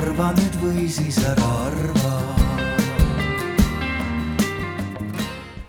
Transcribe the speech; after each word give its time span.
arva 0.00 0.30
nüüd 0.32 0.54
või 0.62 0.86
siis 0.88 1.18
ära 1.28 1.48
arva. 1.66 2.12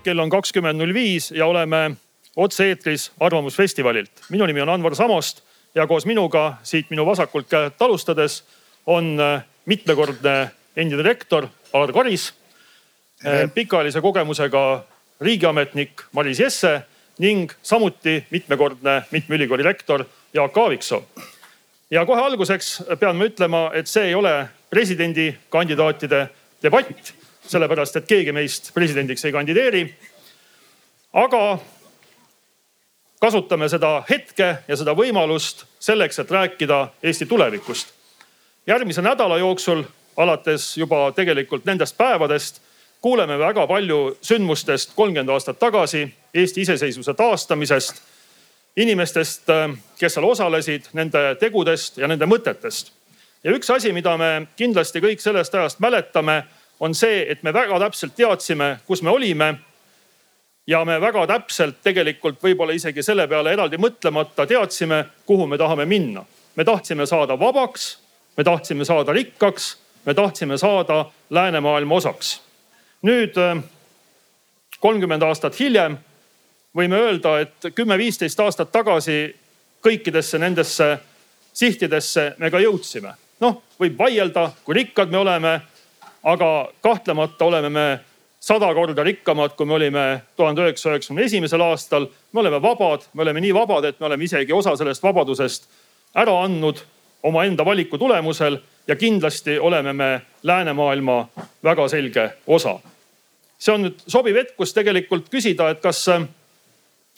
kell 0.01 0.19
on 0.23 0.31
kakskümmend 0.31 0.79
null 0.79 0.94
viis 0.96 1.29
ja 1.35 1.46
oleme 1.46 1.92
otse-eetris 2.36 3.12
Arvamusfestivalilt. 3.20 4.12
minu 4.29 4.46
nimi 4.46 4.62
on 4.62 4.69
Anvar 4.69 4.96
Samost 4.96 5.44
ja 5.76 5.87
koos 5.87 6.05
minuga 6.05 6.58
siit 6.63 6.90
minu 6.90 7.05
vasakult 7.05 7.49
käelt 7.49 7.81
alustades 7.81 8.44
on 8.86 9.19
äh, 9.19 9.44
mitmekordne 9.65 10.51
endine 10.76 11.04
rektor 11.04 11.47
Alar 11.73 11.94
Karis, 11.94 12.33
äh, 13.26 13.51
pikaajalise 13.54 14.01
kogemusega 14.01 14.83
riigiametnik 15.22 16.02
Maris 16.12 16.40
Jesse 16.40 16.82
ning 17.20 17.52
samuti 17.62 18.26
mitmekordne 18.30 19.04
mitme 19.12 19.36
ülikooli 19.36 19.63
rektor 19.63 20.05
Jaak 20.34 20.58
Aaviksoo. 20.58 21.04
Ja 21.91 22.05
kohe 22.05 22.22
alguseks 22.22 22.84
pean 23.00 23.18
ma 23.20 23.27
ütlema, 23.27 23.62
et 23.76 23.88
see 23.88 24.09
ei 24.12 24.16
ole 24.16 24.34
presidendikandidaatide 24.70 26.22
debatt, 26.64 27.14
sellepärast 27.48 28.00
et 28.00 28.08
keegi 28.08 28.31
meist 28.31 28.72
presidendiks 28.73 29.26
ei 29.26 29.31
kandideeri. 29.36 29.84
aga 31.14 31.59
kasutame 33.22 33.70
seda 33.70 34.04
hetke 34.09 34.55
ja 34.67 34.77
seda 34.77 34.95
võimalust 34.95 35.66
selleks, 35.80 36.20
et 36.20 36.31
rääkida 36.31 36.88
Eesti 37.04 37.26
tulevikust. 37.26 37.88
järgmise 38.67 39.02
nädala 39.02 39.38
jooksul, 39.38 39.84
alates 40.17 40.78
juba 40.78 41.12
tegelikult 41.12 41.66
nendest 41.66 41.98
päevadest, 41.98 42.62
kuuleme 43.02 43.39
väga 43.39 43.67
palju 43.67 44.17
sündmustest 44.22 44.94
kolmkümmend 44.95 45.30
aastat 45.30 45.59
tagasi, 45.59 46.14
Eesti 46.34 46.62
iseseisvuse 46.62 47.14
taastamisest, 47.14 48.02
inimestest, 48.77 49.49
kes 49.99 50.13
seal 50.13 50.25
osalesid, 50.25 50.88
nende 50.93 51.35
tegudest 51.39 51.98
ja 51.98 52.07
nende 52.07 52.25
mõtetest. 52.25 52.91
ja 53.44 53.52
üks 53.52 53.69
asi, 53.73 53.91
mida 53.94 54.17
me 54.17 54.47
kindlasti 54.58 55.02
kõik 55.02 55.22
sellest 55.22 55.55
ajast 55.55 55.80
mäletame, 55.80 56.44
on 56.80 56.95
see, 56.95 57.25
et 57.31 57.44
me 57.44 57.53
väga 57.53 57.80
täpselt 57.80 58.16
teadsime, 58.16 58.80
kus 58.88 59.02
me 59.02 59.09
olime 59.09 59.55
ja 60.67 60.86
me 60.86 61.02
väga 61.02 61.28
täpselt 61.28 61.81
tegelikult 61.83 62.41
võib-olla 62.44 62.73
isegi 62.73 63.03
selle 63.03 63.28
peale 63.28 63.53
eraldi 63.53 63.78
mõtlemata 63.78 64.47
teadsime, 64.47 65.03
kuhu 65.25 65.47
me 65.47 65.58
tahame 65.58 65.85
minna. 65.85 66.25
me 66.56 66.63
tahtsime 66.63 67.06
saada 67.06 67.39
vabaks, 67.39 67.97
me 68.38 68.44
tahtsime 68.44 68.85
saada 68.85 69.11
rikkaks, 69.11 69.78
me 70.06 70.13
tahtsime 70.13 70.58
saada 70.58 71.06
läänemaailma 71.30 71.95
osaks. 71.95 72.41
nüüd 73.02 73.35
kolmkümmend 74.80 75.22
aastat 75.22 75.59
hiljem 75.59 75.97
võime 76.77 77.00
öelda, 77.00 77.39
et 77.39 77.72
kümme-viisteist 77.75 78.39
aastat 78.39 78.72
tagasi 78.72 79.36
kõikidesse 79.83 80.39
nendesse 80.39 80.97
sihtidesse 81.53 82.36
me 82.38 82.52
ka 82.52 82.59
jõudsime. 82.59 83.13
noh, 83.39 83.61
võib 83.80 83.97
vaielda, 83.97 84.52
kui 84.63 84.75
rikkad 84.75 85.09
me 85.09 85.17
oleme, 85.17 85.61
aga 86.23 86.69
kahtlemata 86.81 87.45
oleme 87.45 87.69
me 87.69 88.00
sada 88.39 88.73
korda 88.73 89.03
rikkamad, 89.03 89.55
kui 89.55 89.66
me 89.66 89.73
olime 89.73 90.22
tuhande 90.38 90.61
üheksasaja 90.61 90.95
üheksakümne 90.95 91.25
esimesel 91.25 91.61
aastal. 91.61 92.08
me 92.33 92.39
oleme 92.39 92.61
vabad, 92.61 93.02
me 93.13 93.22
oleme 93.22 93.41
nii 93.41 93.53
vabad, 93.53 93.85
et 93.85 94.00
me 94.00 94.06
oleme 94.06 94.23
isegi 94.23 94.53
osa 94.53 94.75
sellest 94.75 95.03
vabadusest 95.03 95.69
ära 96.16 96.44
andnud 96.44 96.81
omaenda 97.23 97.66
valiku 97.66 97.97
tulemusel 97.97 98.58
ja 98.88 98.95
kindlasti 98.95 99.59
oleme 99.59 99.94
me 99.94 100.22
läänemaailma 100.44 101.28
väga 101.63 101.88
selge 101.88 102.30
osa. 102.47 102.80
see 103.59 103.73
on 103.73 103.83
nüüd 103.85 104.00
sobiv 104.08 104.35
hetk, 104.35 104.56
kus 104.58 104.73
tegelikult 104.73 105.30
küsida, 105.30 105.69
et 105.69 105.81
kas 105.81 106.08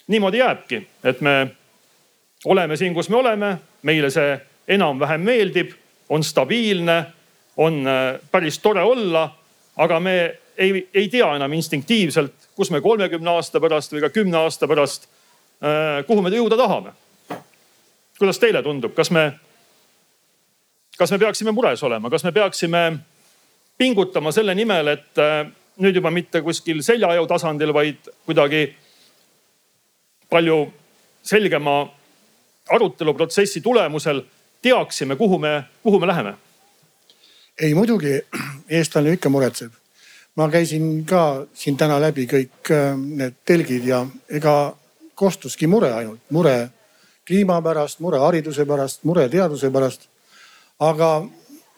niimoodi 0.08 0.38
jääbki, 0.38 0.88
et 1.04 1.22
me 1.22 1.48
oleme 2.46 2.78
siin, 2.78 2.94
kus 2.94 3.10
me 3.10 3.16
oleme, 3.16 3.58
meile 3.82 4.10
see 4.12 4.36
enam-vähem 4.68 5.22
meeldib, 5.22 5.72
on 6.10 6.24
stabiilne, 6.24 7.06
on 7.58 7.88
äh, 7.88 8.20
päris 8.32 8.60
tore 8.60 8.82
olla, 8.84 9.30
aga 9.76 10.00
me 10.00 10.16
ei, 10.58 10.90
ei 10.94 11.10
tea 11.10 11.36
enam 11.36 11.54
instinktiivselt, 11.54 12.50
kus 12.56 12.72
me 12.72 12.82
kolmekümne 12.82 13.30
aasta 13.30 13.62
pärast 13.62 13.94
või 13.94 14.04
ka 14.04 14.10
kümne 14.14 14.38
aasta 14.44 14.68
pärast, 14.68 15.08
äh, 15.64 16.04
kuhu 16.08 16.22
me 16.22 16.34
jõuda 16.34 16.58
tahame. 16.58 16.94
kuidas 18.20 18.40
teile 18.40 18.62
tundub, 18.64 18.94
kas 18.94 19.10
me, 19.12 19.34
kas 20.98 21.12
me 21.12 21.20
peaksime 21.20 21.52
mures 21.52 21.84
olema, 21.84 22.10
kas 22.10 22.24
me 22.24 22.32
peaksime 22.32 22.84
pingutama 23.78 24.32
selle 24.32 24.56
nimel, 24.56 24.88
et 24.88 25.18
äh, 25.20 25.48
nüüd 25.82 25.96
juba 25.96 26.12
mitte 26.12 26.42
kuskil 26.42 26.84
seljajõu 26.86 27.28
tasandil, 27.28 27.74
vaid 27.74 28.10
kuidagi 28.26 28.68
palju 30.34 30.58
selgema 31.24 31.78
aruteluprotsessi 32.74 33.62
tulemusel 33.62 34.24
teaksime, 34.64 35.16
kuhu 35.16 35.38
me, 35.40 35.54
kuhu 35.84 36.02
me 36.02 36.10
läheme? 36.10 36.34
ei 37.62 37.74
muidugi, 37.78 38.18
eestlane 38.70 39.14
ikka 39.14 39.30
muretseb 39.30 39.78
ma 40.36 40.50
käisin 40.50 41.06
ka 41.06 41.46
siin 41.54 41.78
täna 41.78 42.00
läbi 42.02 42.26
kõik 42.30 42.72
äh, 42.74 42.96
need 42.98 43.38
telgid 43.46 43.86
ja 43.86 44.02
ega 44.30 44.74
kostuski 45.16 45.68
mure 45.70 45.92
ainult, 45.94 46.22
mure 46.34 46.70
kliima 47.28 47.60
pärast, 47.64 48.02
mure 48.04 48.20
hariduse 48.20 48.66
pärast, 48.66 49.04
mure 49.04 49.28
teaduse 49.30 49.70
pärast. 49.72 50.10
aga 50.80 51.10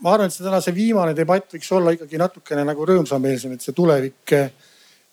ma 0.02 0.14
arvan, 0.14 0.28
et 0.28 0.34
see 0.34 0.46
tänase 0.46 0.74
viimane 0.76 1.14
debatt 1.16 1.52
võiks 1.54 1.72
olla 1.76 1.92
ikkagi 1.94 2.18
natukene 2.18 2.64
nagu 2.66 2.86
rõõmsameelsem, 2.88 3.54
et 3.54 3.62
see 3.62 3.76
tulevik 3.76 4.34
äh, 4.34 4.50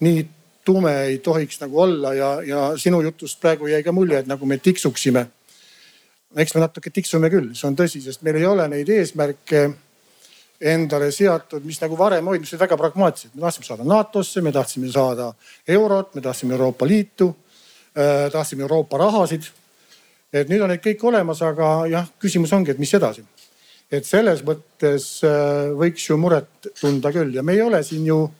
nii 0.07 0.23
tume 0.65 0.93
ei 1.07 1.19
tohiks 1.19 1.61
nagu 1.61 1.81
olla 1.81 2.15
ja, 2.15 2.33
ja 2.47 2.65
sinu 2.77 3.03
jutust 3.03 3.41
praegu 3.41 3.67
jäi 3.67 3.83
ka 3.83 3.93
mulje, 3.93 4.19
et 4.23 4.27
nagu 4.27 4.47
me 4.47 4.59
tiksuksime. 4.59 5.27
eks 6.37 6.55
me 6.55 6.61
natuke 6.61 6.91
tiksume 6.91 7.29
küll, 7.31 7.51
see 7.55 7.67
on 7.69 7.77
tõsi, 7.77 8.01
sest 8.01 8.23
meil 8.23 8.39
ei 8.41 8.47
ole 8.49 8.69
neid 8.69 8.89
eesmärke 8.89 9.67
endale 10.63 11.11
seatud, 11.13 11.65
mis 11.67 11.81
nagu 11.83 11.99
varem 11.99 12.29
olid, 12.29 12.45
mis 12.45 12.53
olid 12.55 12.63
väga 12.63 12.79
pragmaatilised. 12.79 13.35
me 13.35 13.43
tahtsime 13.43 13.67
saada 13.67 13.85
NATO-sse, 13.85 14.41
me 14.41 14.53
tahtsime 14.53 14.93
saada 14.93 15.33
eurot, 15.69 16.15
me 16.15 16.21
tahtsime 16.21 16.55
Euroopa 16.55 16.87
Liitu 16.87 17.35
äh,, 17.99 18.31
tahtsime 18.33 18.63
Euroopa 18.63 18.99
rahasid. 18.99 19.51
et 20.33 20.49
nüüd 20.49 20.63
on 20.63 20.71
need 20.73 20.81
kõik 20.81 21.03
olemas, 21.05 21.43
aga 21.43 21.87
jah, 21.91 22.07
küsimus 22.19 22.53
ongi, 22.53 22.71
et 22.71 22.79
mis 22.79 22.95
edasi. 22.95 23.25
et 23.91 24.07
selles 24.07 24.45
mõttes 24.47 25.09
äh, 25.27 25.75
võiks 25.77 26.09
ju 26.09 26.17
muret 26.17 26.71
tunda 26.81 27.13
küll 27.13 27.35
ja 27.35 27.43
me 27.43 27.53
ei 27.53 27.63
ole 27.63 27.83
siin 27.83 28.07
ju 28.07 28.31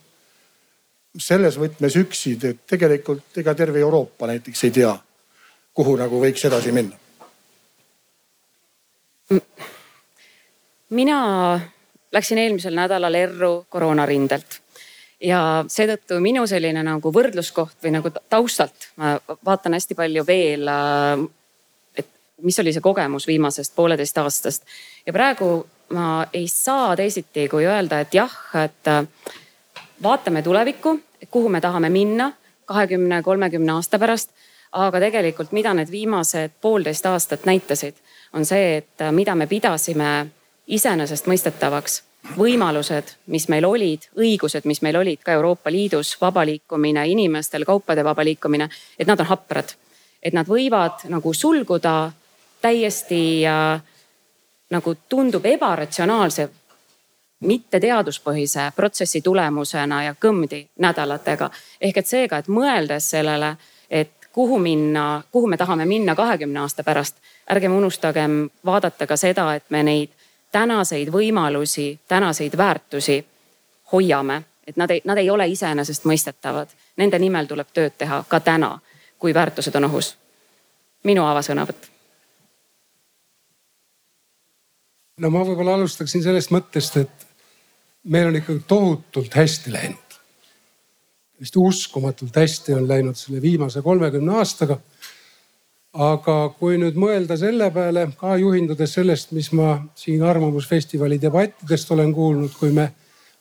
selles 1.19 1.59
võtmes 1.61 1.97
üksi, 2.01 2.37
et 2.45 2.65
tegelikult 2.67 3.37
ega 3.43 3.55
terve 3.55 3.81
Euroopa 3.81 4.27
näiteks 4.31 4.65
ei 4.65 4.71
tea, 4.79 4.93
kuhu 5.75 5.97
nagu 6.01 6.21
võiks 6.21 6.45
edasi 6.49 6.73
minna. 6.73 6.97
mina 10.91 11.61
läksin 12.13 12.39
eelmisel 12.39 12.75
nädalal 12.77 13.15
erru 13.17 13.65
koroonarindelt 13.69 14.59
ja 15.23 15.65
seetõttu 15.69 16.19
minu 16.21 16.47
selline 16.51 16.83
nagu 16.85 17.13
võrdluskoht 17.15 17.79
või 17.85 17.95
nagu 17.97 18.11
taustalt 18.13 18.91
ma 19.01 19.15
vaatan 19.45 19.77
hästi 19.79 19.97
palju 19.99 20.25
veel, 20.27 20.69
äh, 20.69 21.23
et 21.97 22.09
mis 22.43 22.59
oli 22.61 22.75
see 22.75 22.85
kogemus 22.85 23.27
viimasest 23.27 23.75
pooleteist 23.77 24.19
aastast. 24.19 24.67
ja 25.07 25.13
praegu 25.13 25.67
ma 25.93 26.27
ei 26.33 26.49
saa 26.49 26.97
teisiti, 26.97 27.49
kui 27.49 27.67
öelda, 27.69 28.01
et 28.01 28.15
jah, 28.15 28.33
et 28.65 28.89
äh, 28.89 29.07
vaatame 30.03 30.43
tulevikku, 30.43 31.01
kuhu 31.31 31.49
me 31.49 31.61
tahame 31.61 31.89
minna 31.89 32.33
kahekümne, 32.65 33.23
kolmekümne 33.23 33.73
aasta 33.73 33.99
pärast. 33.99 34.31
aga 34.73 35.01
tegelikult, 35.01 35.51
mida 35.53 35.75
need 35.75 35.91
viimased 35.93 36.55
poolteist 36.61 37.07
aastat 37.07 37.43
näitasid, 37.45 37.95
on 38.33 38.47
see, 38.49 38.77
et 38.77 39.03
äh, 39.05 39.11
mida 39.13 39.35
me 39.35 39.47
pidasime 39.47 40.27
iseenesestmõistetavaks 40.67 41.99
võimalused, 42.39 43.11
mis 43.27 43.49
meil 43.53 43.67
olid, 43.69 44.07
õigused, 44.17 44.65
mis 44.65 44.81
meil 44.83 44.97
olid 44.97 45.21
ka 45.21 45.35
Euroopa 45.37 45.71
Liidus, 45.71 46.15
vaba 46.21 46.47
liikumine 46.49 47.05
inimestel, 47.11 47.67
kaupade 47.69 48.05
vaba 48.05 48.25
liikumine, 48.25 48.71
et 48.99 49.07
nad 49.07 49.21
on 49.21 49.27
haprad. 49.27 49.75
et 50.23 50.33
nad 50.33 50.47
võivad 50.47 51.05
nagu 51.11 51.33
sulguda 51.35 52.13
täiesti 52.63 53.47
äh, 53.47 53.83
nagu 54.71 54.95
tundub 55.09 55.47
ebaratsionaalse, 55.47 56.49
mitte 57.43 57.81
teaduspõhise 57.81 58.71
protsessi 58.77 59.21
tulemusena 59.21 60.03
ja 60.05 60.15
kõmdi 60.15 60.67
nädalatega. 60.79 61.51
ehk 61.81 61.97
et 61.97 62.07
seega, 62.07 62.39
et 62.39 62.49
mõeldes 62.49 63.11
sellele, 63.11 63.57
et 63.91 64.11
kuhu 64.33 64.59
minna, 64.59 65.23
kuhu 65.33 65.47
me 65.47 65.57
tahame 65.57 65.85
minna 65.85 66.15
kahekümne 66.15 66.61
aasta 66.61 66.85
pärast, 66.85 67.17
ärgem 67.51 67.73
unustagem 67.73 68.51
vaadata 68.65 69.07
ka 69.07 69.17
seda, 69.17 69.55
et 69.55 69.65
me 69.71 69.83
neid 69.83 70.11
tänaseid 70.53 71.09
võimalusi, 71.09 72.01
tänaseid 72.09 72.57
väärtusi 72.57 73.27
hoiame, 73.93 74.43
et 74.67 74.77
nad 74.77 74.91
ei, 74.91 75.03
nad 75.05 75.19
ei 75.19 75.31
ole 75.31 75.49
iseenesestmõistetavad. 75.49 76.69
Nende 76.97 77.19
nimel 77.19 77.47
tuleb 77.47 77.73
tööd 77.75 77.97
teha 77.99 78.25
ka 78.29 78.41
täna, 78.41 78.79
kui 79.19 79.35
väärtused 79.35 79.75
on 79.77 79.85
ohus. 79.85 80.17
minu 81.05 81.25
avasõnavõtt. 81.27 81.91
no 85.17 85.31
ma 85.31 85.45
võib-olla 85.45 85.75
alustaksin 85.75 86.23
sellest 86.23 86.51
mõttest, 86.51 86.97
et 86.97 87.27
meil 88.05 88.27
on 88.27 88.37
ikkagi 88.37 88.65
tohutult 88.69 89.35
hästi 89.35 89.73
läinud. 89.73 89.99
vist 91.41 91.57
uskumatult 91.57 92.37
hästi 92.37 92.75
on 92.75 92.89
läinud 92.89 93.19
selle 93.19 93.43
viimase 93.43 93.83
kolmekümne 93.83 94.37
aastaga. 94.39 94.79
aga 95.93 96.37
kui 96.59 96.79
nüüd 96.79 96.97
mõelda 96.97 97.37
selle 97.37 97.71
peale 97.71 98.07
ka 98.17 98.37
juhindudes 98.37 98.95
sellest, 98.95 99.33
mis 99.33 99.53
ma 99.53 99.83
siin 99.95 100.23
Arvamusfestivali 100.23 101.21
debattidest 101.21 101.91
olen 101.91 102.15
kuulnud, 102.15 102.55
kui 102.59 102.73
me 102.73 102.93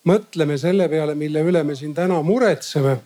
mõtleme 0.06 0.58
selle 0.58 0.90
peale, 0.90 1.16
mille 1.16 1.42
üle 1.48 1.64
me 1.64 1.76
siin 1.76 1.94
täna 1.94 2.22
muretseme 2.22 2.98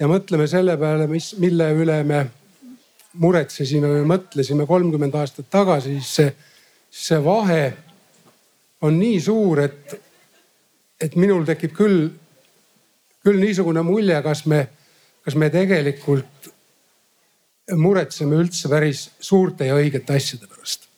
ja 0.00 0.08
mõtleme 0.08 0.46
selle 0.48 0.76
peale, 0.80 1.06
mis, 1.06 1.34
mille 1.38 1.70
üle 1.76 2.02
me 2.04 2.24
muretsesime 3.20 3.88
või 3.88 4.06
mõtlesime 4.08 4.66
kolmkümmend 4.66 5.14
aastat 5.14 5.50
tagasi, 5.50 5.98
siis 5.98 6.14
see, 6.16 6.34
see 6.90 7.18
vahe 7.24 7.64
on 8.82 8.96
nii 8.98 9.18
suur, 9.20 9.60
et, 9.66 9.94
et 11.00 11.16
minul 11.16 11.44
tekib 11.48 11.72
küll, 11.76 12.10
küll 13.24 13.40
niisugune 13.40 13.82
mulje, 13.86 14.18
kas 14.22 14.44
me, 14.46 14.66
kas 15.24 15.36
me 15.38 15.50
tegelikult 15.52 16.50
muretseme 17.76 18.38
üldse 18.40 18.68
päris 18.70 19.08
suurte 19.22 19.68
ja 19.68 19.76
õigete 19.78 20.16
asjade 20.16 20.48
pärast. 20.50 20.88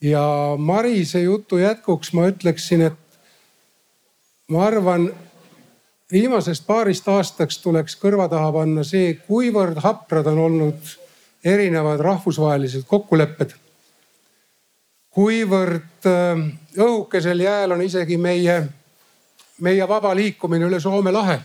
ja 0.00 0.22
Marise 0.58 1.22
jutu 1.22 1.58
jätkuks 1.58 2.12
ma 2.12 2.28
ütleksin, 2.30 2.86
et 2.90 3.18
ma 4.48 4.66
arvan, 4.66 5.10
viimasest 6.12 6.66
paarist 6.66 7.08
aastaks 7.08 7.58
tuleks 7.58 7.96
kõrva 8.00 8.28
taha 8.30 8.52
panna 8.54 8.84
see, 8.86 9.14
kuivõrd 9.26 9.80
haprad 9.82 10.28
on 10.30 10.38
olnud 10.38 10.96
erinevad 11.46 12.00
rahvusvahelised 12.00 12.86
kokkulepped. 12.86 13.54
Kuivõrd 15.16 16.08
äh, 16.10 16.42
õhukesel 16.76 17.40
jääl 17.40 17.72
on 17.72 17.82
isegi 17.82 18.18
meie, 18.20 18.60
meie 19.64 19.88
vaba 19.88 20.12
liikumine 20.14 20.68
üle 20.68 20.80
Soome 20.80 21.12
lahe 21.12 21.40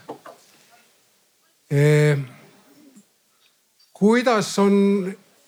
e 1.71 2.17
kuidas 3.93 4.59
on 4.59 4.75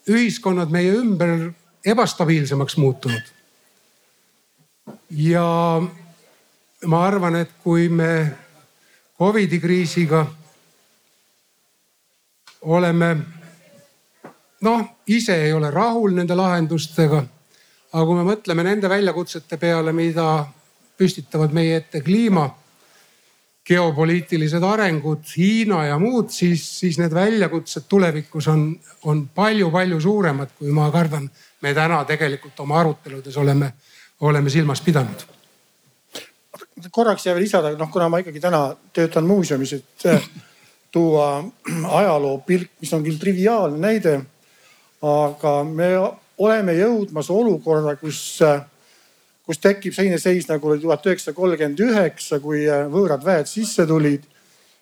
ühiskonnad 0.08 0.72
meie 0.72 0.94
ümber 0.94 1.52
ebastabiilsemaks 1.86 2.78
muutunud. 2.78 3.22
ja 5.10 5.82
ma 6.86 7.06
arvan, 7.08 7.36
et 7.36 7.50
kui 7.64 7.90
me 7.90 8.36
Covidi 9.18 9.60
kriisiga 9.60 10.26
oleme 12.62 13.18
noh, 14.62 14.86
ise 15.08 15.36
ei 15.46 15.54
ole 15.54 15.72
rahul 15.72 16.14
nende 16.16 16.36
lahendustega. 16.36 17.24
Aga 17.94 18.06
kui 18.06 18.18
me 18.18 18.26
mõtleme 18.26 18.66
nende 18.66 18.90
väljakutsete 18.90 19.58
peale, 19.62 19.94
mida 19.94 20.28
püstitavad 20.98 21.54
meie 21.54 21.78
ette 21.78 22.02
kliima 22.02 22.48
geopoliitilised 23.64 24.64
arengud, 24.68 25.24
Hiina 25.38 25.86
ja 25.88 26.00
muud, 26.00 26.30
siis, 26.36 26.66
siis 26.80 26.98
need 27.00 27.14
väljakutsed 27.16 27.86
tulevikus 27.90 28.50
on, 28.52 28.66
on 29.08 29.22
palju-palju 29.36 30.02
suuremad, 30.04 30.52
kui 30.58 30.74
ma 30.76 30.90
kardan, 30.92 31.30
me 31.64 31.72
täna 31.74 32.02
tegelikult 32.08 32.60
oma 32.60 32.82
aruteludes 32.82 33.38
oleme, 33.40 33.72
oleme 34.28 34.52
silmas 34.52 34.82
pidanud. 34.84 35.30
korraks 36.92 37.26
veel 37.26 37.40
lisada, 37.40 37.72
noh 37.80 37.92
kuna 37.92 38.10
ma 38.10 38.20
ikkagi 38.20 38.42
täna 38.44 38.66
töötan 38.94 39.26
muuseumis, 39.30 39.74
et 39.74 40.06
äh, 40.12 40.28
tuua 40.92 41.44
ajaloo 42.02 42.38
pilk, 42.46 42.76
mis 42.82 42.94
on 42.94 43.04
küll 43.04 43.20
triviaalne 43.20 43.80
näide. 43.80 44.22
aga 45.04 45.64
me 45.64 45.88
oleme 46.44 46.76
jõudmas 46.78 47.30
olukorda, 47.32 47.96
kus 48.00 48.20
äh, 48.46 48.62
kus 49.48 49.60
tekib 49.60 49.96
selline 49.96 50.20
seis 50.22 50.48
nagu 50.48 50.72
oli 50.72 50.82
tuhat 50.82 51.06
üheksasada 51.08 51.36
kolmkümmend 51.36 51.82
üheksa, 51.84 52.40
kui 52.44 52.64
äh, 52.70 52.86
võõrad 52.92 53.24
väed 53.26 53.50
sisse 53.52 53.88
tulid. 53.88 54.30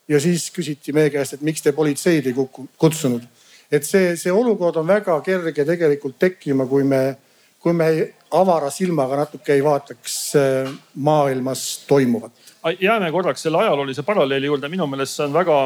ja 0.08 0.18
siis 0.20 0.48
küsiti 0.50 0.92
meie 0.92 1.10
käest, 1.14 1.36
et 1.36 1.44
miks 1.46 1.62
te 1.62 1.72
politseid 1.72 2.26
ei 2.26 2.34
kutsunud. 2.78 3.22
et 3.70 3.84
see, 3.84 4.16
see 4.16 4.32
olukord 4.32 4.76
on 4.76 4.86
väga 4.86 5.20
kerge 5.20 5.64
tegelikult 5.64 6.18
tekkima, 6.18 6.66
kui 6.66 6.84
me, 6.84 7.16
kui 7.58 7.72
me 7.72 7.88
avara 8.30 8.70
silmaga 8.70 9.16
natuke 9.16 9.54
ei 9.54 9.64
vaataks 9.64 10.16
äh, 10.36 10.72
maailmas 10.94 11.84
toimuvat. 11.88 12.32
jääme 12.80 13.10
korraks 13.10 13.42
selle 13.42 13.58
ajaloolise 13.58 14.02
paralleeli 14.02 14.46
juurde, 14.46 14.68
minu 14.68 14.86
meelest 14.86 15.18
see 15.18 15.26
on 15.26 15.34
väga 15.34 15.58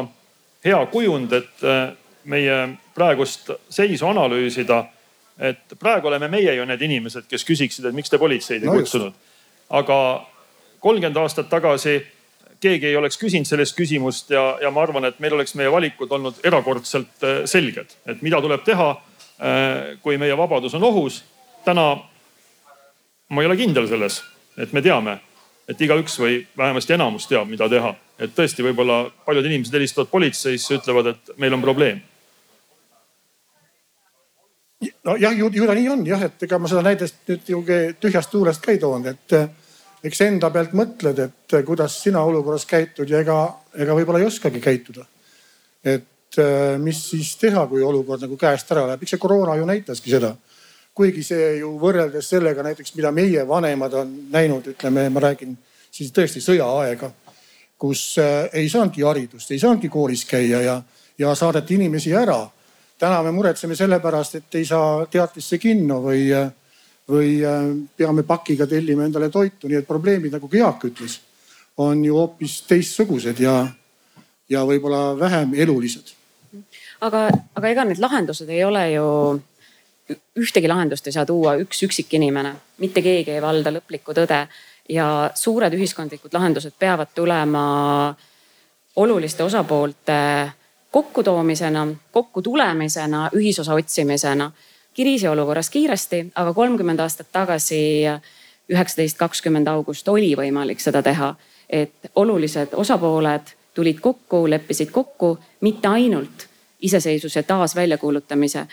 hea 0.65 0.85
kujund, 0.91 1.33
et 1.33 1.65
meie 2.25 2.55
praegust 2.95 3.51
seisu 3.69 4.07
analüüsida 4.09 4.83
et 5.39 5.77
praegu 5.79 6.07
oleme 6.07 6.27
meie 6.27 6.55
ju 6.55 6.65
need 6.65 6.81
inimesed, 6.81 7.27
kes 7.29 7.45
küsiksid, 7.45 7.85
et 7.85 7.95
miks 7.95 8.09
te 8.09 8.17
politseid 8.17 8.63
ei 8.63 8.69
no 8.69 8.77
kutsunud. 8.79 9.13
aga 9.69 9.97
kolmkümmend 10.79 11.17
aastat 11.17 11.49
tagasi 11.49 11.99
keegi 12.59 12.87
ei 12.87 12.97
oleks 12.97 13.17
küsinud 13.21 13.47
sellist 13.47 13.75
küsimust 13.77 14.31
ja, 14.33 14.57
ja 14.61 14.71
ma 14.73 14.81
arvan, 14.81 15.05
et 15.05 15.19
meil 15.19 15.35
oleks 15.37 15.53
meie 15.55 15.71
valikud 15.71 16.11
olnud 16.11 16.41
erakordselt 16.47 17.23
äh, 17.23 17.43
selged, 17.45 17.93
et 18.05 18.21
mida 18.25 18.41
tuleb 18.41 18.63
teha, 18.65 18.89
äh, 19.37 19.97
kui 20.01 20.17
meie 20.17 20.37
vabadus 20.37 20.73
on 20.77 20.83
ohus. 20.83 21.23
täna 21.65 21.87
ma 23.29 23.41
ei 23.41 23.47
ole 23.47 23.57
kindel 23.59 23.87
selles, 23.87 24.21
et 24.57 24.73
me 24.73 24.81
teame, 24.81 25.19
et 25.67 25.81
igaüks 25.81 26.15
või 26.19 26.39
vähemasti 26.57 26.95
enamus 26.95 27.27
teab, 27.27 27.49
mida 27.49 27.69
teha. 27.69 27.95
et 28.19 28.33
tõesti, 28.33 28.63
võib-olla 28.65 29.11
paljud 29.25 29.45
inimesed 29.45 29.73
helistavad 29.73 30.09
politseisse, 30.09 30.79
ütlevad, 30.79 31.13
et 31.13 31.37
meil 31.37 31.53
on 31.53 31.61
probleem 31.61 32.01
nojah, 34.81 35.37
ju, 35.37 35.49
ju 35.53 35.67
ta 35.67 35.73
nii 35.73 35.89
on 35.89 36.03
jah, 36.05 36.23
et 36.27 36.43
ega 36.43 36.59
ma 36.61 36.69
seda 36.69 36.83
näidest 36.85 37.23
nüüd 37.29 37.49
ju 37.49 37.61
tühjast 38.01 38.31
tuulest 38.31 38.61
ka 38.63 38.73
ei 38.73 38.81
toonud, 38.81 39.09
et 39.09 39.37
eh, 39.37 39.47
eks 40.05 40.21
enda 40.27 40.51
pealt 40.53 40.75
mõtled, 40.77 41.21
et 41.23 41.55
eh, 41.57 41.63
kuidas 41.65 41.97
sina 42.03 42.21
olukorras 42.27 42.67
käitud 42.69 43.09
ja 43.09 43.21
ega, 43.25 43.39
ega 43.77 43.95
võib-olla 43.97 44.21
ei 44.21 44.27
oskagi 44.29 44.61
käituda. 44.61 45.05
et 45.83 46.37
eh, 46.37 46.75
mis 46.81 46.99
siis 47.09 47.35
teha, 47.41 47.65
kui 47.67 47.83
olukord 47.83 48.21
nagu 48.21 48.37
käest 48.37 48.71
ära 48.71 48.85
läheb, 48.87 49.01
eks 49.01 49.15
see 49.15 49.21
koroona 49.21 49.55
ju 49.55 49.65
näitaski 49.65 50.13
seda. 50.13 50.35
kuigi 50.97 51.23
see 51.23 51.57
ju 51.59 51.75
võrreldes 51.77 52.29
sellega 52.29 52.63
näiteks, 52.65 52.95
mida 52.97 53.11
meie 53.11 53.47
vanemad 53.47 53.93
on 53.93 54.13
näinud, 54.33 54.67
ütleme, 54.73 55.09
ma 55.09 55.21
räägin 55.21 55.57
siis 55.91 56.11
tõesti 56.11 56.41
sõjaaega, 56.41 57.11
kus 57.77 58.15
ei 58.53 58.69
saanudki 58.69 59.05
haridust, 59.05 59.51
ei 59.51 59.59
saanudki 59.61 59.89
koolis 59.93 60.25
käia 60.25 60.61
ja, 60.61 60.81
ja 61.17 61.35
saadeti 61.37 61.77
inimesi 61.77 62.15
ära 62.17 62.39
täna 62.99 63.23
me 63.23 63.31
muretseme 63.31 63.75
selle 63.75 63.99
pärast, 63.99 64.35
et 64.35 64.55
ei 64.55 64.65
saa 64.65 65.05
teatrisse 65.11 65.57
kinno 65.61 65.99
või, 66.03 66.29
või 67.09 67.31
äh, 67.45 67.65
peame 67.97 68.23
pakiga 68.27 68.67
tellima 68.67 69.05
endale 69.05 69.29
toitu, 69.33 69.67
nii 69.67 69.81
et 69.81 69.87
probleemid, 69.87 70.33
nagu 70.33 70.49
Jaak 70.53 70.87
ütles, 70.89 71.19
on 71.77 72.05
ju 72.05 72.15
hoopis 72.17 72.61
teistsugused 72.69 73.39
ja, 73.39 73.59
ja 74.49 74.63
võib-olla 74.65 75.11
vähem 75.19 75.53
elulised. 75.53 76.15
aga, 77.01 77.27
aga 77.55 77.69
ega 77.69 77.85
need 77.85 78.01
lahendused 78.01 78.49
ei 78.49 78.63
ole 78.65 78.83
ju, 78.91 79.05
ühtegi 80.39 80.67
lahendust 80.67 81.07
ei 81.07 81.13
saa 81.13 81.25
tuua 81.25 81.57
üks 81.61 81.83
üksik 81.85 82.13
inimene, 82.17 82.55
mitte 82.81 83.03
keegi 83.05 83.35
ei 83.35 83.43
valda 83.43 83.73
lõplikku 83.75 84.15
tõde. 84.17 84.47
Ja 84.87 85.29
suured 85.35 85.73
ühiskondlikud 85.75 86.31
lahendused 86.31 86.71
peavad 86.79 87.09
tulema 87.13 87.63
oluliste 88.95 89.43
osapoolte 89.43 90.15
kokkutoomisena, 90.97 91.87
kokkutulemisena, 92.11 93.29
ühisosa 93.33 93.73
otsimisena. 93.73 94.51
kriisiolukorras 94.95 95.69
kiiresti, 95.69 96.31
aga 96.35 96.53
kolmkümmend 96.53 96.99
aastat 96.99 97.27
tagasi, 97.31 98.05
üheksateist, 98.69 99.17
kakskümmend 99.17 99.67
august 99.67 100.07
oli 100.09 100.31
võimalik 100.35 100.81
seda 100.81 101.01
teha. 101.01 101.35
et 101.69 101.93
olulised 102.15 102.73
osapooled 102.73 103.53
tulid 103.73 103.99
kokku, 103.99 104.49
leppisid 104.49 104.89
kokku 104.91 105.37
mitte 105.61 105.87
ainult 105.87 106.47
iseseisvuse 106.81 107.43
taasväljakuulutamise, 107.43 108.65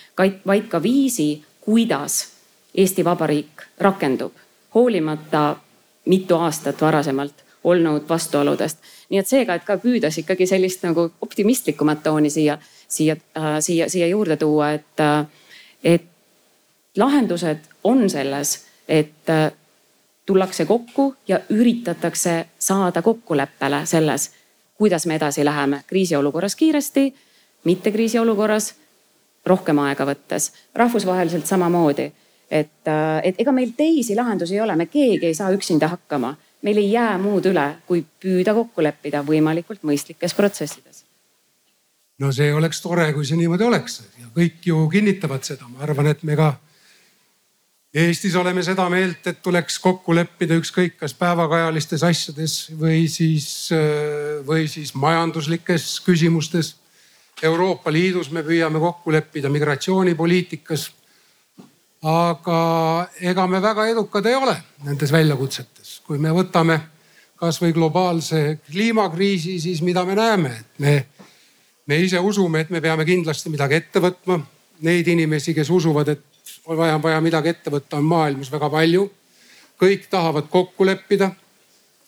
vaid 0.46 0.68
ka 0.68 0.82
viisi, 0.82 1.44
kuidas 1.60 2.28
Eesti 2.74 3.04
Vabariik 3.04 3.62
rakendub, 3.78 4.32
hoolimata 4.74 5.56
mitu 6.04 6.36
aastat 6.36 6.80
varasemalt 6.80 7.43
olnud 7.64 8.08
vastuoludest. 8.08 8.78
Nii 9.10 9.20
et 9.20 9.28
seega, 9.28 9.54
et 9.54 9.64
ka 9.64 9.76
püüdes 9.80 10.18
ikkagi 10.20 10.46
sellist 10.46 10.84
nagu 10.84 11.08
optimistlikumat 11.20 12.02
tooni 12.02 12.30
siia, 12.30 12.58
siia 12.88 13.16
äh,, 13.36 13.58
siia, 13.60 13.88
siia 13.88 14.06
juurde 14.06 14.36
tuua, 14.36 14.70
et 14.78 15.00
äh,, 15.00 15.26
et 15.84 16.06
lahendused 16.96 17.68
on 17.84 18.08
selles, 18.10 18.64
et 18.88 19.30
äh, 19.30 19.52
tullakse 20.26 20.64
kokku 20.64 21.14
ja 21.28 21.40
üritatakse 21.50 22.46
saada 22.58 23.02
kokkuleppele 23.02 23.86
selles, 23.86 24.30
kuidas 24.74 25.06
me 25.06 25.14
edasi 25.14 25.44
läheme 25.44 25.82
kriisiolukorras 25.86 26.56
kiiresti, 26.56 27.14
mitte 27.64 27.92
kriisiolukorras 27.92 28.74
rohkem 29.46 29.78
aega 29.78 30.06
võttes, 30.08 30.52
rahvusvaheliselt 30.74 31.46
samamoodi 31.46 32.12
et, 32.50 32.90
et 33.22 33.40
ega 33.40 33.52
meil 33.52 33.72
teisi 33.76 34.16
lahendusi 34.16 34.56
ei 34.56 34.62
ole, 34.64 34.76
me 34.76 34.86
keegi 34.90 35.30
ei 35.30 35.34
saa 35.34 35.50
üksinda 35.54 35.88
hakkama 35.92 36.34
meil 36.64 36.80
ei 36.80 36.90
jää 36.92 37.16
muud 37.20 37.46
üle, 37.50 37.66
kui 37.86 38.04
püüda 38.20 38.54
kokku 38.56 38.82
leppida 38.82 39.22
võimalikult 39.26 39.84
mõistlikes 39.84 40.34
protsessides. 40.34 41.04
no 42.18 42.32
see 42.32 42.52
oleks 42.54 42.80
tore, 42.80 43.12
kui 43.12 43.26
see 43.26 43.36
niimoodi 43.36 43.64
oleks 43.64 44.02
ja 44.20 44.30
kõik 44.36 44.64
ju 44.64 44.88
kinnitavad 44.88 45.44
seda, 45.44 45.68
ma 45.68 45.84
arvan, 45.86 46.12
et 46.12 46.22
me 46.22 46.36
ka 46.36 46.54
Eestis 47.94 48.34
oleme 48.34 48.62
seda 48.66 48.88
meelt, 48.90 49.22
et 49.30 49.36
tuleks 49.38 49.76
kokku 49.78 50.16
leppida 50.18 50.56
ükskõik 50.58 50.96
kas 50.98 51.12
päevakajalistes 51.14 52.02
asjades 52.02 52.54
või 52.74 53.04
siis, 53.06 53.46
või 54.48 54.64
siis 54.66 54.90
majanduslikes 54.98 56.00
küsimustes. 56.02 56.72
Euroopa 57.46 57.92
Liidus 57.94 58.32
me 58.34 58.42
püüame 58.42 58.82
kokku 58.82 59.14
leppida 59.14 59.50
migratsioonipoliitikas. 59.50 60.90
aga 62.04 62.56
ega 63.20 63.46
me 63.48 63.60
väga 63.62 63.86
edukad 63.88 64.26
ei 64.26 64.34
ole 64.36 64.56
nendes 64.84 65.12
väljakutsetes, 65.12 65.83
kui 66.06 66.18
me 66.18 66.32
võtame 66.34 66.80
kasvõi 67.40 67.72
globaalse 67.72 68.58
kliimakriisi, 68.70 69.58
siis 69.60 69.82
mida 69.82 70.04
me 70.04 70.14
näeme, 70.14 70.50
et 70.60 70.78
me, 70.78 70.94
me 71.86 71.98
ise 72.00 72.20
usume, 72.20 72.60
et 72.60 72.70
me 72.70 72.80
peame 72.80 73.04
kindlasti 73.04 73.52
midagi 73.52 73.80
ette 73.80 74.00
võtma. 74.00 74.40
Neid 74.84 75.06
inimesi, 75.08 75.54
kes 75.54 75.70
usuvad, 75.70 76.08
et 76.10 76.24
on 76.66 76.76
vaja, 76.76 76.98
vaja 77.02 77.20
midagi 77.24 77.52
ette 77.52 77.70
võtta, 77.70 77.98
on 77.98 78.08
maailmas 78.10 78.50
väga 78.52 78.70
palju. 78.70 79.10
kõik 79.80 80.06
tahavad 80.10 80.46
kokku 80.50 80.86
leppida. 80.86 81.30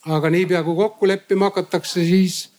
aga 0.06 0.30
niipea 0.30 0.62
kui 0.62 0.76
kokku 0.76 1.06
leppima 1.06 1.44
hakatakse, 1.44 2.04
siis 2.04 2.50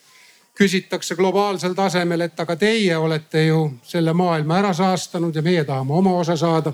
küsitakse 0.58 1.16
globaalsel 1.16 1.74
tasemel, 1.74 2.22
et 2.22 2.40
aga 2.40 2.56
teie 2.56 2.98
olete 2.98 3.46
ju 3.46 3.78
selle 3.84 4.14
maailma 4.14 4.58
ära 4.58 4.74
saastanud 4.74 5.36
ja 5.36 5.42
meie 5.42 5.64
tahame 5.64 5.94
oma 5.94 6.18
osa 6.18 6.36
saada. 6.36 6.74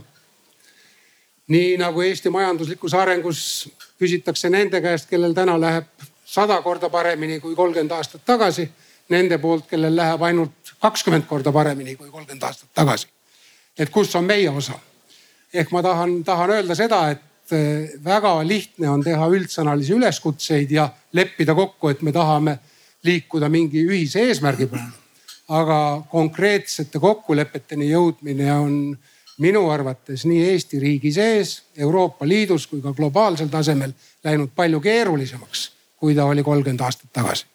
nii 1.48 1.78
nagu 1.78 2.02
Eesti 2.02 2.30
majanduslikus 2.30 2.94
arengus 2.94 3.70
küsitakse 4.00 4.50
nende 4.50 4.82
käest, 4.82 5.10
kellel 5.10 5.34
täna 5.34 5.60
läheb 5.60 5.86
sada 6.26 6.62
korda 6.62 6.90
paremini 6.90 7.40
kui 7.40 7.56
kolmkümmend 7.56 7.92
aastat 7.92 8.26
tagasi. 8.26 8.70
Nende 9.10 9.38
poolt, 9.38 9.68
kellel 9.70 9.96
läheb 9.96 10.22
ainult 10.24 10.74
kakskümmend 10.82 11.28
korda 11.28 11.52
paremini 11.52 11.96
kui 11.96 12.10
kolmkümmend 12.10 12.44
aastat 12.44 12.70
tagasi. 12.74 13.08
et 13.78 13.90
kus 13.90 14.16
on 14.16 14.24
meie 14.24 14.50
osa? 14.50 14.80
ehk 15.54 15.72
ma 15.72 15.82
tahan, 15.82 16.24
tahan 16.24 16.50
öelda 16.50 16.76
seda, 16.76 17.10
et 17.12 17.54
eh, 17.54 17.94
väga 18.04 18.34
lihtne 18.48 18.90
on 18.90 19.04
teha 19.04 19.28
üldsõnalisi 19.30 19.94
üleskutseid 19.94 20.72
ja 20.72 20.90
leppida 21.14 21.54
kokku, 21.56 21.90
et 21.90 22.02
me 22.02 22.12
tahame 22.12 22.58
liikuda 23.04 23.50
mingi 23.50 23.84
ühise 23.86 24.28
eesmärgi 24.28 24.68
poole. 24.68 25.02
aga 25.54 26.04
konkreetsete 26.10 27.00
kokkulepeteni 27.00 27.90
jõudmine 27.92 28.54
on 28.54 28.76
minu 29.38 29.70
arvates 29.70 30.26
nii 30.26 30.44
Eesti 30.52 30.80
riigi 30.80 31.12
sees, 31.14 31.64
Euroopa 31.78 32.28
Liidus 32.28 32.68
kui 32.68 32.82
ka 32.82 32.94
globaalsel 32.94 33.50
tasemel 33.50 33.94
läinud 34.24 34.54
palju 34.56 34.80
keerulisemaks, 34.80 35.72
kui 35.98 36.16
ta 36.16 36.26
oli 36.26 36.44
kolmkümmend 36.44 36.82
aastat 36.82 37.10
tagasi. 37.14 37.46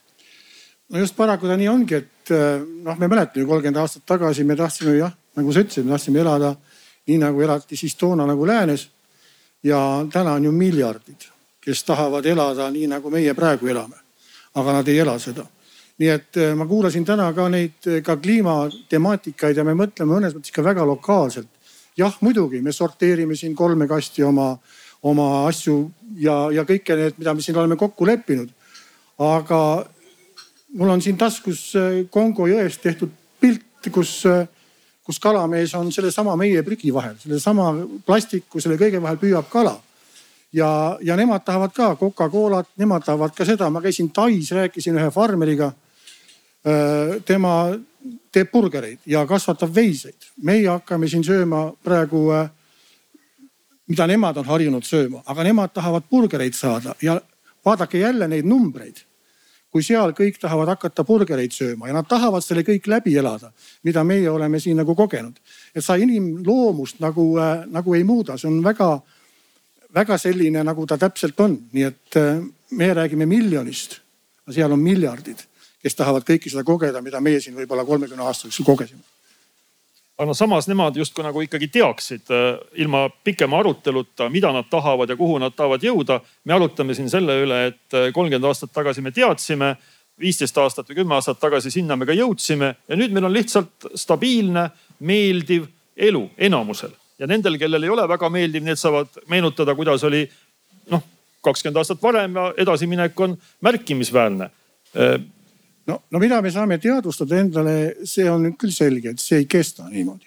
no 0.89 0.99
just 0.99 1.17
paraku 1.17 1.47
ta 1.47 1.57
nii 1.57 1.69
ongi, 1.69 1.95
et 1.95 2.31
eh, 2.31 2.61
noh, 2.83 2.99
me 2.99 3.09
mäletame 3.09 3.43
ju 3.43 3.47
kolmkümmend 3.47 3.77
aastat 3.77 4.07
tagasi 4.07 4.45
me 4.45 4.57
tahtsime 4.57 4.97
jah, 4.97 5.13
nagu 5.37 5.53
sa 5.53 5.61
ütlesid, 5.61 5.85
me 5.85 5.95
tahtsime 5.95 6.21
elada 6.21 6.55
nii 7.09 7.19
nagu 7.19 7.41
elati 7.41 7.77
siis 7.77 7.97
toona 7.97 8.27
nagu 8.27 8.47
läänes. 8.47 8.91
ja 9.63 10.07
täna 10.13 10.33
on 10.33 10.45
ju 10.45 10.53
miljardid, 10.53 11.25
kes 11.61 11.85
tahavad 11.85 12.27
elada 12.27 12.71
nii 12.71 12.87
nagu 12.87 13.11
meie 13.11 13.35
praegu 13.35 13.67
elame. 13.67 13.97
aga 14.55 14.73
nad 14.73 14.89
ei 14.89 14.99
ela 14.99 15.19
seda. 15.19 15.47
nii 15.99 16.09
et 16.09 16.37
eh, 16.37 16.55
ma 16.55 16.67
kuulasin 16.67 17.05
täna 17.05 17.33
ka 17.33 17.49
neid 17.49 17.87
eh, 17.87 18.03
ka 18.03 18.17
kliimatemaatikaid 18.17 19.57
ja 19.57 19.65
me 19.65 19.75
mõtleme 19.75 20.13
mõnes 20.15 20.35
mõttes 20.35 20.51
ikka 20.51 20.65
väga 20.65 20.87
lokaalselt. 20.87 21.49
Jah, 21.99 22.19
muidugi 22.21 22.63
me 22.63 22.73
sorteerime 22.73 23.37
siin 23.37 23.57
kolme 23.57 23.89
kasti 23.91 24.23
oma, 24.23 24.53
oma 25.03 25.29
asju 25.49 25.79
ja, 26.23 26.49
ja 26.55 26.65
kõike 26.69 26.97
need, 26.97 27.19
mida 27.19 27.35
me 27.35 27.45
siin 27.45 27.59
oleme 27.59 27.77
kokku 27.77 28.07
leppinud. 28.07 28.51
aga 29.19 29.61
mul 30.79 30.91
on 30.95 31.03
siin 31.03 31.17
taskus 31.19 31.75
eh, 31.75 32.05
Kongo 32.11 32.47
jõest 32.47 32.83
tehtud 32.83 33.11
pilt, 33.41 33.91
kus 33.93 34.23
kus 35.09 35.17
kalamees 35.25 35.73
on 35.73 35.89
sellesama 35.89 36.35
meie 36.37 36.61
prügi 36.61 36.91
vahel, 36.93 37.15
sellesama 37.17 37.71
plastiku, 38.05 38.61
selle 38.61 38.77
kõige 38.77 39.01
vahel 39.01 39.17
püüab 39.17 39.47
kala. 39.49 39.79
ja, 40.53 40.99
ja 41.01 41.17
nemad 41.17 41.45
tahavad 41.45 41.73
ka 41.73 41.95
Coca-Colat, 41.97 42.69
nemad 42.77 43.05
tahavad 43.05 43.33
ka 43.37 43.45
seda, 43.49 43.71
ma 43.73 43.81
käisin 43.81 44.11
Tais, 44.13 44.51
rääkisin 44.53 44.97
ühe 45.01 45.11
farmeriga. 45.11 45.73
tema 47.25 47.73
teeb 48.33 48.51
burgereid 48.53 48.99
ja 49.07 49.27
kasvatab 49.27 49.75
veiseid. 49.75 50.31
meie 50.43 50.69
hakkame 50.69 51.09
siin 51.09 51.25
sööma 51.25 51.73
praegu, 51.85 52.29
mida 53.89 54.07
nemad 54.07 54.37
on 54.37 54.45
harjunud 54.45 54.85
sööma, 54.85 55.23
aga 55.27 55.45
nemad 55.45 55.73
tahavad 55.75 56.03
burgereid 56.11 56.55
saada 56.55 56.95
ja 57.03 57.21
vaadake 57.65 57.99
jälle 57.99 58.29
neid 58.29 58.47
numbreid 58.47 59.09
kui 59.73 59.85
seal 59.85 60.15
kõik 60.17 60.39
tahavad 60.41 60.73
hakata 60.73 61.05
burgereid 61.05 61.53
sööma 61.53 61.91
ja 61.91 61.97
nad 61.97 62.09
tahavad 62.09 62.45
selle 62.45 62.65
kõik 62.67 62.89
läbi 62.89 63.15
elada, 63.21 63.51
mida 63.85 64.05
meie 64.05 64.31
oleme 64.31 64.61
siin 64.61 64.79
nagu 64.81 64.95
kogenud. 64.97 65.37
et 65.75 65.85
sa 65.85 65.97
inimloomust 65.97 67.01
nagu 67.01 67.37
äh,, 67.39 67.67
nagu 67.67 67.95
ei 67.95 68.05
muuda, 68.05 68.39
see 68.39 68.49
on 68.49 68.63
väga, 68.65 69.01
väga 69.95 70.19
selline, 70.19 70.65
nagu 70.65 70.87
ta 70.87 70.99
täpselt 70.99 71.41
on, 71.41 71.59
nii 71.73 71.85
et 71.85 72.17
äh, 72.17 72.41
meie 72.71 72.95
räägime 72.95 73.27
miljonist, 73.27 74.01
seal 74.51 74.73
on 74.73 74.81
miljardid, 74.81 75.45
kes 75.89 75.97
tahavad 75.97 76.27
kõike 76.29 76.53
seda 76.53 76.65
kogeda, 76.69 77.01
mida 77.05 77.21
meie 77.25 77.41
siin 77.41 77.57
võib-olla 77.57 77.87
kolmekümne 77.89 78.27
aasta 78.29 78.49
jooksul 78.49 78.69
kogesime. 78.69 79.01
Aga 80.19 80.27
no 80.27 80.35
samas 80.35 80.67
nemad 80.67 80.97
justkui 80.99 81.23
nagu 81.23 81.41
ikkagi 81.45 81.69
teaksid 81.71 82.33
äh, 82.35 82.57
ilma 82.83 83.05
pikema 83.25 83.61
aruteluta, 83.63 84.27
mida 84.35 84.51
nad 84.53 84.67
tahavad 84.71 85.09
ja 85.09 85.17
kuhu 85.17 85.37
nad 85.39 85.55
tahavad 85.55 85.85
jõuda. 85.87 86.19
me 86.45 86.57
arutame 86.57 86.95
siin 86.95 87.11
selle 87.11 87.37
üle, 87.45 87.61
et 87.71 87.95
äh, 87.95 88.11
kolmkümmend 88.13 88.49
aastat 88.51 88.73
tagasi 88.75 89.01
me 89.01 89.13
teadsime, 89.15 89.77
viisteist 90.19 90.59
aastat 90.59 90.91
või 90.91 90.99
kümme 90.99 91.15
aastat 91.15 91.39
tagasi 91.39 91.71
sinna 91.71 91.97
me 91.97 92.07
ka 92.07 92.19
jõudsime 92.19 92.75
ja 92.89 92.99
nüüd 92.99 93.15
meil 93.15 93.31
on 93.31 93.37
lihtsalt 93.37 93.93
stabiilne, 93.95 94.67
meeldiv 94.99 95.71
elu 95.97 96.25
enamusel. 96.51 96.91
Ja 97.19 97.31
nendel, 97.31 97.55
kellel 97.59 97.87
ei 97.87 97.95
ole 97.95 98.09
väga 98.11 98.29
meeldiv, 98.31 98.67
need 98.67 98.79
saavad 98.79 99.23
meenutada, 99.31 99.75
kuidas 99.79 100.03
oli 100.07 100.25
noh, 100.91 101.03
kakskümmend 101.47 101.79
aastat 101.79 102.03
varem 102.03 102.35
ja 102.35 102.53
edasiminek 102.67 103.21
on 103.23 103.39
märkimisväärne. 103.63 104.51
Äh, 104.99 105.21
no, 105.89 106.03
no 106.11 106.21
mida 106.21 106.41
me 106.45 106.53
saame 106.53 106.79
teadvustada 106.83 107.39
endale, 107.41 107.77
see 108.09 108.29
on 108.31 108.51
küll 108.61 108.75
selge, 108.75 109.15
et 109.15 109.23
see 109.23 109.43
ei 109.43 109.49
kesta 109.51 109.89
niimoodi. 109.89 110.27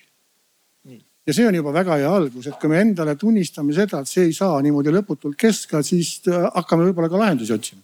ja 1.27 1.35
see 1.37 1.45
on 1.45 1.55
juba 1.55 1.73
väga 1.75 1.99
hea 2.01 2.09
algus, 2.09 2.47
et 2.49 2.57
kui 2.59 2.71
me 2.71 2.81
endale 2.81 3.13
tunnistame 3.19 3.75
seda, 3.77 4.01
et 4.01 4.09
see 4.09 4.25
ei 4.29 4.35
saa 4.35 4.57
niimoodi 4.65 4.93
lõputult 4.93 5.37
kesta, 5.39 5.83
siis 5.85 6.17
äh, 6.27 6.47
hakkame 6.57 6.87
võib-olla 6.89 7.11
ka 7.11 7.21
lahendusi 7.21 7.53
otsima. 7.53 7.81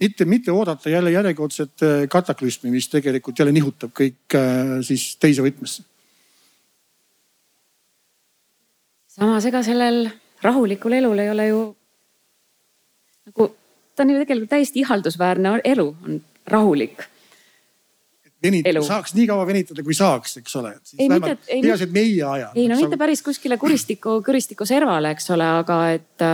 mitte, 0.00 0.24
mitte 0.24 0.52
oodata 0.52 0.90
jälle 0.90 1.12
järjekordset 1.12 1.84
äh, 1.84 2.06
kataklüsmi, 2.10 2.72
mis 2.72 2.88
tegelikult 2.88 3.38
jälle 3.38 3.52
nihutab 3.52 3.92
kõik 3.92 4.38
äh, 4.38 4.78
siis 4.82 5.16
teise 5.20 5.44
võtmesse. 5.44 5.84
samas, 9.14 9.44
ega 9.46 9.62
sellel 9.62 10.08
rahulikul 10.42 10.96
elul 10.96 11.20
ei 11.20 11.30
ole 11.30 11.46
ju 11.48 11.60
nagu 13.28 13.52
ta 13.96 14.02
on 14.02 14.10
ju 14.10 14.20
tegelikult 14.22 14.50
täiesti 14.50 14.80
ihaldusväärne 14.84 15.58
elu, 15.64 15.88
on 16.04 16.22
rahulik. 16.46 17.04
venitada, 18.44 18.82
saaks 18.84 19.14
nii 19.16 19.26
kaua 19.26 19.46
venitada, 19.48 19.82
kui 19.82 19.94
saaks, 19.96 20.36
eks 20.42 20.56
ole. 20.60 20.74
peaasi, 20.98 21.84
et 21.84 21.92
meie 21.92 22.24
aja. 22.28 22.50
ei 22.54 22.68
no 22.68 22.76
mitte 22.76 22.98
päris 23.00 23.22
kuskile 23.22 23.56
kuristiku, 23.56 24.20
kuristiku 24.26 24.66
servale, 24.68 25.14
eks 25.16 25.30
ole, 25.30 25.46
aga 25.62 25.78
et, 25.96 26.26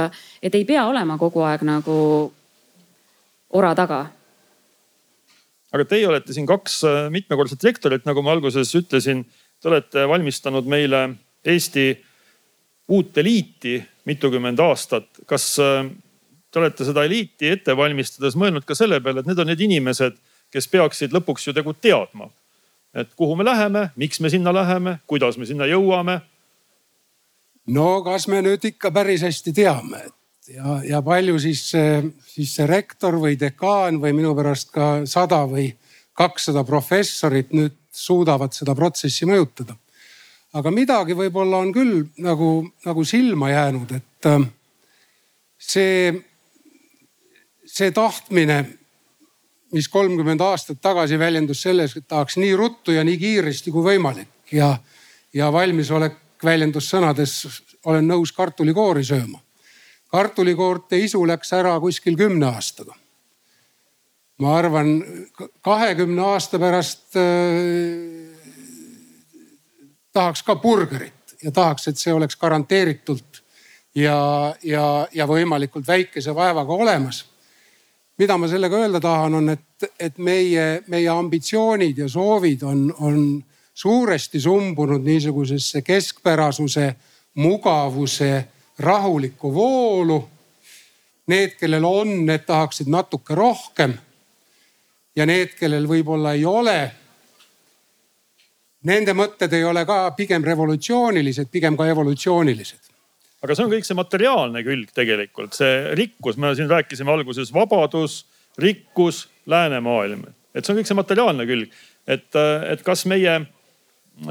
et 0.42 0.54
ei 0.54 0.64
pea 0.64 0.86
olema 0.90 1.18
kogu 1.18 1.44
aeg 1.46 1.62
nagu 1.68 1.98
ora 3.50 3.74
taga. 3.78 4.00
aga 5.70 5.86
teie 5.86 6.08
olete 6.08 6.34
siin 6.34 6.48
kaks 6.50 6.82
äh, 6.84 7.00
mitmekordset 7.14 7.64
rektorit, 7.64 8.06
nagu 8.08 8.22
ma 8.22 8.34
alguses 8.34 8.74
ütlesin. 8.74 9.24
Te 9.60 9.68
olete 9.68 10.06
valmistanud 10.08 10.64
meile 10.64 11.10
Eesti 11.44 11.92
uut 12.90 13.18
eliiti 13.20 13.76
mitukümmend 14.08 14.58
aastat. 14.58 15.06
kas 15.26 15.58
äh, 15.62 15.84
te 16.50 16.58
olete 16.58 16.84
seda 16.84 17.04
eliiti 17.06 17.50
ette 17.54 17.76
valmistades 17.76 18.36
mõelnud 18.38 18.66
ka 18.66 18.74
selle 18.74 19.00
peale, 19.00 19.22
et 19.22 19.30
need 19.30 19.38
on 19.38 19.50
need 19.50 19.64
inimesed, 19.66 20.16
kes 20.50 20.68
peaksid 20.70 21.14
lõpuks 21.14 21.48
ju 21.48 21.54
tegu 21.56 21.74
teadma. 21.74 22.30
et 22.94 23.14
kuhu 23.14 23.36
me 23.36 23.44
läheme, 23.44 23.90
miks 23.96 24.20
me 24.20 24.30
sinna 24.30 24.52
läheme, 24.52 24.98
kuidas 25.06 25.38
me 25.38 25.46
sinna 25.46 25.66
jõuame. 25.66 26.20
no 27.66 28.02
kas 28.02 28.28
me 28.28 28.42
nüüd 28.42 28.64
ikka 28.64 28.90
päris 28.90 29.22
hästi 29.22 29.52
teame, 29.52 29.98
et 30.06 30.54
ja, 30.56 30.80
ja 30.84 31.02
palju 31.02 31.38
siis, 31.38 31.62
siis 32.26 32.54
see 32.54 32.66
rektor 32.66 33.18
või 33.20 33.38
dekaan 33.38 34.00
või 34.02 34.12
minu 34.16 34.34
pärast 34.34 34.72
ka 34.74 35.06
sada 35.06 35.44
või 35.46 35.70
kakssada 36.16 36.64
professorit 36.66 37.52
nüüd 37.54 37.76
suudavad 37.92 38.54
seda 38.54 38.74
protsessi 38.74 39.26
mõjutada. 39.26 39.76
aga 40.52 40.70
midagi 40.74 41.14
võib-olla 41.14 41.60
on 41.62 41.72
küll 41.72 42.08
nagu, 42.18 42.66
nagu 42.84 43.04
silma 43.04 43.50
jäänud, 43.50 43.92
et 43.94 44.26
äh, 44.26 44.48
see 45.58 46.10
see 47.70 47.90
tahtmine, 47.94 48.64
mis 49.72 49.88
kolmkümmend 49.88 50.40
aastat 50.42 50.80
tagasi 50.82 51.18
väljendus 51.18 51.62
selles, 51.62 51.94
et 51.96 52.08
tahaks 52.08 52.36
nii 52.40 52.54
ruttu 52.58 52.94
ja 52.94 53.04
nii 53.06 53.18
kiiresti 53.18 53.70
kui 53.70 53.84
võimalik 53.86 54.52
ja, 54.52 54.74
ja 55.34 55.50
valmisolek 55.52 56.18
väljendus 56.44 56.88
sõnades, 56.90 57.36
olen 57.86 58.08
nõus 58.08 58.32
kartulikoori 58.32 59.04
sööma. 59.04 59.38
kartulikoorte 60.10 60.98
isu 60.98 61.22
läks 61.26 61.52
ära 61.52 61.78
kuskil 61.80 62.16
kümne 62.16 62.46
aastaga. 62.46 62.94
ma 64.40 64.56
arvan, 64.58 65.04
kahekümne 65.62 66.22
aasta 66.22 66.58
pärast 66.58 67.16
äh, 67.16 67.22
tahaks 70.12 70.42
ka 70.42 70.56
burgerit 70.56 71.36
ja 71.42 71.52
tahaks, 71.52 71.88
et 71.88 71.98
see 71.98 72.12
oleks 72.12 72.36
garanteeritult 72.36 73.42
ja, 73.94 74.54
ja, 74.62 75.06
ja 75.12 75.26
võimalikult 75.26 75.86
väikese 75.86 76.34
vaevaga 76.34 76.72
olemas 76.72 77.29
mida 78.20 78.36
ma 78.36 78.48
sellega 78.48 78.76
öelda 78.76 79.00
tahan, 79.00 79.34
on, 79.34 79.48
et, 79.48 79.86
et 79.96 80.18
meie, 80.20 80.82
meie 80.92 81.08
ambitsioonid 81.08 82.02
ja 82.02 82.08
soovid 82.08 82.66
on, 82.68 82.82
on 83.00 83.22
suuresti 83.74 84.40
sumbunud 84.40 85.06
niisugusesse 85.06 85.80
keskpärasuse, 85.82 86.90
mugavuse, 87.40 88.44
rahulikku 88.78 89.54
voolu. 89.54 90.20
Need, 91.32 91.56
kellel 91.56 91.84
on, 91.88 92.12
need 92.26 92.44
tahaksid 92.44 92.90
natuke 92.92 93.34
rohkem. 93.34 93.96
ja 95.16 95.26
need, 95.26 95.56
kellel 95.58 95.88
võib-olla 95.88 96.34
ei 96.36 96.44
ole. 96.44 96.78
Nende 98.84 99.16
mõtted 99.16 99.52
ei 99.56 99.64
ole 99.64 99.84
ka 99.88 100.10
pigem 100.16 100.44
revolutsioonilised, 100.44 101.48
pigem 101.52 101.76
ka 101.76 101.88
evolutsioonilised 101.88 102.89
aga 103.40 103.56
see 103.56 103.64
on 103.64 103.72
kõik 103.72 103.86
see 103.88 103.98
materiaalne 103.98 104.62
külg 104.66 104.90
tegelikult, 104.96 105.56
see 105.56 105.94
rikkus, 105.98 106.36
me 106.40 106.52
siin 106.56 106.70
rääkisime 106.70 107.12
alguses 107.12 107.52
vabadus, 107.54 108.24
rikkus, 108.60 109.24
läänemaailm, 109.50 110.26
et 110.54 110.64
see 110.64 110.74
on 110.74 110.80
kõik 110.80 110.90
see 110.90 110.98
materiaalne 110.98 111.46
külg. 111.48 111.72
et, 112.10 112.28
et 112.36 112.82
kas 112.84 113.06
meie 113.08 113.40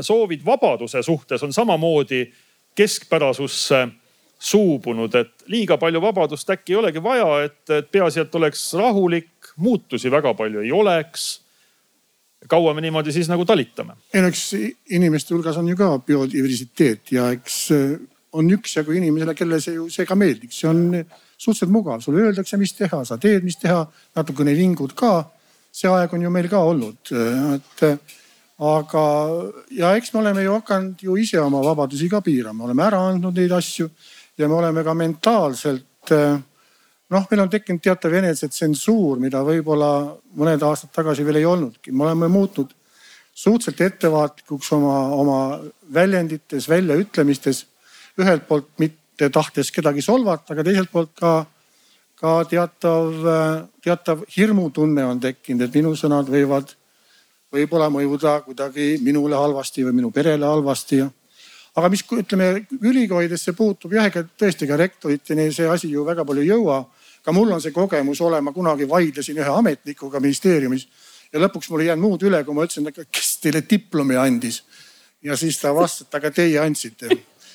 soovid 0.02 0.44
vabaduse 0.46 1.02
suhtes 1.04 1.44
on 1.44 1.54
samamoodi 1.54 2.28
keskpärasusse 2.78 3.88
suubunud, 4.40 5.16
et 5.16 5.32
liiga 5.52 5.78
palju 5.78 6.02
vabadust 6.02 6.50
äkki 6.50 6.74
ei 6.74 6.80
olegi 6.80 7.04
vaja, 7.04 7.28
et, 7.44 7.62
et 7.76 7.92
peaasi, 7.92 8.22
et 8.24 8.36
oleks 8.36 8.62
rahulik, 8.80 9.52
muutusi 9.60 10.12
väga 10.12 10.34
palju 10.34 10.64
ei 10.64 10.72
oleks. 10.72 11.42
kaua 12.48 12.74
me 12.74 12.82
niimoodi 12.82 13.12
siis 13.12 13.28
nagu 13.30 13.46
talitame? 13.46 13.98
ei 14.14 14.22
no 14.22 14.30
eks 14.32 14.54
inimeste 14.90 15.34
hulgas 15.34 15.58
on 15.58 15.68
ju 15.68 15.76
ka 15.76 15.98
biodiversiteet 16.00 17.12
ja 17.12 17.32
eks 17.36 17.68
on 18.34 18.50
üksjagu 18.54 18.94
inimesele, 18.98 19.36
kellele 19.38 19.62
see 19.64 19.76
ju 19.78 19.88
see 19.94 20.06
ka 20.06 20.18
meeldiks, 20.20 20.62
see 20.62 20.70
on 20.70 20.84
suhteliselt 21.40 21.74
mugav, 21.74 22.02
sulle 22.04 22.28
öeldakse, 22.28 22.58
mis 22.62 22.74
teha, 22.78 23.04
sa 23.08 23.18
teed, 23.22 23.46
mis 23.48 23.58
teha, 23.62 23.84
natukene 24.18 24.56
vingud 24.58 24.96
ka. 24.98 25.30
see 25.72 25.90
aeg 25.90 26.14
on 26.14 26.24
ju 26.26 26.30
meil 26.34 26.48
ka 26.50 26.64
olnud, 26.66 27.12
et 27.54 27.82
aga, 28.66 29.04
ja 29.72 29.92
eks 29.96 30.10
me 30.14 30.20
oleme 30.24 30.44
ju 30.44 30.56
hakanud 30.56 31.04
ju 31.06 31.18
ise 31.22 31.38
oma 31.40 31.62
vabadusi 31.64 32.10
ka 32.10 32.24
piirama, 32.26 32.66
oleme 32.66 32.84
ära 32.84 33.02
andnud 33.12 33.38
neid 33.38 33.54
asju 33.54 33.86
ja 34.38 34.48
me 34.48 34.58
oleme 34.58 34.84
ka 34.84 34.96
mentaalselt 34.98 36.14
noh, 37.10 37.28
meil 37.30 37.44
on 37.44 37.52
tekkinud 37.54 37.84
teatav 37.84 38.18
enesetsensuur, 38.20 39.22
mida 39.22 39.42
võib-olla 39.46 39.92
mõned 40.38 40.66
aastad 40.66 40.92
tagasi 40.96 41.26
veel 41.28 41.42
ei 41.42 41.48
olnudki, 41.50 41.94
me 41.94 42.08
oleme 42.08 42.30
muutnud 42.32 42.74
suhteliselt 43.40 43.82
ettevaatlikuks 43.86 44.72
oma, 44.76 44.96
oma 45.16 45.40
väljendites, 45.94 46.68
väljaütlemistes 46.70 47.64
ühelt 48.20 48.48
poolt 48.48 48.70
mitte 48.82 49.30
tahtes 49.34 49.72
kedagi 49.72 50.02
solvata, 50.02 50.54
aga 50.54 50.66
teiselt 50.68 50.92
poolt 50.92 51.14
ka, 51.20 51.34
ka 52.20 52.36
teatav, 52.50 53.24
teatav 53.84 54.26
hirmutunne 54.36 55.06
on 55.06 55.22
tekkinud, 55.24 55.66
et 55.66 55.80
minu 55.80 55.96
sõnad 56.00 56.30
võivad 56.32 56.76
võib-olla 57.54 57.90
mõjuda 57.92 58.40
kuidagi 58.46 58.98
minule 59.04 59.38
halvasti 59.38 59.86
või 59.88 59.96
minu 60.02 60.12
perele 60.12 60.46
halvasti. 60.46 61.02
aga 61.76 61.90
mis 61.90 62.04
ütleme 62.04 62.66
ülikoolidesse 62.82 63.54
puutub 63.54 63.94
jah, 63.94 64.06
ega 64.06 64.24
tõesti 64.24 64.68
ka 64.68 64.78
rektoriteni 64.78 65.52
see 65.54 65.68
asi 65.68 65.90
ju 65.90 66.06
väga 66.06 66.26
palju 66.26 66.42
ei 66.42 66.48
jõua. 66.48 66.86
ka 67.24 67.32
mul 67.32 67.52
on 67.52 67.62
see 67.62 67.72
kogemus 67.72 68.22
olema, 68.22 68.52
kunagi 68.52 68.90
vaidlesin 68.90 69.38
ühe 69.38 69.50
ametnikuga 69.50 70.20
ministeeriumis 70.20 70.88
ja 71.34 71.40
lõpuks 71.40 71.70
mul 71.70 71.82
ei 71.82 71.88
jäänud 71.88 72.04
muud 72.04 72.24
üle, 72.24 72.44
kui 72.44 72.54
ma 72.54 72.64
ütlesin, 72.66 72.92
kes 73.12 73.38
teile 73.42 73.64
diplomi 73.70 74.16
andis. 74.16 74.64
ja 75.24 75.38
siis 75.38 75.60
ta 75.60 75.74
vastas, 75.76 76.08
et 76.08 76.16
aga 76.16 76.32
teie 76.32 76.60
andsite 76.60 77.10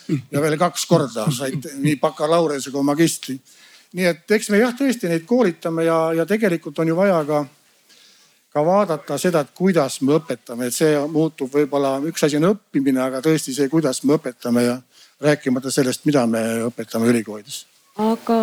ja 0.09 0.41
veel 0.41 0.57
kaks 0.61 0.87
korda 0.87 1.27
said 1.33 1.69
nii 1.81 1.97
bakalaureuse 2.01 2.71
kui 2.71 2.87
magistri. 2.87 3.39
nii 3.95 4.07
et 4.11 4.31
eks 4.37 4.51
me 4.51 4.59
jah, 4.59 4.73
tõesti 4.77 5.11
neid 5.11 5.27
koolitame 5.27 5.85
ja, 5.87 5.99
ja 6.21 6.27
tegelikult 6.27 6.79
on 6.83 6.89
ju 6.89 6.97
vaja 6.97 7.21
ka, 7.29 7.45
ka 8.55 8.65
vaadata 8.67 9.19
seda, 9.19 9.45
et 9.45 9.55
kuidas 9.55 10.01
me 10.03 10.17
õpetame, 10.19 10.69
et 10.69 10.75
see 10.75 10.97
muutub 11.11 11.53
võib-olla, 11.53 11.97
üks 12.11 12.27
asi 12.27 12.39
on 12.41 12.51
õppimine, 12.53 13.01
aga 13.03 13.23
tõesti 13.25 13.55
see, 13.55 13.71
kuidas 13.71 14.03
me 14.05 14.19
õpetame 14.19 14.67
ja 14.67 14.77
rääkimata 15.25 15.71
sellest, 15.71 16.05
mida 16.05 16.27
me 16.27 16.43
õpetame 16.69 17.11
ülikoolides. 17.11 17.64
aga 17.99 18.38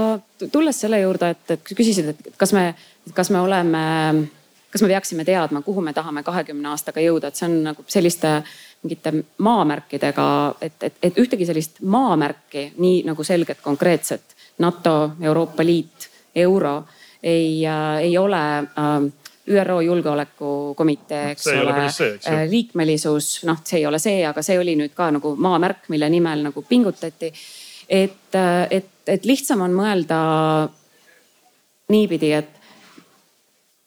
tulles 0.52 0.80
selle 0.80 1.02
juurde, 1.02 1.34
et, 1.36 1.56
et 1.58 1.74
küsisid, 1.76 2.14
et 2.14 2.38
kas 2.40 2.54
me, 2.56 2.72
kas 3.14 3.30
me 3.30 3.40
oleme, 3.44 3.84
kas 4.72 4.84
me 4.84 4.92
peaksime 4.94 5.26
teadma, 5.28 5.62
kuhu 5.62 5.84
me 5.84 5.94
tahame 5.94 6.24
kahekümne 6.24 6.72
aastaga 6.72 7.04
jõuda, 7.04 7.28
et 7.28 7.40
see 7.40 7.50
on 7.50 7.58
nagu 7.70 7.84
selliste 7.92 8.38
mingite 8.84 9.14
maamärkidega, 9.38 10.28
et, 10.62 10.84
et, 10.84 10.94
et 11.04 11.18
ühtegi 11.22 11.46
sellist 11.46 11.82
maamärki, 11.86 12.72
nii 12.82 13.04
nagu 13.06 13.24
selget, 13.24 13.62
konkreetset 13.62 14.36
NATO, 14.62 15.12
Euroopa 15.22 15.66
Liit, 15.66 16.10
euro 16.36 16.84
ei 17.24 17.68
äh,, 17.68 17.98
ei 18.08 18.18
ole 18.18 18.42
äh, 18.58 19.12
ÜRO 19.48 19.82
Julgeolekukomitee, 19.82 21.32
eks 21.32 21.44
see 21.44 21.62
ole, 21.62 21.86
äh, 21.86 22.44
liikmelisus, 22.50 23.44
noh, 23.50 23.58
see 23.66 23.82
ei 23.82 23.86
ole 23.86 24.00
see, 24.00 24.22
aga 24.28 24.44
see 24.46 24.60
oli 24.60 24.76
nüüd 24.78 24.94
ka 24.98 25.10
nagu 25.12 25.34
maamärk, 25.36 25.90
mille 25.90 26.10
nimel 26.10 26.46
nagu 26.50 26.62
pingutati. 26.68 27.34
et, 27.90 28.36
äh, 28.36 28.68
et, 28.70 28.92
et 29.08 29.26
lihtsam 29.26 29.62
on 29.62 29.74
mõelda 29.76 30.18
niipidi, 31.90 32.32
et 32.32 32.62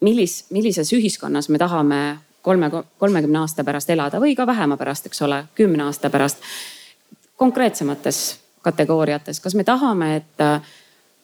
millis, 0.05 0.45
millises 0.51 0.93
ühiskonnas 0.93 1.49
me 1.49 1.59
tahame 1.59 2.01
kolme, 2.45 2.71
kolmekümne 2.99 3.39
aasta 3.41 3.65
pärast 3.65 3.91
elada 3.91 4.21
või 4.21 4.37
ka 4.37 4.47
vähema 4.47 4.77
pärast, 4.77 5.09
eks 5.09 5.23
ole, 5.25 5.45
kümne 5.55 5.89
aasta 5.89 6.11
pärast. 6.11 6.45
konkreetsemates 7.37 8.39
kategooriates, 8.63 9.41
kas 9.41 9.55
me 9.55 9.65
tahame, 9.65 10.17
et 10.17 10.41
äh, 10.41 10.61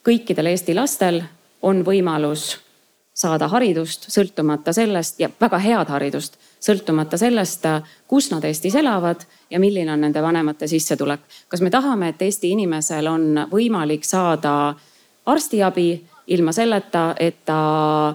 kõikidel 0.04 0.50
Eesti 0.50 0.74
lastel 0.74 1.22
on 1.62 1.84
võimalus 1.84 2.56
saada 3.14 3.48
haridust, 3.52 4.08
sõltumata 4.10 4.72
sellest 4.72 5.20
ja 5.20 5.28
väga 5.40 5.58
head 5.60 5.92
haridust, 5.92 6.38
sõltumata 6.60 7.18
sellest, 7.20 7.66
äh, 7.68 7.82
kus 8.08 8.30
nad 8.32 8.44
Eestis 8.44 8.74
elavad 8.80 9.26
ja 9.50 9.60
milline 9.60 9.92
on 9.92 10.00
nende 10.00 10.22
vanemate 10.22 10.68
sissetulek. 10.68 11.20
kas 11.48 11.60
me 11.60 11.70
tahame, 11.70 12.08
et 12.08 12.22
Eesti 12.22 12.50
inimesel 12.56 13.06
on 13.06 13.46
võimalik 13.52 14.04
saada 14.04 14.74
arstiabi 15.26 15.90
ilma 16.26 16.52
selleta, 16.52 17.14
et 17.20 17.44
ta 17.44 18.14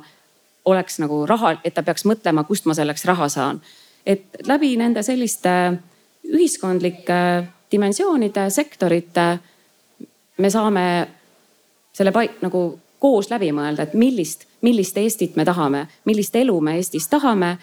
oleks 0.65 0.99
nagu 0.99 1.25
raha, 1.29 1.55
et 1.63 1.73
ta 1.73 1.83
peaks 1.83 2.05
mõtlema, 2.05 2.45
kust 2.47 2.65
ma 2.65 2.73
selleks 2.73 3.05
raha 3.05 3.29
saan. 3.29 3.61
et 4.05 4.37
läbi 4.45 4.75
nende 4.77 5.01
selliste 5.03 5.49
ühiskondlike 6.29 7.45
dimensioonide, 7.71 8.49
sektorite 8.49 9.39
me 10.37 10.49
saame 10.49 11.07
selle 11.93 12.11
paik 12.11 12.41
nagu 12.41 12.79
koos 12.99 13.29
läbi 13.29 13.49
mõelda, 13.51 13.87
et 13.87 13.93
millist, 13.93 14.45
millist 14.61 14.97
Eestit 14.97 15.35
me 15.35 15.45
tahame, 15.45 15.87
millist 16.05 16.35
elu 16.35 16.59
me 16.61 16.75
Eestis 16.77 17.07
tahame. 17.07 17.57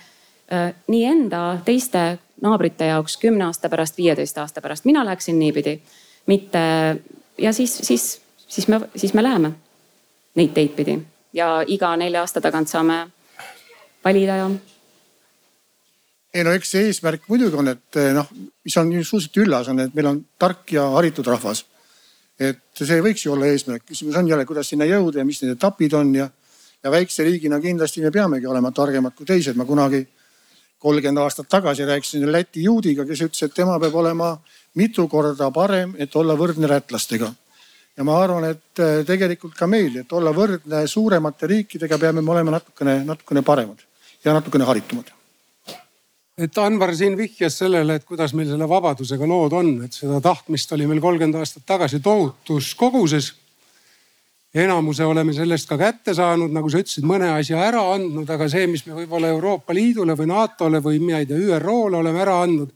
Äh, 0.53 0.75
nii 0.89 1.05
enda, 1.05 1.43
teiste 1.65 2.19
naabrite 2.43 2.91
jaoks 2.91 3.17
kümne 3.23 3.47
aasta 3.47 3.71
pärast, 3.71 3.97
viieteist 3.97 4.39
aasta 4.39 4.61
pärast, 4.61 4.85
mina 4.85 5.05
läheksin 5.07 5.39
niipidi, 5.39 5.79
mitte 6.27 6.65
ja 7.39 7.53
siis, 7.53 7.79
siis, 7.87 8.21
siis 8.49 8.69
me, 8.69 8.81
siis 8.97 9.15
me 9.15 9.23
läheme 9.23 9.53
neid 10.35 10.53
teid 10.55 10.75
pidi 10.77 10.99
ja 11.33 11.63
iga 11.67 11.95
nelja 11.97 12.23
aasta 12.23 12.41
tagant 12.41 12.69
saame 12.69 12.99
valida 14.05 14.37
ja. 14.37 14.51
ei 16.35 16.45
no 16.45 16.55
eks 16.57 16.75
see 16.75 16.87
eesmärk 16.91 17.29
muidugi 17.29 17.59
on, 17.61 17.73
et 17.73 18.01
eh, 18.01 18.13
noh, 18.17 18.29
mis 18.65 18.77
on 18.81 18.93
suhteliselt 18.93 19.43
üllas, 19.45 19.69
on, 19.73 19.83
et 19.85 19.95
meil 19.95 20.11
on 20.13 20.23
tark 20.39 20.73
ja 20.77 20.89
haritud 20.97 21.27
rahvas. 21.29 21.65
et 22.41 22.63
see 22.75 23.03
võiks 23.05 23.27
ju 23.27 23.35
olla 23.35 23.51
eesmärk, 23.53 23.87
küsimus 23.89 24.17
on 24.19 24.29
jälle, 24.29 24.47
kuidas 24.47 24.73
sinna 24.73 24.89
jõuda 24.89 25.23
ja 25.23 25.29
mis 25.29 25.43
need 25.43 25.57
etapid 25.57 25.95
on 25.95 26.15
ja, 26.15 26.29
ja 26.83 26.91
väikse 26.91 27.25
riigina 27.25 27.61
kindlasti 27.61 28.03
me 28.03 28.11
peamegi 28.11 28.47
olema 28.47 28.73
targemad 28.73 29.15
kui 29.15 29.27
teised. 29.27 29.57
ma 29.57 29.65
kunagi 29.65 30.07
kolmkümmend 30.83 31.23
aastat 31.23 31.49
tagasi 31.49 31.85
rääkisin 31.87 32.33
Läti 32.33 32.65
juudiga, 32.65 33.05
kes 33.07 33.21
ütles, 33.23 33.45
et 33.45 33.55
tema 33.55 33.79
peab 33.79 33.95
olema 33.95 34.33
mitu 34.75 35.07
korda 35.09 35.51
parem, 35.55 35.95
et 35.99 36.17
olla 36.17 36.35
võrdne 36.35 36.67
lätlastega 36.69 37.31
ja 37.97 38.05
ma 38.05 38.19
arvan, 38.23 38.47
et 38.49 38.81
äh, 38.81 39.01
tegelikult 39.07 39.57
ka 39.57 39.69
meil, 39.71 39.99
et 40.03 40.13
olla 40.17 40.33
võrdne 40.37 40.85
suuremate 40.89 41.49
riikidega, 41.51 41.99
peame 42.01 42.23
me 42.25 42.33
olema 42.35 42.57
natukene, 42.57 43.03
natukene 43.09 43.43
paremad 43.45 43.83
ja 44.25 44.37
natukene 44.37 44.65
haritumad. 44.69 45.13
et 46.39 46.59
Anvar 46.59 46.95
siin 46.97 47.17
vihjas 47.17 47.59
sellele, 47.61 47.99
et 47.99 48.05
kuidas 48.09 48.33
meil 48.35 48.49
selle 48.49 48.69
vabadusega 48.69 49.29
lood 49.29 49.53
on, 49.53 49.75
et 49.85 49.93
seda 49.93 50.21
tahtmist 50.25 50.73
oli 50.73 50.89
meil 50.89 51.01
kolmkümmend 51.05 51.39
aastat 51.43 51.67
tagasi 51.67 52.01
tohutus 52.01 52.75
koguses. 52.75 53.35
enamuse 54.55 55.05
oleme 55.05 55.33
sellest 55.33 55.69
ka 55.69 55.79
kätte 55.79 56.15
saanud, 56.15 56.53
nagu 56.53 56.71
sa 56.71 56.81
ütlesid, 56.81 57.05
mõne 57.09 57.31
asja 57.33 57.61
ära 57.61 57.83
andnud, 57.95 58.29
aga 58.31 58.49
see, 58.49 58.67
mis 58.67 58.87
me 58.87 58.95
võib-olla 58.95 59.29
Euroopa 59.33 59.73
Liidule 59.73 60.17
või 60.17 60.27
NATO-le 60.29 60.81
või 60.81 60.99
mina 61.01 61.21
ei 61.21 61.27
tea, 61.27 61.37
ÜRO-le 61.37 61.97
oleme 61.97 62.21
ära 62.21 62.41
andnud 62.43 62.73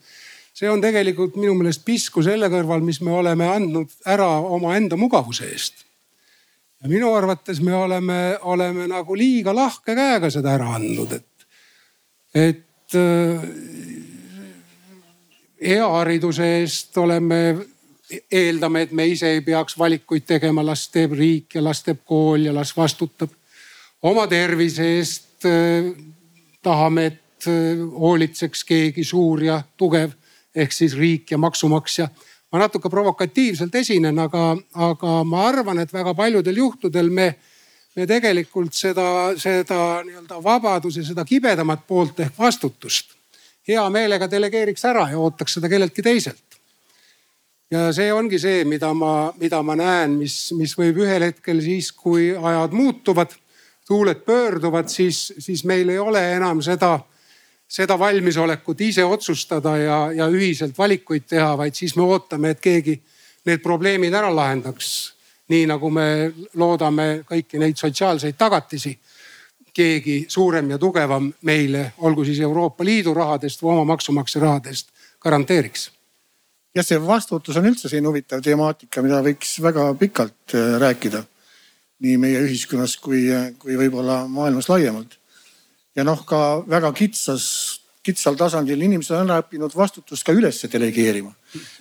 see 0.56 0.70
on 0.72 0.80
tegelikult 0.80 1.36
minu 1.36 1.54
meelest 1.58 1.84
pisku 1.84 2.22
selle 2.24 2.48
kõrval, 2.52 2.84
mis 2.84 3.02
me 3.04 3.12
oleme 3.12 3.48
andnud 3.50 3.92
ära 4.08 4.28
omaenda 4.56 4.96
mugavuse 4.96 5.50
eest. 5.52 5.84
ja 6.80 6.88
minu 6.88 7.12
arvates 7.14 7.60
me 7.60 7.74
oleme, 7.76 8.38
oleme 8.42 8.86
nagu 8.88 9.16
liiga 9.16 9.54
lahke 9.54 9.94
käega 9.96 10.30
seda 10.32 10.54
ära 10.56 10.74
andnud, 10.78 11.12
et, 11.12 11.46
et 12.34 12.96
äh, 12.96 13.46
hea 15.60 15.88
hariduse 15.98 16.50
eest 16.60 16.96
oleme, 17.04 17.40
eeldame, 18.32 18.86
et 18.86 18.92
me 18.92 19.08
ise 19.12 19.36
ei 19.36 19.44
peaks 19.44 19.76
valikuid 19.78 20.24
tegema, 20.24 20.64
las 20.64 20.88
teeb 20.88 21.16
riik 21.18 21.58
ja 21.58 21.64
las 21.64 21.82
teeb 21.84 22.04
kool 22.04 22.48
ja 22.48 22.54
las 22.54 22.72
vastutab. 22.76 23.30
oma 24.02 24.26
tervise 24.26 24.92
eest 24.96 25.48
tahame, 26.62 27.06
et 27.06 27.46
hoolitseks 27.46 28.64
keegi 28.64 29.04
suur 29.04 29.42
ja 29.44 29.62
tugev 29.76 30.14
ehk 30.56 30.72
siis 30.72 30.96
riik 30.96 31.30
ja 31.30 31.38
maksumaksja. 31.38 32.08
ma 32.52 32.58
natuke 32.62 32.88
provokatiivselt 32.88 33.74
esinen, 33.74 34.18
aga, 34.18 34.56
aga 34.74 35.18
ma 35.24 35.48
arvan, 35.48 35.78
et 35.82 35.92
väga 35.92 36.14
paljudel 36.14 36.56
juhtudel 36.56 37.10
me, 37.10 37.34
me 37.96 38.06
tegelikult 38.06 38.72
seda, 38.72 39.34
seda 39.36 40.00
nii-öelda 40.06 40.38
vabaduse, 40.42 41.02
seda 41.04 41.24
kibedamat 41.24 41.86
poolt 41.86 42.20
ehk 42.20 42.38
vastutust 42.38 43.16
hea 43.66 43.86
meelega 43.90 44.28
delegeeriks 44.30 44.84
ära 44.86 45.08
ja 45.10 45.18
ootaks 45.20 45.58
seda 45.58 45.70
kelleltki 45.70 46.04
teiselt. 46.06 46.42
ja 47.70 47.88
see 47.92 48.12
ongi 48.14 48.38
see, 48.38 48.62
mida 48.64 48.92
ma, 48.94 49.32
mida 49.40 49.58
ma 49.66 49.74
näen, 49.78 50.14
mis, 50.20 50.52
mis 50.54 50.76
võib 50.78 51.00
ühel 51.02 51.24
hetkel 51.26 51.58
siis, 51.64 51.90
kui 51.90 52.30
ajad 52.30 52.76
muutuvad, 52.76 53.34
tuuled 53.86 54.22
pöörduvad, 54.26 54.86
siis, 54.90 55.32
siis 55.42 55.64
meil 55.66 55.90
ei 55.90 55.98
ole 55.98 56.22
enam 56.36 56.62
seda, 56.62 57.00
seda 57.68 57.98
valmisolekut 57.98 58.80
ise 58.80 59.04
otsustada 59.04 59.76
ja, 59.78 59.98
ja 60.12 60.28
ühiselt 60.30 60.78
valikuid 60.78 61.26
teha, 61.28 61.56
vaid 61.58 61.74
siis 61.74 61.96
me 61.96 62.02
ootame, 62.06 62.54
et 62.54 62.60
keegi 62.60 63.00
need 63.46 63.62
probleemid 63.62 64.14
ära 64.14 64.30
lahendaks. 64.34 65.12
nii 65.46 65.66
nagu 65.70 65.90
me 65.90 66.32
loodame 66.58 67.22
kõiki 67.28 67.58
neid 67.62 67.76
sotsiaalseid 67.78 68.34
tagatisi 68.34 68.96
keegi 69.76 70.24
suurem 70.28 70.70
ja 70.70 70.78
tugevam 70.78 71.28
meile, 71.46 71.92
olgu 71.98 72.24
siis 72.24 72.40
Euroopa 72.40 72.84
Liidu 72.84 73.14
rahadest 73.14 73.62
või 73.62 73.74
oma 73.74 73.84
maksumaksja 73.92 74.40
rahadest 74.42 74.90
garanteeriks. 75.22 75.90
jah, 76.74 76.84
see 76.84 77.00
vastutus 77.00 77.56
on 77.56 77.68
üldse 77.70 77.88
selline 77.88 78.08
huvitav 78.08 78.42
temaatika, 78.44 79.02
mida 79.04 79.20
võiks 79.24 79.56
väga 79.62 79.86
pikalt 80.00 80.54
äh, 80.54 80.78
rääkida. 80.80 81.24
nii 82.00 82.16
meie 82.20 82.40
ühiskonnas 82.44 82.96
kui, 83.00 83.22
äh, 83.32 83.52
kui 83.58 83.76
võib-olla 83.76 84.24
maailmas 84.28 84.68
laiemalt. 84.68 85.18
Ja 85.96 86.04
noh, 86.04 86.22
ka 86.28 86.40
väga 86.68 86.92
kitsas, 86.96 87.46
kitsal 88.04 88.36
tasandil 88.38 88.82
inimesed 88.86 89.16
on 89.16 89.30
ära 89.30 89.42
õppinud 89.44 89.74
vastutust 89.74 90.26
ka 90.26 90.34
ülesse 90.36 90.68
delegeerima. 90.72 91.32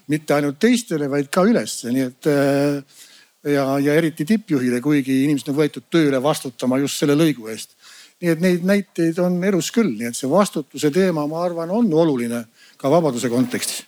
mitte 0.08 0.34
ainult 0.34 0.60
teistele, 0.60 1.10
vaid 1.10 1.30
ka 1.34 1.44
ülesse, 1.44 1.92
nii 1.92 2.06
et 2.06 2.28
äh, 2.32 3.04
ja, 3.52 3.66
ja 3.80 3.94
eriti 3.94 4.26
tippjuhile, 4.26 4.82
kuigi 4.82 5.24
inimesed 5.26 5.52
on 5.52 5.60
võetud 5.60 5.88
tööle 5.92 6.22
vastutama 6.24 6.80
just 6.82 7.02
selle 7.02 7.18
lõigu 7.18 7.50
eest. 7.52 7.76
Nii 8.22 8.32
et 8.32 8.42
neid 8.42 8.64
näiteid 8.64 9.20
on 9.20 9.36
elus 9.44 9.72
küll, 9.76 9.92
nii 9.98 10.08
et 10.10 10.18
see 10.18 10.30
vastutuse 10.32 10.92
teema, 10.94 11.26
ma 11.28 11.44
arvan, 11.44 11.72
on 11.74 11.92
oluline 11.94 12.46
ka 12.80 12.92
vabaduse 12.92 13.30
kontekstis. 13.30 13.84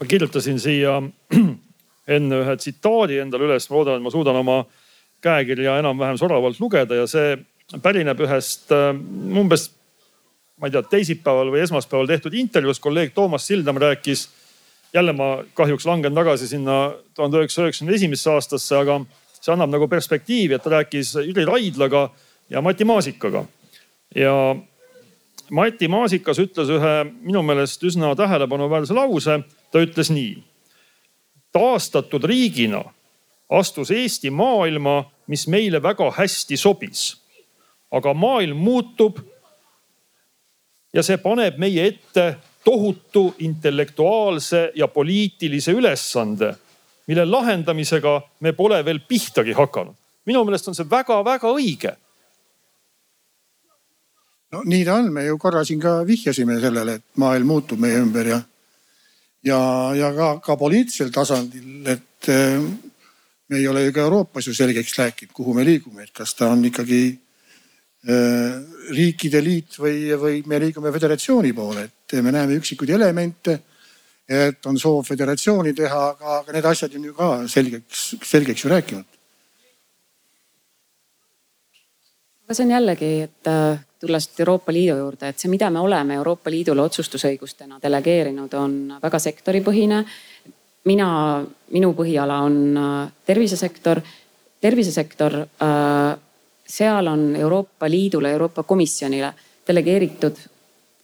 ma 0.00 0.06
kirjutasin 0.08 0.58
siia 0.60 0.96
enne 2.16 2.42
ühe 2.42 2.56
tsitaadi 2.56 3.20
endale 3.20 3.46
üles, 3.46 3.68
ma 3.70 3.76
loodan, 3.76 4.00
et 4.00 4.02
ma 4.02 4.10
suudan 4.10 4.36
oma 4.36 4.64
käekirja 5.22 5.78
enam-vähem 5.78 6.18
soravalt 6.18 6.60
lugeda. 6.60 6.96
Ja 6.96 7.06
see 7.06 7.36
pärineb 7.82 8.20
ühest 8.26 8.72
äh, 8.74 8.90
umbes, 9.38 9.70
ma 10.60 10.68
ei 10.68 10.74
tea, 10.74 10.82
teisipäeval 10.82 11.52
või 11.54 11.62
esmaspäeval 11.64 12.10
tehtud 12.10 12.34
intervjuust. 12.34 12.82
kolleeg 12.82 13.14
Toomas 13.14 13.46
Sildam 13.46 13.78
rääkis, 13.80 14.28
jälle 14.94 15.12
ma 15.12 15.44
kahjuks 15.54 15.86
langen 15.86 16.14
tagasi 16.14 16.48
sinna 16.48 16.92
tuhande 17.14 17.38
üheksasaja 17.38 17.70
üheksakümne 17.70 17.94
esimesse 17.94 18.30
aastasse, 18.30 18.76
aga 18.76 19.00
see 19.40 19.52
annab 19.54 19.70
nagu 19.70 19.88
perspektiivi, 19.88 20.54
et 20.54 20.62
ta 20.62 20.74
rääkis 20.74 21.14
Jüri 21.24 21.46
Raidlaga 21.46 22.10
ja 22.50 22.60
Mati 22.60 22.84
Maasikaga. 22.84 23.44
ja 24.14 24.56
Mati 25.50 25.88
Maasikas 25.88 26.38
ütles 26.38 26.70
ühe 26.70 26.94
minu 27.22 27.42
meelest 27.42 27.82
üsna 27.82 28.14
tähelepanuväärse 28.16 28.94
lause. 28.94 29.40
ta 29.70 29.78
ütles 29.78 30.10
nii. 30.10 30.42
taastatud 31.52 32.24
riigina 32.24 32.84
astus 33.50 33.90
Eesti 33.90 34.30
maailma, 34.30 35.10
mis 35.26 35.46
meile 35.48 35.82
väga 35.82 36.10
hästi 36.10 36.56
sobis. 36.56 37.19
Aga 37.90 38.14
maailm 38.14 38.56
muutub. 38.56 39.18
ja 40.94 41.02
see 41.06 41.16
paneb 41.22 41.58
meie 41.58 41.86
ette 41.86 42.36
tohutu 42.64 43.34
intellektuaalse 43.38 44.72
ja 44.74 44.88
poliitilise 44.88 45.72
ülesande, 45.72 46.54
mille 47.06 47.24
lahendamisega 47.24 48.20
me 48.40 48.52
pole 48.52 48.84
veel 48.84 49.00
pihtagi 49.08 49.52
hakanud. 49.52 49.94
minu 50.26 50.44
meelest 50.44 50.68
on 50.68 50.74
see 50.74 50.90
väga-väga 50.90 51.48
õige 51.56 51.96
no 54.52 54.62
nii 54.66 54.84
ta 54.84 54.98
on, 54.98 55.10
me 55.14 55.24
ju 55.24 55.38
korra 55.38 55.64
siin 55.64 55.80
ka 55.80 56.00
vihjasime 56.06 56.58
sellele, 56.60 56.98
et 56.98 57.20
maailm 57.22 57.52
muutub 57.52 57.80
meie 57.82 58.00
ümber 58.02 58.32
ja, 58.32 58.40
ja, 59.46 59.60
ja 59.96 60.12
ka, 60.16 60.30
ka 60.44 60.56
poliitilisel 60.60 61.12
tasandil, 61.14 61.86
et 61.90 62.30
eh, 62.32 62.58
me 63.50 63.58
ei 63.58 63.68
ole 63.70 63.86
ju 63.86 63.94
ka 63.94 64.06
Euroopas 64.06 64.46
ju 64.46 64.54
selgeks 64.54 64.96
rääkinud, 64.98 65.34
kuhu 65.36 65.54
me 65.54 65.66
liigume, 65.66 66.06
et 66.06 66.14
kas 66.14 66.34
ta 66.38 66.50
on 66.54 66.64
ikkagi 66.66 67.02
riikide 68.00 69.42
liit 69.44 69.74
või, 69.76 70.06
või 70.16 70.38
me 70.48 70.56
liigume 70.62 70.88
föderatsiooni 70.92 71.50
poole, 71.52 71.82
et 71.84 72.14
me 72.24 72.32
näeme 72.32 72.56
üksikuid 72.56 72.94
elemente. 72.96 73.58
et 74.30 74.66
on 74.66 74.78
soov 74.78 75.04
föderatsiooni 75.04 75.74
teha, 75.74 76.00
aga, 76.14 76.38
aga 76.38 76.52
need 76.54 76.64
asjad 76.64 76.94
on 76.94 77.04
ju 77.04 77.14
ka 77.14 77.28
selgeks, 77.50 78.04
selgeks 78.22 78.64
ju 78.64 78.70
rääkinud. 78.70 79.04
aga 82.50 82.54
see 82.54 82.64
on 82.64 82.72
jällegi, 82.74 83.10
et 83.22 83.46
äh, 83.46 83.78
tulles 84.00 84.30
Euroopa 84.38 84.72
Liidu 84.72 84.96
juurde, 84.98 85.28
et 85.28 85.38
see, 85.38 85.50
mida 85.52 85.68
me 85.70 85.78
oleme 85.78 86.16
Euroopa 86.18 86.50
Liidule 86.50 86.82
otsustusõigustena 86.82 87.78
delegeerinud, 87.82 88.54
on 88.58 88.96
väga 89.02 89.18
sektoripõhine. 89.22 90.04
mina, 90.84 91.44
minu 91.70 91.92
põhiala 91.94 92.40
on 92.42 92.76
äh, 92.76 93.12
tervisesektor, 93.26 94.00
tervisesektor, 94.60 95.36
äh, 95.62 96.18
seal 96.70 97.10
on 97.10 97.36
Euroopa 97.36 97.90
Liidule, 97.90 98.30
Euroopa 98.32 98.62
Komisjonile 98.62 99.32
delegeeritud 99.66 100.38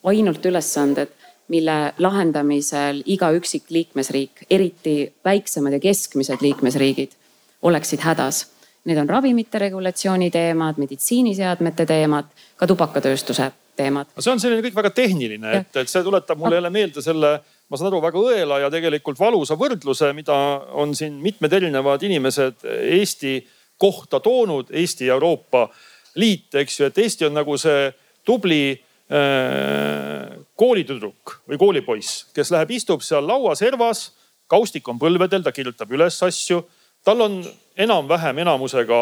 ainult 0.07 0.44
ülesanded, 0.46 1.11
mille 1.48 1.92
lahendamisel 1.98 3.02
iga 3.07 3.31
üksik 3.35 3.70
liikmesriik, 3.70 4.46
eriti 4.50 5.12
väiksemad 5.24 5.76
ja 5.76 5.81
keskmised 5.83 6.42
liikmesriigid, 6.42 7.14
oleksid 7.62 8.02
hädas 8.02 8.44
Need 8.87 8.98
on 9.02 9.09
ravimite 9.11 9.59
regulatsiooni 9.59 10.29
teemad, 10.31 10.76
meditsiiniseadmete 10.79 11.87
teemad, 11.90 12.29
ka 12.57 12.68
tubakatööstuse 12.70 13.48
teemad. 13.76 14.12
see 14.18 14.31
on 14.31 14.40
selline 14.40 14.62
kõik 14.62 14.76
väga 14.76 14.92
tehniline, 14.94 15.55
et, 15.59 15.72
et 15.83 15.90
see 15.90 16.05
tuletab 16.07 16.38
mulle 16.38 16.61
jälle 16.61 16.70
meelde 16.70 17.02
selle, 17.02 17.33
ma 17.42 17.81
saan 17.81 17.90
aru, 17.90 17.98
väga 18.05 18.22
õela 18.22 18.61
ja 18.62 18.70
tegelikult 18.70 19.18
valusa 19.18 19.59
võrdluse, 19.59 20.12
mida 20.14 20.37
on 20.79 20.94
siin 20.94 21.18
mitmed 21.22 21.59
erinevad 21.59 22.07
inimesed 22.07 22.62
Eesti 22.62 23.40
kohta 23.78 24.20
toonud, 24.20 24.70
Eesti 24.70 25.06
ja 25.06 25.14
Euroopa 25.18 25.68
Liit, 26.16 26.54
eks 26.54 26.80
ju, 26.80 26.86
et 26.88 26.98
Eesti 26.98 27.26
on 27.28 27.34
nagu 27.36 27.58
see 27.60 27.90
tubli 28.24 28.72
äh, 28.72 30.32
koolitüdruk 30.56 31.40
või 31.48 31.60
koolipoiss, 31.60 32.24
kes 32.34 32.50
läheb, 32.54 32.72
istub 32.78 33.04
seal 33.04 33.26
lauaservas, 33.28 34.08
kaustik 34.48 34.88
on 34.88 34.98
põlvedel, 34.98 35.44
ta 35.44 35.52
kirjutab 35.52 35.92
üles 35.92 36.22
asju 36.24 36.62
tal 37.06 37.20
on 37.20 37.36
enam-vähem 37.78 38.38
enamusega 38.42 39.00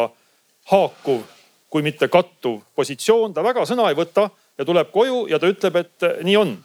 haakuv, 0.69 1.23
kui 1.69 1.81
mitte 1.81 2.07
kattuv 2.07 2.59
positsioon, 2.77 3.33
ta 3.33 3.43
väga 3.43 3.65
sõna 3.65 3.87
ei 3.89 3.97
võta 3.97 4.27
ja 4.59 4.65
tuleb 4.67 4.91
koju 4.93 5.25
ja 5.31 5.39
ta 5.41 5.49
ütleb, 5.49 5.79
et 5.81 6.05
nii 6.23 6.37
on. 6.37 6.55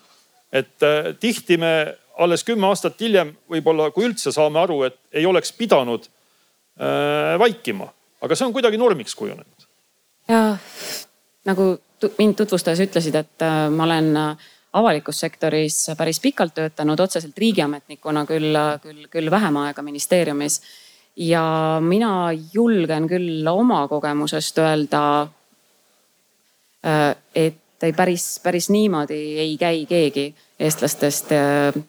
et 0.52 0.82
äh, 0.82 1.14
tihti 1.20 1.56
me 1.56 1.94
alles 2.18 2.42
kümme 2.44 2.66
aastat 2.66 3.00
hiljem 3.00 3.30
võib-olla, 3.48 3.90
kui 3.94 4.04
üldse 4.08 4.32
saame 4.34 4.58
aru, 4.58 4.82
et 4.82 4.96
ei 5.14 5.26
oleks 5.26 5.52
pidanud 5.54 6.08
äh, 6.10 7.38
vaikima, 7.38 7.86
aga 8.20 8.36
see 8.36 8.46
on 8.46 8.52
kuidagi 8.52 8.80
normiks 8.80 9.14
kujunenud. 9.14 9.68
ja 10.28 10.56
nagu 11.44 11.76
mind 12.18 12.36
tutvustades 12.36 12.80
ütlesid, 12.80 13.16
et 13.16 13.44
äh, 13.44 13.68
ma 13.70 13.84
olen 13.84 14.16
äh, 14.16 14.50
avalikus 14.72 15.20
sektoris 15.20 15.90
päris 15.98 16.20
pikalt 16.20 16.54
töötanud, 16.54 17.00
otseselt 17.00 17.38
riigiametnikuna 17.38 18.24
küll, 18.26 18.56
küll, 18.82 19.08
küll 19.10 19.30
vähem 19.30 19.56
aega 19.64 19.82
ministeeriumis 19.82 20.60
ja 21.16 21.44
mina 21.82 22.30
julgen 22.54 23.08
küll 23.10 23.46
oma 23.50 23.82
kogemusest 23.88 24.58
öelda, 24.62 25.02
äh, 26.86 27.16
et 27.34 27.56
ei 27.82 27.92
päris, 27.96 28.40
päris 28.42 28.68
niimoodi 28.70 29.18
ei 29.40 29.56
käi 29.58 29.86
keegi 29.88 30.34
eestlastest 30.60 31.32
äh, 31.32 31.82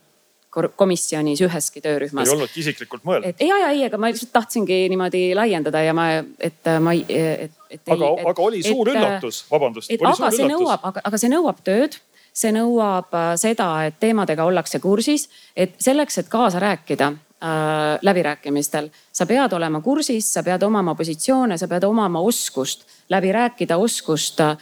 komisjonis 0.51 1.41
üheski 1.45 1.81
töörühmas. 1.81 2.27
ei 2.27 2.35
olnudki 2.35 2.59
isiklikult 2.59 3.05
mõelnud? 3.07 3.31
et 3.31 3.43
ja, 3.47 3.57
ja 3.65 3.71
ei, 3.71 3.85
aga 3.87 3.99
ma 4.01 4.11
lihtsalt 4.11 4.33
tahtsingi 4.35 4.83
niimoodi 4.91 5.31
laiendada 5.37 5.83
ja 5.85 5.95
ma, 5.95 6.07
et 6.39 6.71
ma 6.83 6.95
ei, 6.97 7.05
et, 7.07 7.57
et. 7.69 7.83
aga, 7.87 8.13
aga 8.33 8.47
oli 8.47 8.63
suur 8.65 8.91
et, 8.91 8.99
üllatus, 8.99 9.43
vabandust. 9.51 9.91
aga 9.99 10.31
see 10.35 10.49
nõuab, 10.51 10.87
aga, 10.91 11.03
aga 11.07 11.21
see 11.21 11.31
nõuab 11.31 11.63
tööd 11.65 11.99
see 12.33 12.53
nõuab 12.55 13.11
äh, 13.15 13.33
seda, 13.39 13.67
et 13.87 13.99
teemadega 13.99 14.45
ollakse 14.47 14.79
kursis, 14.83 15.27
et 15.55 15.75
selleks, 15.83 16.21
et 16.21 16.29
kaasa 16.31 16.61
rääkida 16.63 17.11
äh, 17.11 17.99
läbirääkimistel. 18.01 18.89
sa 19.11 19.25
pead 19.25 19.53
olema 19.53 19.81
kursis, 19.81 20.33
sa 20.33 20.43
pead 20.43 20.63
omama 20.63 20.95
positsioone, 20.95 21.57
sa 21.57 21.67
pead 21.67 21.83
omama 21.83 22.19
oskust 22.19 22.85
läbi 23.09 23.31
rääkida, 23.31 23.77
oskust 23.77 24.39
äh, 24.39 24.57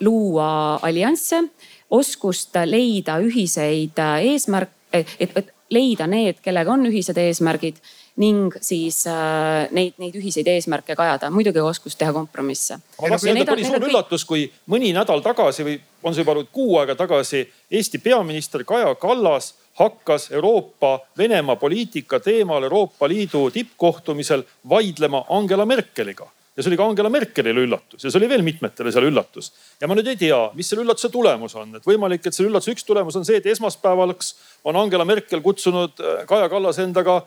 luua 0.00 0.78
allianse, 0.82 1.44
oskust 1.90 2.56
leida 2.64 3.18
ühiseid 3.20 3.98
äh, 3.98 4.32
eesmärke, 4.32 4.79
et, 4.92 5.16
et 5.20 5.50
leida 5.70 6.06
need, 6.10 6.40
kellega 6.42 6.72
on 6.72 6.86
ühised 6.88 7.18
eesmärgid 7.20 7.78
ning 8.20 8.54
siis 8.64 9.04
äh, 9.08 9.68
neid, 9.76 9.94
neid 10.02 10.16
ühiseid 10.18 10.48
eesmärke 10.50 10.96
kajada, 10.98 11.30
muidugi 11.32 11.62
oskus 11.62 11.96
teha 11.96 12.12
kompromisse. 12.12 12.80
ma 13.00 13.12
tahtsin 13.14 13.36
öelda, 13.36 13.54
oli 13.54 13.68
suur 13.68 13.86
üllatus, 13.90 14.26
kui 14.28 14.48
mõni 14.70 14.92
nädal 14.96 15.22
tagasi 15.24 15.66
või 15.66 15.78
on 16.02 16.16
see 16.16 16.24
juba 16.24 16.34
olnud 16.34 16.50
kuu 16.52 16.78
aega 16.80 16.96
tagasi, 16.98 17.46
Eesti 17.70 18.00
peaminister 18.02 18.64
Kaja 18.66 18.94
Kallas 18.98 19.54
hakkas 19.78 20.30
Euroopa 20.34 20.98
Venemaa 21.18 21.56
poliitika 21.56 22.20
teemal 22.20 22.66
Euroopa 22.66 23.08
Liidu 23.08 23.46
tippkohtumisel 23.54 24.44
vaidlema 24.68 25.24
Angela 25.28 25.66
Merkeliga 25.66 26.28
ja 26.60 26.64
see 26.64 26.70
oli 26.74 26.76
ka 26.76 26.86
Angela 26.92 27.10
Merkelile 27.12 27.64
üllatus 27.64 28.04
ja 28.04 28.10
see 28.12 28.20
oli 28.20 28.28
veel 28.28 28.42
mitmetele 28.44 28.92
seal 28.92 29.06
üllatus. 29.08 29.50
ja 29.80 29.88
ma 29.88 29.96
nüüd 29.96 30.10
ei 30.12 30.18
tea, 30.20 30.38
mis 30.54 30.68
selle 30.68 30.84
üllatuse 30.84 31.08
tulemus 31.12 31.54
on, 31.56 31.72
et 31.78 31.86
võimalik, 31.88 32.26
et 32.26 32.36
selle 32.36 32.50
üllatuse 32.50 32.74
üks 32.76 32.84
tulemus 32.84 33.16
on 33.16 33.24
see, 33.24 33.40
et 33.40 33.48
esmaspäevaks 33.48 34.34
on 34.68 34.76
Angela 34.76 35.06
Merkel 35.08 35.40
kutsunud 35.44 36.02
äh, 36.04 36.24
Kaja 36.28 36.50
Kallase 36.52 36.84
endaga 36.84 37.22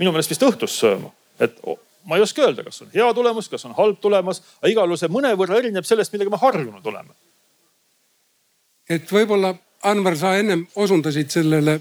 minu 0.00 0.14
meelest 0.14 0.32
vist 0.32 0.46
õhtust 0.48 0.80
sööma. 0.80 1.12
et 1.44 1.60
ma 2.08 2.16
ei 2.16 2.24
oska 2.24 2.46
öelda, 2.46 2.64
kas 2.64 2.80
on 2.86 2.92
hea 2.94 3.10
tulemus, 3.14 3.50
kas 3.52 3.68
on 3.68 3.76
halb 3.76 4.00
tulemus, 4.00 4.40
aga 4.62 4.72
igal 4.72 4.88
juhul 4.88 5.02
see 5.02 5.12
mõnevõrra 5.12 5.60
erineb 5.60 5.84
sellest, 5.84 6.14
millega 6.16 6.32
me 6.32 6.40
harjunud 6.40 6.92
oleme. 6.92 7.12
et 8.88 9.12
võib-olla 9.12 9.52
Anvar, 9.84 10.16
sa 10.16 10.30
ennem 10.40 10.62
osundasid 10.80 11.28
sellele, 11.28 11.74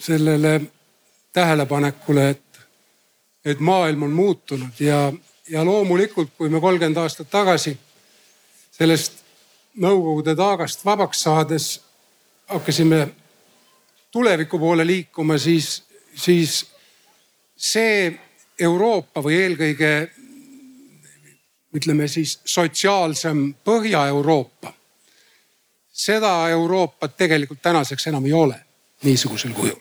sellele 0.00 0.60
tähelepanekule, 1.36 2.30
et 2.32 2.46
et 3.46 3.60
maailm 3.60 4.02
on 4.02 4.10
muutunud 4.10 4.80
ja, 4.80 5.12
ja 5.48 5.64
loomulikult, 5.64 6.30
kui 6.36 6.48
me 6.48 6.60
kolmkümmend 6.60 6.96
aastat 6.96 7.30
tagasi 7.30 7.76
sellest 8.72 9.24
Nõukogude 9.76 10.32
taagast 10.32 10.84
vabaks 10.88 11.20
saades 11.26 11.64
hakkasime 12.48 13.02
tuleviku 14.08 14.56
poole 14.58 14.86
liikuma, 14.88 15.36
siis, 15.38 15.82
siis 16.16 16.62
see 17.52 18.06
Euroopa 18.56 19.20
või 19.20 19.36
eelkõige 19.36 19.90
ütleme 21.76 22.08
siis 22.08 22.38
sotsiaalsem 22.44 23.50
Põhja-Euroopa. 23.64 24.72
seda 25.92 26.48
Euroopat 26.48 27.16
tegelikult 27.16 27.62
tänaseks 27.62 28.06
enam 28.06 28.24
ei 28.24 28.32
ole 28.32 28.56
niisugusel 29.02 29.52
kujul. 29.52 29.80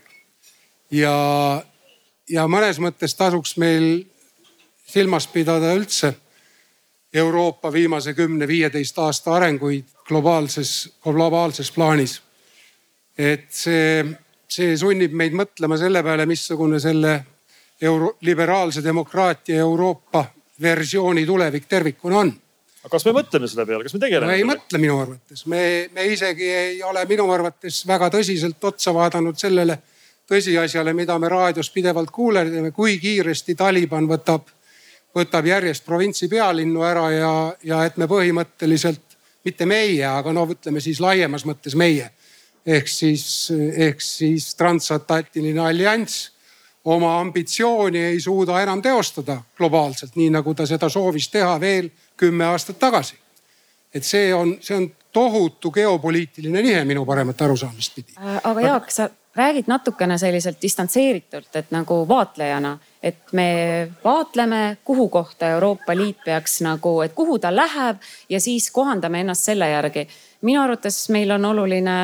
ja 0.92 1.16
ja 2.30 2.48
mõnes 2.48 2.80
mõttes 2.84 3.16
tasuks 3.16 3.58
meil 3.58 4.06
silmas 4.86 5.28
pidada 5.28 5.74
üldse 5.74 6.14
Euroopa 7.16 7.72
viimase 7.74 8.14
kümne-viieteist 8.14 8.98
aasta 9.00 9.36
arenguid 9.36 9.88
globaalses, 10.08 10.90
globaalses 11.04 11.72
plaanis. 11.72 12.22
et 13.18 13.46
see, 13.50 14.04
see 14.52 14.76
sunnib 14.78 15.14
meid 15.16 15.34
mõtlema 15.34 15.78
selle 15.80 16.02
peale, 16.04 16.26
missugune 16.28 16.80
selle 16.84 17.14
euro, 17.82 18.18
liberaalse 18.22 18.84
demokraatia 18.84 19.62
Euroopa 19.64 20.26
versiooni 20.62 21.26
tulevik 21.26 21.70
tervikuna 21.70 22.18
on. 22.20 22.34
aga 22.84 22.92
kas 22.92 23.06
me 23.06 23.14
mõtleme 23.16 23.48
selle 23.48 23.66
peale, 23.66 23.88
kas 23.88 23.96
me 23.96 24.00
tegeleme? 24.04 24.32
me 24.32 24.38
ei 24.42 24.48
mõtle 24.48 24.82
minu 24.84 25.00
arvates, 25.00 25.46
me, 25.48 25.62
me 25.94 26.08
isegi 26.12 26.50
ei 26.52 26.84
ole 26.84 27.06
minu 27.10 27.30
arvates 27.32 27.82
väga 27.88 28.12
tõsiselt 28.18 28.72
otsa 28.72 28.94
vaadanud 28.94 29.40
sellele 29.40 29.80
tõsiasjale, 30.30 30.94
mida 30.98 31.18
me 31.20 31.30
raadios 31.30 31.70
pidevalt 31.72 32.12
kuuleme, 32.12 32.72
kui 32.72 32.98
kiiresti 33.00 33.56
Taliban 33.56 34.08
võtab, 34.10 34.50
võtab 35.16 35.48
järjest 35.48 35.86
provintsi 35.86 36.28
pealinnu 36.28 36.84
ära 36.84 37.10
ja, 37.12 37.34
ja 37.64 37.84
et 37.86 37.98
me 37.98 38.08
põhimõtteliselt, 38.12 39.02
mitte 39.46 39.66
meie, 39.70 40.06
aga 40.06 40.34
no 40.34 40.46
ütleme 40.50 40.82
siis 40.82 41.00
laiemas 41.00 41.46
mõttes 41.46 41.76
meie. 41.78 42.12
ehk 42.66 42.88
siis, 42.90 43.52
ehk 43.78 44.02
siis 44.02 44.56
transatlantiline 44.58 45.62
allianss 45.62 46.32
oma 46.86 47.20
ambitsiooni 47.20 48.00
ei 48.00 48.20
suuda 48.20 48.62
enam 48.62 48.82
teostada 48.82 49.42
globaalselt, 49.58 50.16
nii 50.16 50.30
nagu 50.30 50.54
ta 50.54 50.66
seda 50.66 50.90
soovis 50.90 51.30
teha 51.30 51.60
veel 51.60 51.90
kümme 52.18 52.46
aastat 52.46 52.80
tagasi. 52.80 53.16
et 53.94 54.04
see 54.04 54.34
on, 54.34 54.58
see 54.62 54.76
on 54.76 54.90
tohutu 55.14 55.72
geopoliitiline 55.72 56.62
nihe 56.62 56.84
minu 56.86 57.06
paremat 57.06 57.42
arusaamist 57.42 57.96
pidi. 57.96 58.14
Äh, 58.18 58.42
aga 58.44 58.62
Jaak, 58.62 58.92
sa 58.92 59.10
räägid 59.36 59.68
natukene 59.68 60.18
selliselt 60.18 60.58
distantseeritult, 60.62 61.56
et 61.56 61.72
nagu 61.72 62.02
vaatlejana, 62.08 62.78
et 63.06 63.34
me 63.38 63.92
vaatleme, 64.04 64.78
kuhu 64.84 65.10
kohta 65.10 65.50
Euroopa 65.54 65.96
Liit 65.96 66.24
peaks 66.26 66.62
nagu, 66.66 67.02
et 67.06 67.14
kuhu 67.14 67.38
ta 67.40 67.52
läheb 67.54 67.98
ja 68.30 68.40
siis 68.42 68.72
kohandame 68.74 69.22
ennast 69.22 69.46
selle 69.46 69.70
järgi. 69.70 70.08
minu 70.42 70.62
arvates 70.62 71.10
meil 71.10 71.32
on 71.32 71.46
oluline, 71.46 71.98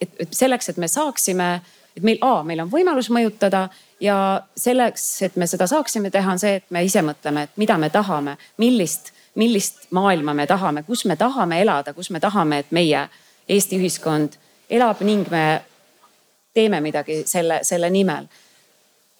et, 0.00 0.28
selleks, 0.30 0.68
et 0.68 0.76
me 0.76 0.88
saaksime, 0.88 1.48
et 1.96 2.02
meil 2.02 2.18
A, 2.20 2.42
meil 2.42 2.60
on 2.64 2.70
võimalus 2.72 3.10
mõjutada 3.12 3.68
ja 4.00 4.16
selleks, 4.56 5.04
et 5.22 5.36
me 5.36 5.46
seda 5.46 5.66
saaksime 5.66 6.10
teha, 6.10 6.32
on 6.32 6.40
see, 6.40 6.56
et 6.62 6.70
me 6.70 6.84
ise 6.84 7.02
mõtleme, 7.04 7.44
et 7.44 7.60
mida 7.60 7.76
me 7.78 7.90
tahame, 7.92 8.38
millist, 8.58 9.12
millist 9.34 9.86
maailma 9.90 10.34
me 10.34 10.46
tahame, 10.46 10.82
kus 10.82 11.04
me 11.04 11.16
tahame 11.16 11.60
elada, 11.60 11.92
kus 11.92 12.10
me 12.10 12.20
tahame, 12.20 12.64
et 12.64 12.72
meie 12.72 13.04
Eesti 13.48 13.76
ühiskond 13.76 14.38
elab 14.72 15.02
ning 15.04 15.28
me 15.28 15.60
teeme 16.54 16.80
midagi 16.80 17.22
selle, 17.28 17.60
selle 17.62 17.90
nimel. 17.92 18.24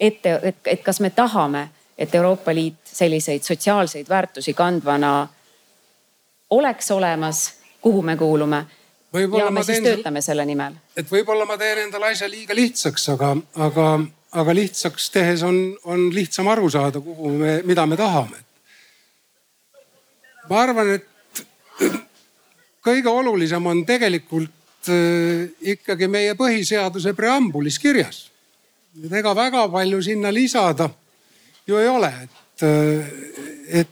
Et, 0.01 0.27
et, 0.27 0.57
et 0.67 0.83
kas 0.83 1.01
me 1.01 1.11
tahame, 1.11 1.69
et 1.99 2.15
Euroopa 2.15 2.55
Liit 2.55 2.81
selliseid 2.85 3.43
sotsiaalseid 3.43 4.09
väärtusi 4.09 4.55
kandvana 4.55 5.29
oleks 6.51 6.91
olemas, 6.91 7.53
kuhu 7.81 8.03
me 8.03 8.17
kuulume. 8.17 8.67
ja 9.39 9.51
me 9.51 9.63
siis 9.63 9.81
töötame 9.81 10.21
selle 10.21 10.45
nimel. 10.45 10.75
et 10.97 11.11
võib-olla 11.11 11.47
ma 11.47 11.59
teen 11.59 11.79
endale 11.87 12.11
asja 12.13 12.31
liiga 12.31 12.55
lihtsaks, 12.55 13.09
aga, 13.09 13.37
aga, 13.57 14.01
aga 14.33 14.55
lihtsaks 14.55 15.11
tehes 15.11 15.43
on, 15.43 15.77
on 15.85 16.11
lihtsam 16.15 16.49
aru 16.49 16.71
saada, 16.71 17.01
kuhu 17.01 17.29
me, 17.39 17.61
mida 17.65 17.87
me 17.87 17.97
tahame. 17.97 18.43
ma 20.51 20.61
arvan, 20.61 20.95
et 20.95 21.07
kõige 22.85 23.09
olulisem 23.09 23.67
on 23.67 23.87
tegelikult 23.87 24.65
Äh, 24.85 25.49
ikkagi 25.73 26.09
meie 26.13 26.35
põhiseaduse 26.37 27.15
preambulis 27.17 27.79
kirjas. 27.81 28.29
Et 29.03 29.13
ega 29.13 29.35
väga 29.35 29.69
palju 29.69 30.03
sinna 30.03 30.33
lisada 30.33 30.89
ju 31.67 31.79
ei 31.81 31.89
ole, 31.89 32.13
et, 32.23 32.63
äh, 32.63 33.81
et 33.81 33.89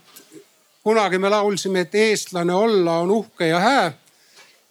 kunagi 0.83 1.17
me 1.17 1.29
laulsime, 1.29 1.83
et 1.83 1.95
eestlane 1.95 2.53
olla 2.53 2.99
on 3.03 3.11
uhke 3.11 3.47
ja 3.47 3.59
hää. 3.59 3.91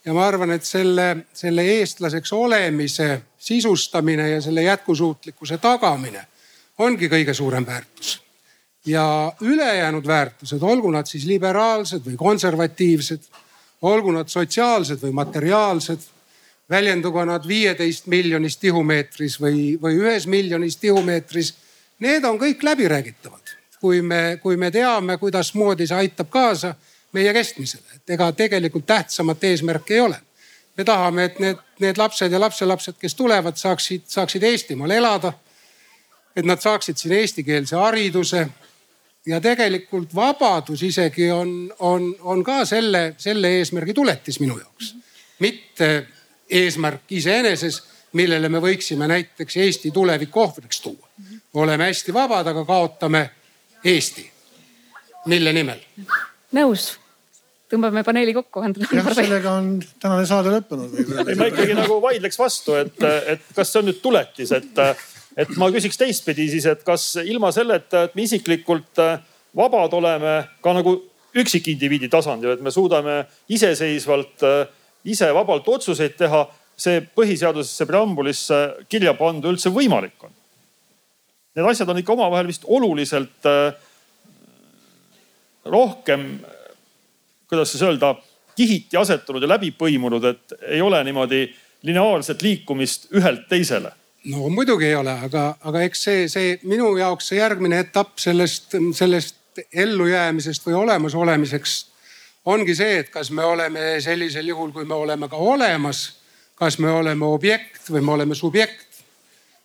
ja 0.05 0.13
ma 0.15 0.27
arvan, 0.27 0.51
et 0.51 0.65
selle, 0.65 1.17
selle 1.33 1.63
eestlaseks 1.63 2.33
olemise 2.33 3.23
sisustamine 3.39 4.31
ja 4.31 4.41
selle 4.41 4.63
jätkusuutlikkuse 4.63 5.59
tagamine 5.59 6.27
ongi 6.79 7.09
kõige 7.09 7.35
suurem 7.35 7.67
väärtus. 7.67 8.23
ja 8.87 9.33
ülejäänud 9.41 10.07
väärtused, 10.07 10.63
olgu 10.63 10.91
nad 10.91 11.07
siis 11.07 11.25
liberaalsed 11.25 12.03
või 12.07 12.17
konservatiivsed 12.17 13.21
olgu 13.83 14.13
nad 14.15 14.31
sotsiaalsed 14.31 15.01
või 15.03 15.13
materiaalsed, 15.13 16.03
väljendugu 16.73 17.25
nad 17.29 17.45
viieteist 17.49 18.07
miljonis 18.09 18.57
tihumeetris 18.57 19.37
või, 19.41 19.75
või 19.83 19.99
ühes 20.01 20.27
miljonis 20.27 20.79
tihumeetris. 20.81 21.53
Need 22.03 22.25
on 22.25 22.39
kõik 22.41 22.65
läbiräägitavad, 22.65 23.53
kui 23.81 24.01
me, 24.03 24.39
kui 24.43 24.57
me 24.57 24.71
teame, 24.75 25.19
kuidasmoodi 25.21 25.87
see 25.87 26.01
aitab 26.07 26.31
kaasa 26.33 26.75
meie 27.13 27.33
kestmisele, 27.37 27.99
et 27.99 28.15
ega 28.17 28.31
tegelikult 28.33 28.87
tähtsamat 28.89 29.45
eesmärki 29.45 29.99
ei 29.99 30.01
ole. 30.01 30.21
me 30.77 30.85
tahame, 30.89 31.25
et 31.25 31.39
need, 31.39 31.59
need 31.85 31.99
lapsed 32.01 32.33
ja 32.33 32.41
lapselapsed, 32.41 32.97
kes 32.99 33.15
tulevad, 33.15 33.57
saaksid, 33.61 34.07
saaksid 34.09 34.43
Eestimaal 34.43 34.91
elada. 34.91 35.33
et 36.37 36.45
nad 36.45 36.61
saaksid 36.61 36.97
siin 36.97 37.13
eestikeelse 37.13 37.77
hariduse 37.77 38.47
ja 39.27 39.41
tegelikult 39.41 40.15
vabadus 40.15 40.83
isegi 40.83 41.31
on, 41.31 41.75
on, 41.79 42.17
on 42.21 42.45
ka 42.45 42.65
selle, 42.65 43.15
selle 43.19 43.49
eesmärgi 43.59 43.95
tuletis 43.95 44.41
minu 44.41 44.59
jaoks. 44.59 44.95
mitte 45.39 46.07
eesmärk 46.53 47.13
iseeneses, 47.17 47.83
millele 48.19 48.49
me 48.53 48.61
võiksime 48.61 49.09
näiteks 49.09 49.57
Eesti 49.65 49.91
tuleviku 49.91 50.41
ohvriks 50.45 50.81
tuua. 50.85 51.09
oleme 51.55 51.89
hästi 51.89 52.15
vabad, 52.15 52.47
aga 52.47 52.65
kaotame 52.65 53.31
Eesti. 53.85 54.31
mille 55.27 55.53
nimel? 55.53 55.81
nõus 56.53 56.91
tõmbame 57.73 58.05
paneeli 58.05 58.35
kokku. 58.37 58.65
jah, 58.93 59.09
sellega 59.17 59.57
on 59.61 59.73
tänane 60.01 60.27
saade 60.27 60.53
lõppenud. 60.53 60.99
ei, 61.29 61.39
ma 61.39 61.49
ikkagi 61.49 61.77
nagu 61.79 62.01
vaidleks 62.03 62.39
vastu, 62.39 62.77
et, 62.81 63.01
et 63.33 63.49
kas 63.57 63.73
see 63.73 63.83
on 63.83 63.91
nüüd 63.91 64.03
tuletis, 64.05 64.53
et 64.53 64.85
et 65.37 65.55
ma 65.57 65.71
küsiks 65.73 65.97
teistpidi 65.97 66.51
siis, 66.53 66.67
et 66.69 66.83
kas 66.85 67.15
ilma 67.25 67.53
selleta, 67.57 68.05
et 68.05 68.17
me 68.19 68.27
isiklikult 68.27 69.01
vabad 69.57 69.95
oleme 69.97 70.35
ka 70.61 70.75
nagu 70.77 70.99
üksikindiviidi 71.41 72.11
tasandil, 72.13 72.53
et 72.53 72.61
me 72.61 72.71
suudame 72.71 73.23
iseseisvalt, 73.53 74.45
äh, 74.45 74.67
ise 75.05 75.29
vabalt 75.35 75.69
otsuseid 75.69 76.17
teha, 76.19 76.43
see 76.77 77.03
põhiseadusesse 77.15 77.87
preambulisse 77.87 78.59
kirja 78.91 79.15
panna 79.19 79.51
üldse 79.53 79.71
võimalik 79.75 80.27
on. 80.27 80.35
Need 81.57 81.69
asjad 81.69 81.91
on 81.93 82.01
ikka 82.01 82.15
omavahel 82.15 82.49
vist 82.49 82.63
oluliselt 82.65 83.49
äh, 83.49 83.75
rohkem, 85.69 86.39
kuidas 87.49 87.75
siis 87.75 87.83
öelda, 87.85 88.15
kihiti 88.57 88.97
asetunud 88.97 89.43
ja 89.45 89.51
läbi 89.53 89.73
põimunud, 89.77 90.25
et 90.29 90.57
ei 90.69 90.81
ole 90.85 91.01
niimoodi 91.05 91.45
lineaarset 91.83 92.43
liikumist 92.45 93.11
ühelt 93.17 93.49
teisele 93.51 93.93
no 94.31 94.49
muidugi 94.49 94.87
ei 94.87 94.95
ole, 94.95 95.15
aga, 95.27 95.45
aga 95.67 95.85
eks 95.87 96.05
see, 96.07 96.27
see 96.31 96.57
minu 96.69 96.93
jaoks 96.99 97.31
see 97.31 97.41
järgmine 97.41 97.81
etapp 97.83 98.21
sellest, 98.23 98.77
sellest 98.97 99.63
ellujäämisest 99.73 100.67
või 100.67 100.77
olemasolemiseks 100.83 101.75
ongi 102.45 102.75
see, 102.75 102.99
et 103.03 103.11
kas 103.11 103.31
me 103.31 103.45
oleme 103.45 104.01
sellisel 104.01 104.49
juhul, 104.49 104.73
kui 104.73 104.85
me 104.85 104.95
oleme 104.95 105.29
ka 105.29 105.37
olemas, 105.37 106.19
kas 106.59 106.79
me 106.79 106.91
oleme 106.91 107.25
objekt 107.27 107.91
või 107.91 108.03
me 108.03 108.13
oleme 108.13 108.35
subjekt 108.35 108.93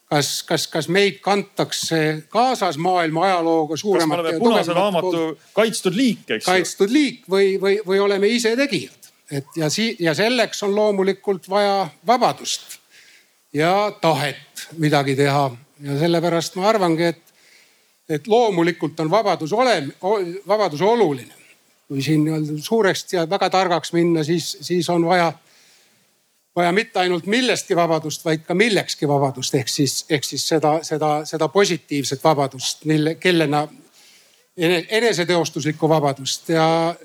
kas, 0.09 0.43
kas, 0.47 0.67
kas 0.71 0.87
meid 0.87 1.19
kantakse 1.23 2.23
kaasas 2.31 2.77
maailma 2.77 3.25
ajalooga 3.27 3.77
suuremate. 3.77 4.07
kas 4.07 4.23
me 4.23 4.29
oleme 4.29 4.39
punase 4.39 4.73
raamatu 4.73 5.23
kaitstud 5.53 5.95
liik, 5.95 6.23
eks 6.29 6.45
ju. 6.45 6.51
kaitstud 6.51 6.93
liik 6.93 7.25
või, 7.29 7.57
või, 7.61 7.79
või 7.87 7.99
oleme 7.99 8.29
ise 8.31 8.55
tegijad, 8.55 9.11
et 9.31 9.59
ja 9.59 9.69
sii- 9.73 9.95
ja 9.99 10.13
selleks 10.15 10.63
on 10.63 10.75
loomulikult 10.75 11.49
vaja 11.49 11.89
vabadust 12.07 12.79
ja 13.53 13.91
tahet 14.01 14.67
midagi 14.77 15.15
teha 15.15 15.49
ja 15.83 15.99
sellepärast 15.99 16.55
ma 16.55 16.69
arvangi, 16.71 17.11
et, 17.11 17.23
et 18.09 18.27
loomulikult 18.27 18.99
on 18.99 19.11
vabadus 19.11 19.53
olem-, 19.53 19.91
vabadus 20.47 20.81
oluline. 20.81 21.33
Kui 21.87 22.01
siin 22.03 22.23
nii-öelda 22.25 22.61
suureks 22.63 23.13
ja 23.13 23.29
väga 23.29 23.49
targaks 23.49 23.93
minna, 23.93 24.23
siis, 24.23 24.57
siis 24.61 24.89
on 24.89 25.05
vaja 25.05 25.33
vaja 26.57 26.71
mitte 26.71 26.99
ainult 26.99 27.25
millestki 27.29 27.75
vabadust, 27.77 28.25
vaid 28.25 28.41
ka 28.47 28.55
millekski 28.57 29.07
vabadust, 29.07 29.55
ehk 29.55 29.69
siis, 29.69 29.99
ehk 30.09 30.25
siis 30.25 30.47
seda, 30.47 30.79
seda, 30.83 31.11
seda 31.29 31.47
positiivset 31.53 32.23
vabadust, 32.23 32.85
mille, 32.89 33.15
kellena 33.21 33.67
eneseteostuslikku 34.57 35.89
vabadust. 35.89 36.49
Ja 36.49 36.95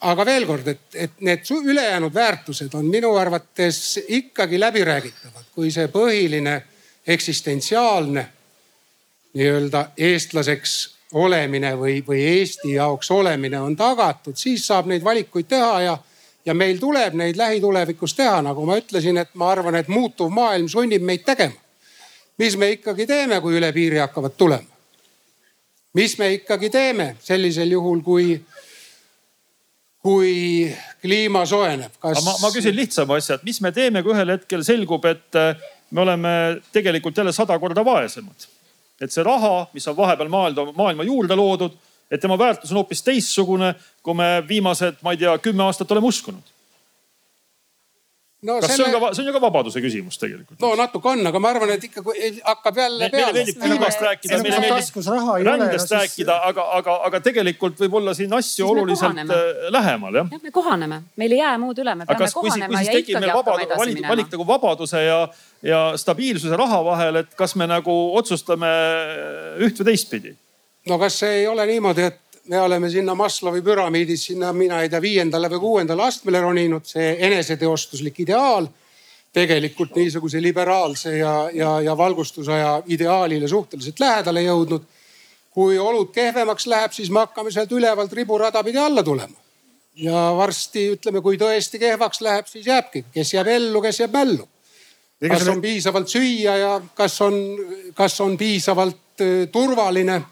aga 0.00 0.26
veel 0.26 0.46
kord, 0.48 0.68
et, 0.72 0.86
et 0.94 1.20
need 1.20 1.50
ülejäänud 1.52 2.14
väärtused 2.14 2.72
on 2.74 2.88
minu 2.88 3.12
arvates 3.20 4.00
ikkagi 4.08 4.60
läbiräägitavad, 4.60 5.52
kui 5.54 5.70
see 5.70 5.88
põhiline 5.92 6.56
eksistentsiaalne 7.06 8.24
nii-öelda 9.34 9.88
eestlaseks 9.96 10.93
olemine 11.14 11.74
või, 11.78 12.00
või 12.06 12.20
Eesti 12.38 12.74
jaoks 12.74 13.10
olemine 13.10 13.60
on 13.60 13.76
tagatud, 13.76 14.36
siis 14.36 14.66
saab 14.66 14.90
neid 14.90 15.04
valikuid 15.04 15.48
teha 15.48 15.80
ja 15.82 15.98
ja 16.44 16.54
meil 16.54 16.78
tuleb 16.78 17.14
neid 17.16 17.36
lähitulevikus 17.36 18.14
teha, 18.14 18.42
nagu 18.44 18.66
ma 18.66 18.76
ütlesin, 18.80 19.18
et 19.20 19.30
ma 19.34 19.50
arvan, 19.54 19.78
et 19.80 19.88
muutuv 19.88 20.32
maailm 20.32 20.68
sunnib 20.68 21.02
meid 21.02 21.24
tegema. 21.24 21.54
mis 22.38 22.56
me 22.56 22.70
ikkagi 22.74 23.06
teeme, 23.06 23.40
kui 23.40 23.56
üle 23.56 23.72
piiri 23.72 23.98
hakkavad 23.98 24.34
tulema? 24.36 24.66
mis 25.94 26.18
me 26.18 26.32
ikkagi 26.34 26.70
teeme 26.70 27.16
sellisel 27.22 27.70
juhul, 27.70 28.00
kui, 28.02 28.40
kui 30.02 30.74
kliima 31.02 31.46
soojeneb 31.46 31.92
kas...? 31.98 32.24
Ma, 32.24 32.34
ma 32.42 32.50
küsin 32.52 32.76
lihtsama 32.76 33.20
asja, 33.20 33.38
et 33.38 33.46
mis 33.46 33.60
me 33.60 33.72
teeme, 33.72 34.02
kui 34.02 34.12
ühel 34.12 34.34
hetkel 34.34 34.64
selgub, 34.66 35.06
et 35.06 35.38
äh, 35.38 35.54
me 35.90 36.02
oleme 36.02 36.34
tegelikult 36.72 37.16
jälle 37.16 37.32
sada 37.32 37.58
korda 37.58 37.84
vaesemad. 37.84 38.48
Et 39.00 39.12
see 39.12 39.24
raha, 39.26 39.66
mis 39.74 39.88
on 39.88 39.96
vahepeal 39.96 40.28
maailma, 40.28 40.72
maailma 40.76 41.04
juurde 41.04 41.36
loodud 41.36 41.74
et 42.10 42.20
tema 42.20 42.38
väärtus 42.38 42.72
on 42.72 42.82
hoopis 42.82 43.02
teistsugune, 43.02 43.74
kui 44.02 44.14
me 44.14 44.28
viimased, 44.48 45.00
ma 45.02 45.14
ei 45.14 45.22
tea, 45.24 45.32
kümme 45.42 45.64
aastat 45.66 45.90
oleme 45.92 46.12
uskunud 46.12 46.53
no,. 48.44 48.58
kas 48.60 48.74
selle... 48.74 48.88
see 48.90 48.96
on 48.96 49.02
ka, 49.02 49.10
see 49.16 49.22
on 49.24 49.28
ju 49.28 49.34
ka 49.36 49.40
vabaduse 49.42 49.82
küsimus 49.84 50.18
tegelikult? 50.20 50.58
no 50.62 50.72
natuke 50.78 51.10
on, 51.12 51.22
aga 51.30 51.40
ma 51.42 51.50
arvan, 51.54 51.72
et 51.74 51.86
ikka 51.88 52.04
kui 52.06 52.30
hakkab 52.36 52.80
jälle 52.82 53.08
peale. 53.12 53.32
meile 53.32 53.38
meeldib 53.38 53.60
kliimast 53.62 54.04
rääkida, 54.04 54.38
meile 54.44 54.60
meeldib 54.64 55.48
rändest 55.48 55.94
rääkida, 55.96 56.38
aga, 56.50 56.66
aga, 56.78 56.98
aga 57.08 57.22
tegelikult 57.24 57.82
võib 57.84 57.98
olla 58.00 58.14
siin 58.16 58.36
asju 58.38 58.68
oluliselt 58.74 59.24
äh, 59.24 59.42
lähemal 59.74 60.20
jah. 60.20 60.30
jah, 60.36 60.44
me 60.44 60.54
kohaneme, 60.54 61.00
meil 61.20 61.36
ei 61.36 61.42
jää 61.42 61.56
muud 61.64 61.82
üle, 61.84 61.96
me 62.00 62.08
peame 62.10 62.30
kohanema 62.38 62.84
ja 62.84 63.00
ikkagi 63.00 63.32
hakkama 63.32 63.66
edasi 63.66 63.90
minema. 63.90 64.14
valik 64.14 64.32
nagu 64.36 64.48
vabaduse 64.48 65.04
ja, 65.04 65.20
ja 65.64 65.82
stabiilsuse 66.00 66.56
raha 66.60 66.80
vahel, 66.92 67.22
et 67.24 67.36
kas 67.38 67.56
me 67.60 67.68
nagu 67.70 67.98
otsustame 68.20 68.72
üht 69.64 69.80
või 69.80 69.92
teistpidi 69.92 70.36
no 70.88 70.98
kas 71.00 71.18
see 71.22 71.40
ei 71.40 71.46
ole 71.48 71.66
niimoodi, 71.68 72.08
et 72.10 72.20
me 72.48 72.60
oleme 72.60 72.90
sinna 72.90 73.14
Maslowi 73.14 73.62
püramiidis 73.62 74.26
sinna, 74.26 74.52
mina 74.52 74.80
ei 74.82 74.88
tea, 74.88 75.00
viiendale 75.02 75.48
või 75.52 75.60
kuuendale 75.60 76.04
astmele 76.04 76.40
roninud, 76.44 76.84
see 76.86 77.16
eneseteostuslik 77.26 78.20
ideaal. 78.26 78.68
tegelikult 79.34 79.96
niisuguse 79.98 80.38
liberaalse 80.42 81.16
ja, 81.16 81.50
ja, 81.52 81.80
ja 81.80 81.96
valgustusaja 81.98 82.82
ideaalile 82.86 83.48
suhteliselt 83.48 84.00
lähedale 84.00 84.42
jõudnud. 84.42 84.82
kui 85.50 85.78
olud 85.78 86.10
kehvemaks 86.10 86.66
läheb, 86.66 86.92
siis 86.92 87.10
me 87.10 87.20
hakkame 87.20 87.50
sealt 87.50 87.72
ülevalt 87.72 88.12
riburada 88.12 88.62
pidi 88.64 88.78
alla 88.78 89.02
tulema. 89.02 89.36
ja 89.94 90.34
varsti 90.36 90.90
ütleme, 90.92 91.20
kui 91.20 91.36
tõesti 91.36 91.78
kehvaks 91.78 92.20
läheb, 92.20 92.46
siis 92.46 92.66
jääbki, 92.66 93.04
kes 93.12 93.34
jääb 93.34 93.46
ellu, 93.46 93.82
kes 93.82 94.00
jääb 94.00 94.12
mällu. 94.12 94.48
kas 95.28 95.48
on 95.48 95.62
piisavalt 95.62 96.08
süüa 96.08 96.56
ja 96.56 96.80
kas 96.94 97.20
on, 97.20 97.34
kas 97.94 98.20
on 98.20 98.36
piisavalt 98.36 99.20
äh, 99.20 99.48
turvaline 99.52 100.22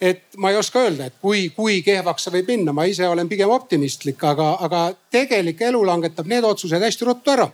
et 0.00 0.36
ma 0.36 0.50
ei 0.50 0.56
oska 0.56 0.82
öelda, 0.86 1.08
et 1.08 1.14
kui, 1.22 1.48
kui 1.54 1.80
kehvaks 1.82 2.28
see 2.28 2.34
võib 2.38 2.52
minna, 2.52 2.74
ma 2.74 2.86
ise 2.86 3.06
olen 3.08 3.28
pigem 3.30 3.50
optimistlik, 3.50 4.22
aga, 4.24 4.52
aga 4.66 4.82
tegelik 5.12 5.62
elu 5.68 5.80
langetab 5.86 6.28
need 6.30 6.46
otsused 6.46 6.82
hästi 6.82 7.08
ruttu 7.08 7.34
ära. 7.34 7.48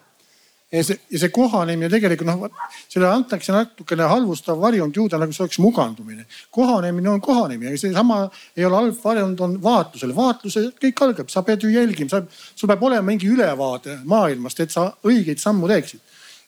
ja 0.75 0.83
see, 0.85 0.99
ja 1.13 1.21
see 1.23 1.31
kohanemine 1.31 1.89
tegelikult 1.93 2.27
noh, 2.27 2.69
sellele 2.89 3.13
antakse 3.15 3.53
natukene 3.55 4.09
halvustav 4.11 4.59
varjund 4.61 4.97
juurde, 4.97 5.19
nagu 5.21 5.33
see 5.33 5.45
oleks 5.45 5.61
mugandumine. 5.63 6.27
kohanemine 6.51 7.11
on 7.11 7.21
kohanemine, 7.21 7.73
aga 7.73 7.81
seesama 7.81 8.21
ei 8.57 8.65
ole 8.69 8.81
halb 8.83 9.01
varjund, 9.05 9.41
on 9.41 9.57
vaatlusel. 9.63 10.17
vaatluse 10.17 10.67
kõik 10.83 11.05
algab, 11.09 11.33
sa 11.33 11.43
pead 11.43 11.65
ju 11.65 11.73
jälgima, 11.73 12.11
sa, 12.11 12.23
sul 12.55 12.69
peab 12.69 12.83
olema 12.83 13.09
mingi 13.09 13.31
ülevaade 13.31 14.01
maailmast, 14.05 14.61
et 14.61 14.75
sa 14.75 14.91
õigeid 15.05 15.41
sammu 15.41 15.71
teeksid. 15.71 16.01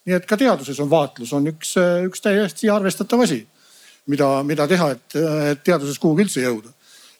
nii 0.07 0.21
et 0.21 0.27
ka 0.29 0.37
teaduses 0.37 0.81
on 0.81 0.91
vaatlus, 0.91 1.33
on 1.33 1.49
üks, 1.55 1.73
üks 2.05 2.21
täiesti 2.21 2.69
arvestatav 2.71 3.25
asi 3.25 3.47
mida, 4.13 4.31
mida 4.47 4.67
teha, 4.71 4.91
et, 4.97 5.19
et 5.53 5.63
teaduses 5.67 5.99
kuhugi 6.03 6.27
üldse 6.27 6.45
jõuda. 6.45 6.73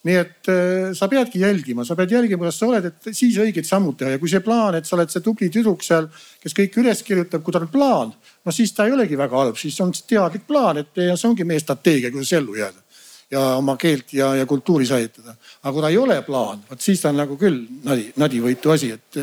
nii 0.07 0.17
et 0.21 0.49
äh, 0.53 0.93
sa 0.95 1.09
peadki 1.11 1.41
jälgima, 1.43 1.83
sa 1.85 1.97
pead 1.99 2.13
jälgima, 2.15 2.47
kas 2.47 2.61
sa 2.61 2.69
oled, 2.69 2.85
et 2.87 3.09
siis 3.11 3.35
õiged 3.43 3.67
sammud 3.67 3.97
teha 3.99 4.13
ja 4.13 4.21
kui 4.23 4.31
see 4.31 4.39
plaan, 4.45 4.77
et 4.79 4.87
sa 4.87 4.95
oled 4.95 5.11
see 5.11 5.25
tubli 5.25 5.49
tüdruk 5.51 5.83
seal, 5.83 6.07
kes 6.43 6.55
kõik 6.55 6.79
üles 6.79 7.03
kirjutab, 7.03 7.43
kui 7.43 7.55
tal 7.55 7.67
on 7.67 7.73
plaan, 7.73 8.13
no 8.15 8.55
siis 8.55 8.71
ta 8.77 8.87
ei 8.87 8.95
olegi 8.95 9.19
väga 9.19 9.41
halb, 9.41 9.59
siis 9.59 9.79
on 9.83 9.91
teadlik 9.91 10.47
plaan, 10.47 10.79
et 10.85 10.95
see 10.95 11.27
ongi 11.27 11.49
meie 11.49 11.65
strateegia, 11.65 12.13
kuidas 12.15 12.31
ellu 12.39 12.55
jääda 12.55 12.87
ja 13.31 13.41
oma 13.57 13.75
keelt 13.77 14.13
ja, 14.15 14.35
ja 14.35 14.47
kultuuri 14.47 14.87
säilitada. 14.87 15.35
aga 15.63 15.73
kui 15.73 15.83
ta 15.83 15.89
ei 15.91 15.99
ole 15.99 16.21
plaan, 16.23 16.63
vot 16.71 16.81
siis 16.81 17.03
ta 17.03 17.11
on 17.11 17.19
nagu 17.19 17.37
küll 17.41 17.65
nadi, 17.85 18.13
nadivõitu 18.17 18.71
asi, 18.71 18.93
et 18.95 19.19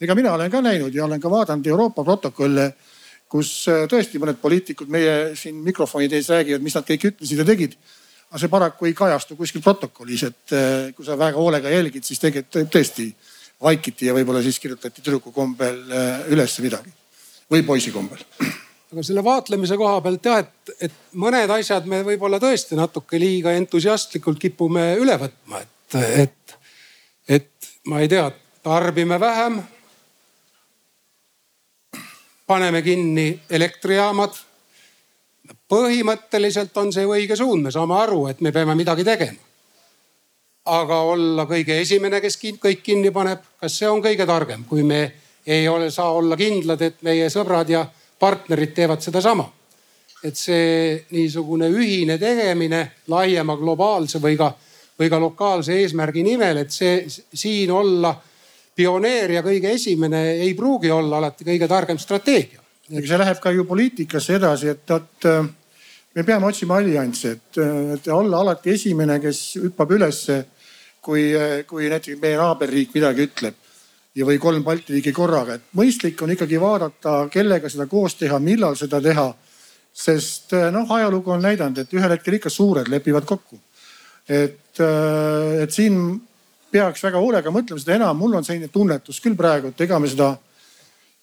ega 0.00 0.14
mina 0.14 0.34
olen 0.36 0.52
ka 0.52 0.60
näinud 0.60 0.94
ja 0.94 1.04
olen 1.04 1.20
ka 1.20 1.30
vaadanud 1.32 1.66
Euroopa 1.66 2.04
protokolle 2.04 2.74
kus 3.30 3.52
äh, 3.70 3.84
tõesti 3.90 4.20
mõned 4.22 4.38
poliitikud 4.42 4.90
meie 4.92 5.36
siin 5.38 5.58
mikrofonide 5.64 6.18
ees 6.18 6.30
räägivad, 6.32 6.64
mis 6.64 6.76
nad 6.76 6.86
kõik 6.86 7.08
ütlesid 7.10 7.42
ja 7.42 7.46
tegid. 7.46 7.78
aga 8.30 8.42
see 8.42 8.50
paraku 8.50 8.88
ei 8.88 8.94
kajastu 8.94 9.36
kuskil 9.38 9.62
protokollis, 9.62 10.26
et 10.26 10.54
äh, 10.54 10.92
kui 10.96 11.06
sa 11.06 11.18
väga 11.18 11.38
hoolega 11.38 11.70
jälgid, 11.70 12.04
siis 12.04 12.22
tegelikult 12.22 12.70
tõesti 12.74 13.10
vaikiti 13.62 14.06
ja 14.06 14.14
võib-olla 14.14 14.42
siis 14.44 14.58
kirjutati 14.60 15.02
tüdruku 15.02 15.32
kombel 15.32 15.82
äh, 15.90 16.30
üles 16.34 16.58
midagi 16.62 16.92
või 17.50 17.62
poisi 17.66 17.92
kombel. 17.94 18.22
aga 18.92 19.02
selle 19.02 19.24
vaatlemise 19.24 19.78
koha 19.78 20.00
pealt 20.04 20.26
jah, 20.26 20.42
et, 20.44 20.74
et 20.88 20.98
mõned 21.18 21.50
asjad 21.58 21.86
me 21.90 22.02
võib-olla 22.06 22.40
tõesti 22.42 22.78
natuke 22.78 23.18
liiga 23.18 23.54
entusiastlikult 23.58 24.38
kipume 24.42 24.92
üle 25.02 25.18
võtma, 25.18 25.62
et, 25.62 25.98
et, 26.26 26.58
et 27.28 27.72
ma 27.90 28.02
ei 28.02 28.10
tea, 28.10 28.28
tarbime 28.66 29.18
vähem 29.22 29.62
paneme 32.46 32.82
kinni 32.82 33.40
elektrijaamad. 33.50 34.30
põhimõtteliselt 35.68 36.76
on 36.78 36.92
see 36.92 37.02
ju 37.02 37.12
õige 37.14 37.36
suund, 37.36 37.62
me 37.62 37.70
saame 37.70 37.94
aru, 37.94 38.26
et 38.30 38.40
me 38.40 38.52
peame 38.52 38.74
midagi 38.74 39.04
tegema. 39.04 39.38
aga 40.66 40.96
olla 41.00 41.44
kõige 41.46 41.80
esimene, 41.80 42.20
kes 42.20 42.38
kõik 42.38 42.82
kinni 42.82 43.10
paneb, 43.10 43.38
kas 43.60 43.78
see 43.78 43.88
on 43.88 44.02
kõige 44.02 44.26
targem, 44.26 44.64
kui 44.64 44.82
me 44.82 45.12
ei 45.46 45.68
ole, 45.68 45.90
saa 45.90 46.10
olla 46.12 46.36
kindlad, 46.36 46.82
et 46.82 47.02
meie 47.02 47.28
sõbrad 47.30 47.68
ja 47.70 47.86
partnerid 48.18 48.74
teevad 48.74 49.00
sedasama. 49.00 49.52
et 50.24 50.34
see 50.34 51.04
niisugune 51.10 51.68
ühine 51.70 52.18
tegemine 52.18 52.92
laiema 53.06 53.56
globaalse 53.56 54.18
või 54.18 54.36
ka, 54.36 54.48
või 54.98 55.10
ka 55.10 55.20
lokaalse 55.20 55.76
eesmärgi 55.76 56.22
nimel, 56.22 56.56
et 56.56 56.70
see 56.70 57.04
siin 57.34 57.70
olla 57.70 58.14
pioneer 58.76 59.38
ja 59.38 59.42
kõige 59.44 59.72
esimene 59.72 60.22
ei 60.44 60.54
pruugi 60.56 60.90
olla 60.92 61.20
alati 61.20 61.46
kõige 61.46 61.68
targem 61.68 61.98
strateegia. 61.98 62.60
ega 62.90 63.06
see 63.08 63.18
läheb 63.18 63.38
ka 63.42 63.50
ju 63.50 63.64
poliitikasse 63.66 64.36
edasi, 64.36 64.68
et 64.70 64.90
vot 64.90 65.26
äh, 65.26 65.46
me 66.14 66.24
peame 66.24 66.46
otsima 66.46 66.76
allianse, 66.78 67.32
et, 67.32 67.58
äh, 67.58 67.94
et 67.96 68.08
olla 68.14 68.42
alati 68.44 68.74
esimene, 68.76 69.18
kes 69.20 69.40
hüppab 69.64 69.96
ülesse, 69.96 70.44
kui, 71.00 71.32
äh, 71.34 71.64
kui 71.66 71.88
näiteks 71.90 72.20
meie 72.22 72.36
naaberriik 72.38 72.94
midagi 72.94 73.26
ütleb 73.26 73.56
ja, 74.14 74.28
või 74.28 74.38
kolm 74.38 74.64
Balti 74.64 74.94
riigi 74.98 75.12
korraga, 75.16 75.56
et 75.56 75.74
mõistlik 75.76 76.22
on 76.22 76.36
ikkagi 76.36 76.60
vaadata, 76.60 77.18
kellega 77.32 77.72
seda 77.72 77.88
koos 77.90 78.14
teha, 78.20 78.38
millal 78.38 78.76
seda 78.76 79.00
teha. 79.00 79.32
sest 79.96 80.52
noh, 80.72 80.90
ajalugu 80.92 81.30
on 81.32 81.40
näidanud, 81.40 81.78
et 81.78 81.92
ühel 81.96 82.10
hetkel 82.12 82.34
ikka 82.36 82.50
suured 82.52 82.88
lepivad 82.92 83.24
kokku. 83.24 83.58
et, 84.28 84.80
et 85.62 85.72
siin 85.72 86.20
peaks 86.76 87.04
väga 87.06 87.20
hoolega 87.22 87.52
mõtlema, 87.52 87.80
seda 87.80 87.96
enam 87.96 88.18
mul 88.20 88.36
on 88.36 88.44
selline 88.44 88.68
tunnetus 88.72 89.20
küll 89.24 89.36
praegu, 89.38 89.72
et 89.72 89.86
ega 89.86 90.00
me 90.02 90.10
seda 90.12 90.34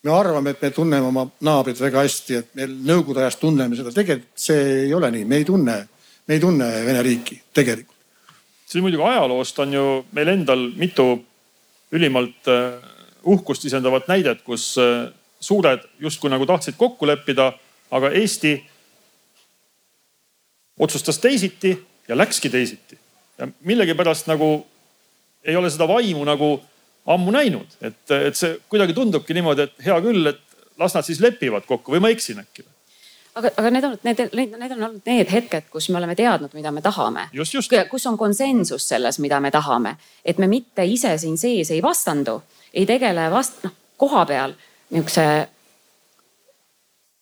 me 0.04 0.12
arvame, 0.12 0.52
et 0.52 0.62
me 0.62 0.72
tunneme 0.76 1.08
oma 1.08 1.26
naabrit 1.46 1.80
väga 1.80 2.04
hästi, 2.04 2.40
et 2.40 2.56
me 2.60 2.68
nõukogude 2.68 3.24
ajast 3.24 3.40
tunneme 3.40 3.78
seda, 3.80 3.94
tegelikult 3.96 4.46
see 4.46 4.64
ei 4.88 4.94
ole 4.96 5.12
nii, 5.14 5.28
me 5.30 5.40
ei 5.40 5.46
tunne, 5.48 5.78
me 6.28 6.38
ei 6.38 6.42
tunne 6.44 6.70
Vene 6.88 7.04
riiki 7.06 7.40
tegelikult. 7.54 7.94
siis 8.68 8.82
muidugi 8.82 9.06
ajaloost 9.06 9.60
on 9.60 9.74
ju 9.74 9.86
meil 10.12 10.34
endal 10.34 10.66
mitu 10.76 11.08
ülimalt 11.94 12.50
äh, 12.50 12.82
uhkust 13.24 13.62
sisendavat 13.62 14.10
näidet, 14.10 14.42
kus 14.42 14.74
äh, 14.82 15.08
suured 15.40 15.86
justkui 16.00 16.32
nagu 16.34 16.46
tahtsid 16.50 16.76
kokku 16.78 17.08
leppida, 17.08 17.54
aga 17.92 18.10
Eesti 18.10 18.58
otsustas 20.80 21.20
teisiti 21.20 21.78
ja 22.08 22.18
läkski 22.18 22.50
teisiti. 22.50 22.98
ja 23.38 23.48
millegipärast 23.62 24.28
nagu 24.28 24.66
ei 25.44 25.56
ole 25.56 25.72
seda 25.72 25.88
vaimu 25.90 26.24
nagu 26.28 26.56
ammu 27.14 27.34
näinud, 27.36 27.80
et, 27.82 28.04
et 28.16 28.38
see 28.40 28.56
kuidagi 28.72 28.96
tundubki 28.96 29.36
niimoodi, 29.36 29.68
et 29.68 29.88
hea 29.88 29.98
küll, 30.04 30.30
et 30.32 30.40
las 30.80 30.96
nad 30.96 31.06
siis 31.06 31.20
lepivad 31.24 31.68
kokku 31.68 31.96
või 31.96 32.04
ma 32.04 32.14
eksin 32.14 32.40
äkki 32.44 32.64
aga, 33.36 33.52
aga 33.58 33.72
need 33.74 33.88
on, 33.88 33.96
need, 34.06 34.22
need, 34.34 34.58
need 34.60 34.76
on 34.76 34.84
olnud 34.88 35.10
need 35.10 35.32
hetked, 35.32 35.70
kus 35.74 35.90
me 35.90 36.00
oleme 36.00 36.16
teadnud, 36.16 36.54
mida 36.56 36.72
me 36.72 36.84
tahame. 36.86 37.28
kus 37.90 38.06
on 38.10 38.18
konsensus 38.18 38.88
selles, 38.88 39.20
mida 39.20 39.40
me 39.44 39.52
tahame, 39.52 39.96
et 40.26 40.40
me 40.40 40.48
mitte 40.48 40.86
ise 40.86 41.16
siin 41.18 41.38
sees 41.38 41.72
ei 41.74 41.82
vastandu, 41.84 42.42
ei 42.74 42.86
tegele 42.90 43.30
vast-, 43.34 43.64
noh 43.66 43.74
koha 44.04 44.26
peal 44.28 44.56
nihukese 44.94 45.26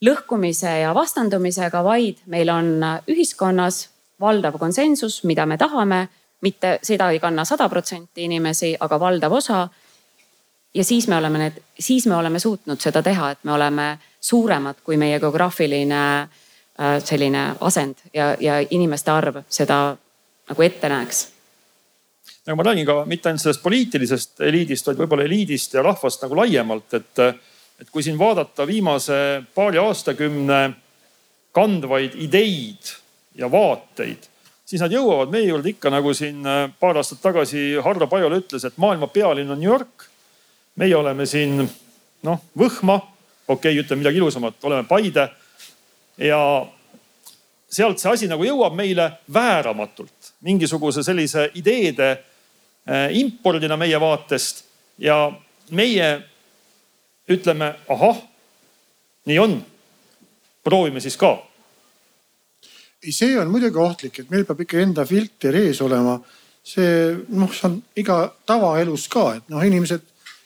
lõhkumise 0.05 0.71
ja 0.81 0.95
vastandumisega, 0.97 1.83
vaid 1.85 2.23
meil 2.31 2.49
on 2.49 2.71
ühiskonnas 3.11 3.83
valdav 4.21 4.57
konsensus, 4.61 5.21
mida 5.29 5.45
me 5.45 5.57
tahame 5.61 6.07
mitte 6.41 6.79
seda 6.83 7.11
ei 7.11 7.19
kanna 7.19 7.45
sada 7.45 7.69
protsenti 7.69 8.25
inimesi, 8.25 8.75
aga 8.79 8.99
valdav 8.99 9.33
osa. 9.33 9.67
ja 10.73 10.83
siis 10.83 11.07
me 11.07 11.17
oleme 11.17 11.37
need, 11.37 11.59
siis 11.79 12.07
me 12.07 12.15
oleme 12.15 12.39
suutnud 12.39 12.79
seda 12.79 13.03
teha, 13.03 13.31
et 13.31 13.43
me 13.43 13.51
oleme 13.51 13.97
suuremad 14.21 14.75
kui 14.83 14.97
meie 14.97 15.19
geograafiline 15.19 16.21
äh, 16.21 17.03
selline 17.03 17.55
asend 17.59 17.95
ja, 18.13 18.35
ja 18.39 18.59
inimeste 18.69 19.11
arv 19.11 19.43
seda 19.49 19.97
nagu 20.49 20.61
ette 20.61 20.89
näeks 20.89 21.27
aga 22.47 22.55
ma 22.55 22.63
räägin 22.63 22.85
ka 22.85 23.03
mitte 23.05 23.29
ainult 23.29 23.41
sellest 23.41 23.63
poliitilisest 23.63 24.41
eliidist, 24.47 24.87
vaid 24.87 25.01
võib-olla 25.03 25.25
eliidist 25.27 25.75
ja 25.77 25.83
rahvast 25.85 26.23
nagu 26.25 26.37
laiemalt, 26.39 26.93
et, 26.97 27.19
et 27.81 27.91
kui 27.91 28.03
siin 28.03 28.17
vaadata 28.19 28.65
viimase 28.67 29.17
paari 29.55 29.77
aastakümne 29.81 30.61
kandvaid 31.53 32.15
ideid 32.23 32.95
ja 33.37 33.51
vaateid, 33.51 34.27
siis 34.71 34.79
nad 34.79 34.93
jõuavad 34.93 35.31
meie 35.33 35.49
juurde 35.49 35.73
ikka 35.73 35.91
nagu 35.91 36.13
siin 36.15 36.45
äh, 36.47 36.63
paar 36.79 37.01
aastat 37.01 37.19
tagasi 37.23 37.73
Hardo 37.83 38.07
Pajula 38.07 38.39
ütles, 38.39 38.63
et 38.63 38.77
maailma 38.79 39.09
pealinn 39.11 39.51
on 39.51 39.59
New 39.59 39.67
York. 39.67 40.07
meie 40.79 40.95
oleme 40.95 41.25
siin 41.27 41.57
noh, 42.23 42.39
Võhma, 42.57 42.95
okei 43.47 43.73
okay,, 43.73 43.81
ütleme 43.83 43.99
midagi 43.99 44.21
ilusamat, 44.21 44.63
oleme 44.63 44.87
Paide. 44.87 45.27
ja 46.17 46.39
sealt 47.71 47.99
see 47.99 48.11
asi 48.11 48.31
nagu 48.31 48.45
jõuab 48.47 48.75
meile 48.75 49.11
vääramatult 49.33 50.33
mingisuguse 50.47 51.03
sellise 51.03 51.49
ideede 51.55 52.09
äh, 52.11 53.11
impordina 53.19 53.77
meie 53.77 53.99
vaatest 53.99 54.63
ja 54.97 55.31
meie 55.71 56.11
ütleme, 57.31 57.73
ahah, 57.89 58.17
nii 59.25 59.39
on. 59.39 59.61
proovime 60.63 60.99
siis 61.01 61.17
ka 61.17 61.50
see 63.09 63.33
on 63.39 63.49
muidugi 63.49 63.81
ohtlik, 63.81 64.19
et 64.21 64.29
meil 64.29 64.45
peab 64.45 64.61
ikka 64.61 64.81
enda 64.81 65.05
filter 65.09 65.57
ees 65.57 65.81
olema. 65.81 66.19
see 66.61 67.15
noh, 67.33 67.49
see 67.49 67.65
on 67.65 67.79
iga 67.97 68.15
tavaelus 68.45 69.07
ka, 69.09 69.23
et 69.39 69.47
noh, 69.49 69.63
inimesed 69.65 70.03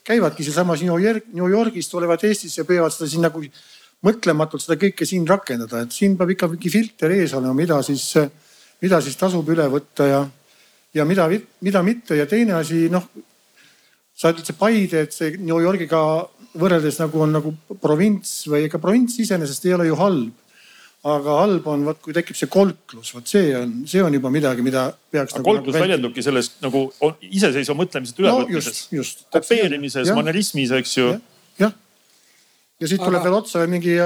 käivadki 0.07 0.45
sealsamas 0.45 0.79
New 0.85 0.95
York, 1.01 1.25
New 1.35 1.49
Yorgis, 1.51 1.89
tulevad 1.91 2.23
Eestisse 2.23 2.61
ja 2.61 2.67
püüavad 2.67 2.93
seda 2.93 3.09
siin 3.11 3.25
nagu 3.25 3.41
mõtlematult 4.05 4.63
seda 4.63 4.77
kõike 4.79 5.03
siin 5.03 5.25
rakendada, 5.27 5.81
et 5.83 5.91
siin 5.91 6.15
peab 6.15 6.31
ikka 6.31 6.47
mingi 6.53 6.71
filter 6.71 7.11
ees 7.17 7.33
olema, 7.35 7.51
mida 7.57 7.81
siis, 7.83 8.05
mida 8.79 9.01
siis 9.03 9.19
tasub 9.19 9.49
üle 9.51 9.67
võtta 9.73 10.07
ja, 10.07 10.21
ja 10.95 11.07
mida, 11.09 11.27
mida 11.67 11.83
mitte 11.83 12.15
ja 12.15 12.29
teine 12.31 12.55
asi, 12.61 12.85
noh. 12.93 13.09
sa 14.15 14.31
ütled 14.31 14.47
see 14.47 14.55
Paide, 14.55 15.03
et 15.03 15.11
see 15.11 15.35
New 15.35 15.59
Yorgiga 15.59 15.99
võrreldes 16.55 17.01
nagu 17.01 17.19
on 17.19 17.35
nagu 17.35 17.51
provints 17.83 18.45
või 18.47 18.69
ega 18.69 18.79
provints 18.79 19.19
iseenesest 19.19 19.67
ei 19.67 19.75
ole 19.75 19.89
ju 19.89 19.99
halb 19.99 20.44
aga 21.05 21.37
halb 21.43 21.67
on 21.69 21.85
vot, 21.85 21.99
kui 22.01 22.15
tekib 22.15 22.37
see 22.37 22.49
kolklus, 22.51 23.11
vot 23.13 23.29
see 23.29 23.51
on, 23.57 23.73
see 23.89 24.01
on 24.01 24.13
juba 24.17 24.31
midagi, 24.33 24.63
mida 24.65 24.87
peaks. 25.13 25.35
Nagu 25.37 25.45
kolklus 25.45 25.75
nagu 25.75 25.83
väljendubki 25.83 26.23
selles 26.25 26.55
nagu 26.63 26.87
iseseisva 27.29 27.75
mõtlemisest 27.77 28.21
ülevõtmises 28.23 28.79
no,, 28.89 29.05
kopeerimises, 29.35 30.09
manerismis, 30.17 30.73
eks 30.79 30.95
ju. 30.97 31.11
jah, 31.61 31.75
ja 32.81 32.89
siit 32.89 33.03
aga... 33.03 33.09
tuleb 33.09 33.27
veel 33.27 33.37
otsa 33.37 33.65
mingi 33.69 33.99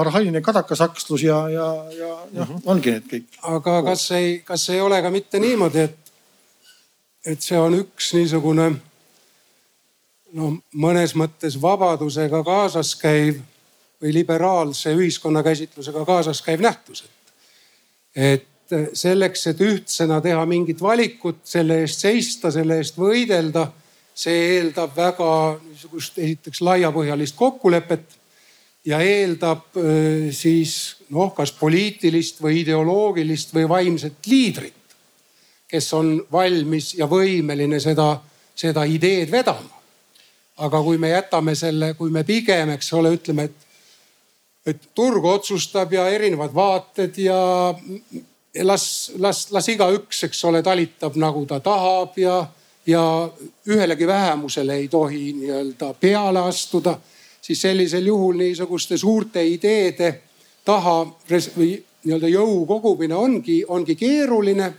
arhailine 0.00 0.40
kadakasakslus 0.44 1.26
ja, 1.26 1.42
ja, 1.52 1.68
ja 1.98 2.08
jah 2.08 2.48
mm 2.48 2.54
-hmm., 2.54 2.64
ongi 2.64 2.96
need 2.96 3.10
kõik. 3.12 3.28
aga 3.52 3.76
kas 3.90 4.10
ei, 4.16 4.38
kas 4.46 4.68
ei 4.72 4.80
ole 4.80 5.02
ka 5.02 5.12
mitte 5.12 5.42
niimoodi, 5.42 5.84
et, 5.84 6.12
et 7.26 7.42
see 7.42 7.60
on 7.60 7.76
üks 7.82 8.14
niisugune 8.16 8.72
no 10.32 10.52
mõnes 10.72 11.12
mõttes 11.12 11.60
vabadusega 11.60 12.40
kaasas 12.44 12.96
käiv 12.96 13.42
või 14.02 14.14
liberaalse 14.14 14.94
ühiskonnakäsitlusega 14.98 16.04
kaasas 16.04 16.42
käiv 16.42 16.60
nähtus. 16.60 17.04
et 18.16 18.48
selleks, 18.92 19.46
et 19.46 19.60
ühtsena 19.60 20.20
teha 20.20 20.44
mingit 20.46 20.80
valikut, 20.82 21.42
selle 21.44 21.82
eest 21.84 22.04
seista, 22.04 22.50
selle 22.50 22.78
eest 22.80 22.98
võidelda, 22.98 23.66
see 24.14 24.56
eeldab 24.56 24.96
väga 24.96 25.28
niisugust 25.60 26.18
esiteks 26.18 26.60
laiapõhjalist 26.64 27.36
kokkulepet 27.36 28.18
ja 28.84 29.00
eeldab 29.00 29.78
siis 30.34 30.74
noh, 31.12 31.32
kas 31.34 31.52
poliitilist 31.56 32.42
või 32.42 32.60
ideoloogilist 32.62 33.54
või 33.54 33.68
vaimset 33.68 34.26
liidrit, 34.26 34.96
kes 35.68 35.92
on 35.96 36.16
valmis 36.32 36.92
ja 36.98 37.08
võimeline 37.08 37.80
seda, 37.80 38.14
seda 38.54 38.84
ideed 38.84 39.30
vedama. 39.32 39.80
aga 40.62 40.82
kui 40.84 40.98
me 40.98 41.08
jätame 41.08 41.54
selle, 41.56 41.94
kui 41.94 42.10
me 42.10 42.22
pigem, 42.24 42.70
eks 42.70 42.92
ole, 42.92 43.14
ütleme, 43.16 43.44
et 43.48 43.71
et 44.66 44.88
turg 44.94 45.24
otsustab 45.24 45.92
ja 45.92 46.06
erinevad 46.08 46.54
vaated 46.54 47.18
ja 47.18 47.38
las, 48.62 49.12
las, 49.18 49.46
las 49.50 49.68
igaüks, 49.68 50.24
eks 50.28 50.44
ole, 50.44 50.62
talitab 50.62 51.16
nagu 51.20 51.44
ta 51.46 51.58
tahab 51.60 52.18
ja, 52.20 52.36
ja 52.86 53.04
ühelegi 53.66 54.06
vähemusele 54.06 54.76
ei 54.82 54.88
tohi 54.88 55.32
nii-öelda 55.38 55.94
peale 56.00 56.44
astuda. 56.46 56.98
siis 57.42 57.60
sellisel 57.60 58.06
juhul 58.06 58.36
niisuguste 58.38 58.96
suurte 58.96 59.42
ideede 59.46 60.20
taha 60.64 61.06
või 61.56 61.82
nii-öelda 62.04 62.28
jõu 62.28 62.66
kogumine 62.66 63.14
ongi, 63.14 63.64
ongi 63.68 63.96
keeruline. 63.96 64.72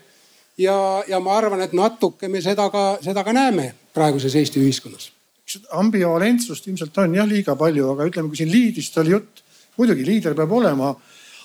ja, 0.57 1.03
ja 1.07 1.19
ma 1.19 1.37
arvan, 1.37 1.61
et 1.61 1.73
natuke 1.73 2.27
me 2.27 2.41
seda 2.41 2.69
ka, 2.69 2.97
seda 3.01 3.23
ka 3.23 3.33
näeme 3.33 3.73
praeguses 3.93 4.35
Eesti 4.35 4.59
ühiskonnas 4.59 5.11
ambivalentsust 5.71 6.67
ilmselt 6.67 6.97
on 6.97 7.15
jah 7.15 7.27
liiga 7.27 7.55
palju, 7.55 7.89
aga 7.91 8.07
ütleme, 8.07 8.29
kui 8.31 8.39
siin 8.39 8.51
liidist 8.51 8.97
oli 8.97 9.11
jutt, 9.11 9.42
muidugi 9.77 10.05
liider 10.07 10.35
peab 10.37 10.51
olema, 10.51 10.93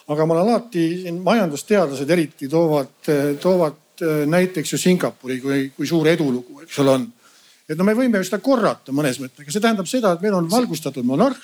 aga 0.08 0.26
ma 0.26 0.34
olen 0.34 0.48
alati 0.48 0.86
majandusteadlased 1.18 2.10
eriti 2.10 2.48
toovad, 2.48 2.96
toovad 3.40 4.02
äh, 4.02 4.24
näiteks 4.26 4.72
ju 4.72 4.80
Singapuri 4.80 5.40
kui, 5.40 5.62
kui 5.76 5.86
suur 5.86 6.08
edulugu, 6.08 6.62
eks 6.64 6.82
ole 6.84 6.96
on 6.96 7.06
et 7.68 7.76
no 7.76 7.84
me 7.84 7.92
võime 7.96 8.20
seda 8.24 8.40
korrata 8.40 8.94
mõnes 8.96 9.18
mõttes, 9.20 9.42
aga 9.44 9.52
see 9.52 9.62
tähendab 9.62 9.88
seda, 9.90 10.14
et 10.16 10.22
meil 10.24 10.38
on 10.38 10.46
valgustatud 10.48 11.04
monarh. 11.04 11.36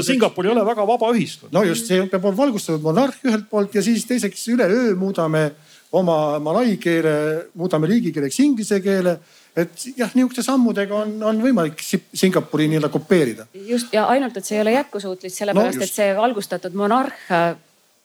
Singapur 0.00 0.48
ei 0.48 0.54
ole 0.54 0.64
väga 0.64 0.86
vaba 0.88 1.10
ühiskond. 1.12 1.52
no 1.52 1.62
just, 1.68 1.90
see 1.90 2.06
peab 2.08 2.24
olema 2.24 2.38
valgustatud 2.38 2.84
monarh 2.84 3.18
ühelt 3.28 3.50
poolt 3.50 3.76
ja 3.76 3.84
siis 3.84 4.06
teiseks 4.08 4.46
üleöö 4.54 4.94
muudame 4.96 5.50
oma 5.96 6.38
malai 6.42 6.78
keele, 6.80 7.50
muudame 7.54 7.90
riigikeeleks 7.92 8.40
inglise 8.40 8.80
keele 8.84 9.18
et 9.56 9.86
jah, 9.96 10.10
niisuguste 10.14 10.42
sammudega 10.44 10.96
on, 10.96 11.14
on 11.24 11.38
võimalik 11.40 11.80
Singapuri 11.80 12.68
nii-öelda 12.68 12.90
kopeerida. 12.92 13.46
just 13.68 13.94
ja 13.94 14.04
ainult, 14.12 14.36
et 14.36 14.44
see 14.44 14.58
ei 14.58 14.64
ole 14.64 14.74
jätkusuutlik, 14.76 15.32
sellepärast 15.32 15.80
no, 15.80 15.86
et 15.86 15.92
see 15.92 16.10
valgustatud 16.16 16.76
monarh, 16.76 17.14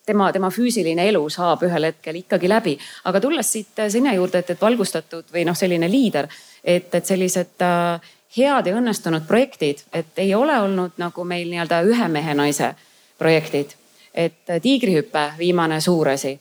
tema, 0.06 0.30
tema 0.32 0.50
füüsiline 0.50 1.04
elu 1.08 1.22
saab 1.30 1.62
ühel 1.68 1.90
hetkel 1.90 2.22
ikkagi 2.22 2.48
läbi. 2.48 2.78
aga 3.04 3.20
tulles 3.20 3.52
siit 3.52 3.84
sinna 3.88 4.14
juurde, 4.14 4.40
et, 4.40 4.50
et 4.50 4.60
valgustatud 4.60 5.28
või 5.34 5.44
noh, 5.48 5.56
selline 5.58 5.90
liider, 5.90 6.28
et, 6.64 6.88
et 6.94 7.06
sellised 7.06 7.66
äh, 7.66 8.12
head 8.36 8.66
ja 8.66 8.76
õnnestunud 8.78 9.26
projektid, 9.28 9.84
et 9.92 10.18
ei 10.24 10.34
ole 10.34 10.56
olnud 10.60 10.96
nagu 10.96 11.24
meil 11.24 11.50
nii-öelda 11.52 11.82
ühe 11.88 12.08
mehe 12.08 12.34
naise 12.34 12.72
projektid. 13.18 13.76
et 14.14 14.50
äh, 14.50 14.60
tiigrihüpe, 14.60 15.32
viimane 15.38 15.80
suur 15.80 16.08
asi. 16.08 16.38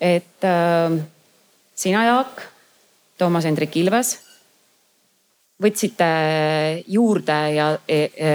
et 0.00 0.44
äh, 0.44 1.00
sina, 1.74 2.04
Jaak, 2.04 2.42
Toomas 3.18 3.44
Hendrik 3.44 3.76
Ilves 3.76 4.18
võtsite 5.62 6.08
juurde 6.92 7.38
ja 7.54 7.68
e, 7.88 7.98
e, 8.16 8.32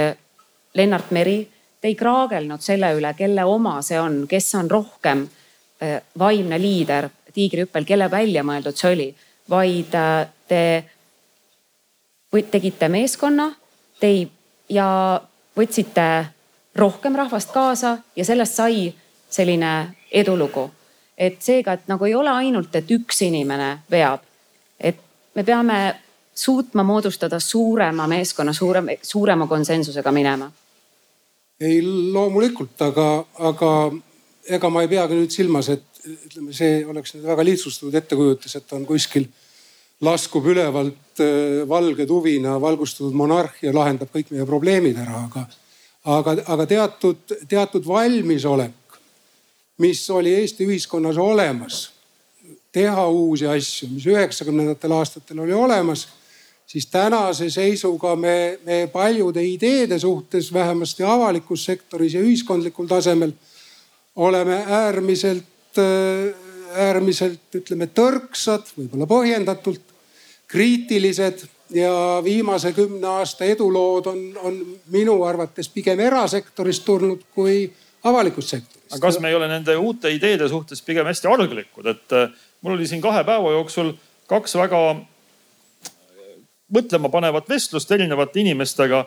Lennart 0.78 1.12
Meri, 1.12 1.42
te 1.82 1.90
ei 1.90 1.96
kraagelnud 1.96 2.64
selle 2.64 2.94
üle, 2.98 3.14
kelle 3.18 3.46
oma 3.46 3.82
see 3.86 4.00
on, 4.00 4.24
kes 4.30 4.54
on 4.60 4.70
rohkem 4.72 5.26
e, 5.82 5.98
vaimne 6.20 6.60
liider 6.62 7.10
tiigrihüppel, 7.34 7.86
kelle 7.86 8.10
välja 8.12 8.44
mõeldud 8.48 8.78
see 8.78 8.94
oli, 8.94 9.08
vaid 9.50 9.94
te 10.48 10.62
tegite 12.52 12.90
meeskonna, 12.92 13.52
te 14.00 14.10
ei 14.10 14.26
ja 14.70 14.88
võtsite 15.58 16.08
rohkem 16.78 17.16
rahvast 17.16 17.52
kaasa 17.54 17.98
ja 18.16 18.26
sellest 18.26 18.58
sai 18.60 18.94
selline 19.30 19.96
edulugu. 20.12 20.72
et 21.18 21.42
seega, 21.42 21.74
et 21.74 21.88
nagu 21.90 22.06
ei 22.06 22.14
ole 22.14 22.30
ainult, 22.30 22.76
et 22.78 22.92
üks 22.94 23.24
inimene 23.26 23.80
veab, 23.90 24.22
et 24.80 25.00
me 25.34 25.44
peame 25.44 25.78
suutma 26.38 26.84
moodustada 26.84 27.40
suurema 27.40 28.08
meeskonna, 28.08 28.54
suurema, 28.54 28.92
suurema 29.02 29.48
konsensusega 29.48 30.12
minema? 30.12 30.52
ei 31.60 31.82
loomulikult, 32.14 32.82
aga, 32.86 33.08
aga 33.50 33.72
ega 34.54 34.70
ma 34.70 34.84
ei 34.86 34.90
peagi 34.92 35.18
nüüd 35.18 35.34
silmas, 35.34 35.72
et 35.74 36.04
ütleme, 36.06 36.54
see 36.54 36.84
oleks 36.86 37.16
nüüd 37.16 37.26
väga 37.26 37.46
lihtsustatud 37.48 37.96
ettekujutus, 37.98 38.54
et 38.60 38.74
on 38.78 38.86
kuskil 38.86 39.26
laskub 40.06 40.46
ülevalt 40.54 41.24
äh, 41.26 41.64
valge 41.70 42.06
tuvina 42.06 42.60
valgustatud 42.62 43.16
monarh 43.18 43.58
ja 43.66 43.74
lahendab 43.74 44.14
kõik 44.14 44.30
meie 44.30 44.46
probleemid 44.46 45.00
ära, 45.02 45.24
aga, 45.26 45.48
aga, 46.20 46.36
aga 46.46 46.68
teatud, 46.70 47.38
teatud 47.50 47.90
valmisolek, 47.90 49.00
mis 49.82 50.04
oli 50.14 50.36
Eesti 50.38 50.70
ühiskonnas 50.70 51.18
olemas, 51.18 51.88
teha 52.78 53.08
uusi 53.10 53.50
asju, 53.50 53.90
mis 53.96 54.06
üheksakümnendatel 54.14 54.94
aastatel 54.94 55.42
oli 55.42 55.58
olemas 55.58 56.06
siis 56.68 56.86
tänase 56.92 57.50
seisuga 57.50 58.16
me, 58.16 58.60
me 58.66 58.88
paljude 58.94 59.44
ideede 59.44 60.00
suhtes, 60.00 60.52
vähemasti 60.54 61.04
avalikus 61.04 61.66
sektoris 61.66 62.14
ja 62.14 62.22
ühiskondlikul 62.22 62.88
tasemel 62.88 63.32
oleme 64.16 64.64
äärmiselt, 64.68 65.80
äärmiselt 66.76 67.56
ütleme 67.56 67.88
tõrksad, 67.88 68.74
võib-olla 68.78 69.08
põhjendatult 69.08 69.96
kriitilised 70.48 71.46
ja 71.76 72.22
viimase 72.24 72.72
kümne 72.74 73.08
aasta 73.20 73.46
edulood 73.46 74.08
on, 74.08 74.22
on 74.44 74.62
minu 74.92 75.20
arvates 75.28 75.70
pigem 75.70 76.00
erasektorist 76.00 76.86
tulnud 76.86 77.28
kui 77.36 77.68
avalikust 78.08 78.56
sektorist. 78.56 78.92
aga 78.92 79.02
kas 79.08 79.20
me 79.20 79.30
ei 79.30 79.36
ole 79.36 79.48
nende 79.52 79.76
uute 79.76 80.12
ideede 80.16 80.48
suhtes 80.50 80.82
pigem 80.82 81.08
hästi 81.08 81.28
arglikud, 81.28 81.92
et 81.92 82.18
mul 82.62 82.76
oli 82.78 82.88
siin 82.88 83.04
kahe 83.04 83.24
päeva 83.28 83.52
jooksul 83.52 83.94
kaks 84.28 84.56
väga 84.56 84.82
mõtlema 86.74 87.10
panevat 87.12 87.50
vestlust 87.50 87.92
erinevate 87.92 88.42
inimestega. 88.44 89.06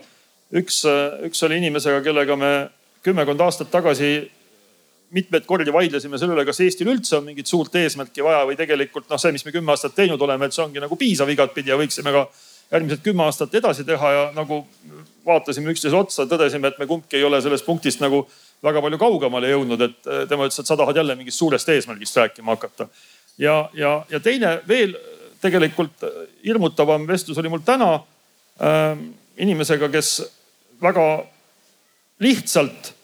üks, 0.51 0.83
üks 1.27 1.43
oli 1.47 1.61
inimesega, 1.61 2.01
kellega 2.03 2.37
me 2.37 2.69
kümmekond 3.03 3.41
aastat 3.41 3.71
tagasi 3.71 4.31
mitmeid 5.11 5.47
kordi 5.47 5.73
vaidlesime 5.73 6.19
selle 6.19 6.35
üle, 6.37 6.45
kas 6.47 6.61
Eestil 6.63 6.91
üldse 6.91 7.17
on 7.19 7.27
mingit 7.27 7.47
suurt 7.51 7.75
eesmärki 7.75 8.23
vaja 8.23 8.45
või 8.47 8.57
tegelikult 8.59 9.09
noh, 9.11 9.19
see, 9.19 9.33
mis 9.35 9.45
me 9.47 9.53
kümme 9.55 9.75
aastat 9.75 9.95
teinud 9.95 10.23
oleme, 10.23 10.47
et 10.47 10.55
see 10.55 10.63
ongi 10.65 10.83
nagu 10.83 10.97
piisav 10.99 11.31
igatpidi 11.31 11.73
ja 11.73 11.79
võiksime 11.79 12.13
ka 12.15 12.27
järgmised 12.71 13.03
kümme 13.03 13.25
aastat 13.27 13.55
edasi 13.59 13.85
teha 13.87 14.13
ja 14.15 14.27
nagu 14.37 14.61
vaatasime 15.27 15.73
üksteise 15.75 15.97
otsa, 15.99 16.27
tõdesime, 16.31 16.71
et 16.71 16.79
me 16.79 16.87
kumbki 16.91 17.19
ei 17.19 17.27
ole 17.27 17.41
sellest 17.43 17.67
punktist 17.67 18.03
nagu 18.03 18.23
väga 18.63 18.83
palju 18.85 18.99
kaugemale 19.01 19.51
jõudnud, 19.51 19.83
et 19.87 20.11
tema 20.31 20.47
ütles, 20.47 20.61
et 20.63 20.71
sa 20.71 20.79
tahad 20.79 20.97
jälle 20.97 21.17
mingist 21.19 21.43
suurest 21.43 21.69
eesmärgist 21.69 22.17
rääkima 22.17 22.55
hakata. 22.55 22.87
ja, 23.39 23.71
ja, 23.75 24.05
ja 24.11 24.21
teine 24.21 24.61
veel 24.69 24.95
tegelikult 25.41 26.05
hirmutavam 26.45 27.07
vestlus 27.09 27.39
oli 27.41 27.51
mul 27.53 27.65
täna 27.65 27.95
äh, 27.95 28.97
inimesega, 29.41 29.89
kes 29.93 30.15
väga 30.83 31.07
lihtsalt 32.21 32.95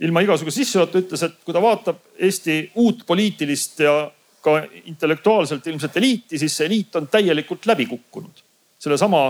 ilma 0.00 0.20
igasuguse 0.24 0.60
sissejuhatuta 0.60 1.02
ütles, 1.04 1.24
et 1.24 1.36
kui 1.44 1.54
ta 1.56 1.62
vaatab 1.62 2.02
Eesti 2.18 2.58
uut 2.82 3.04
poliitilist 3.08 3.80
ja 3.80 3.94
ka 4.44 4.60
intellektuaalselt 4.86 5.66
ilmselt 5.66 5.96
eliiti, 5.98 6.38
siis 6.38 6.54
see 6.56 6.68
eliit 6.68 6.96
on 6.96 7.08
täielikult 7.10 7.66
läbi 7.66 7.86
kukkunud. 7.90 8.44
sellesama 8.78 9.20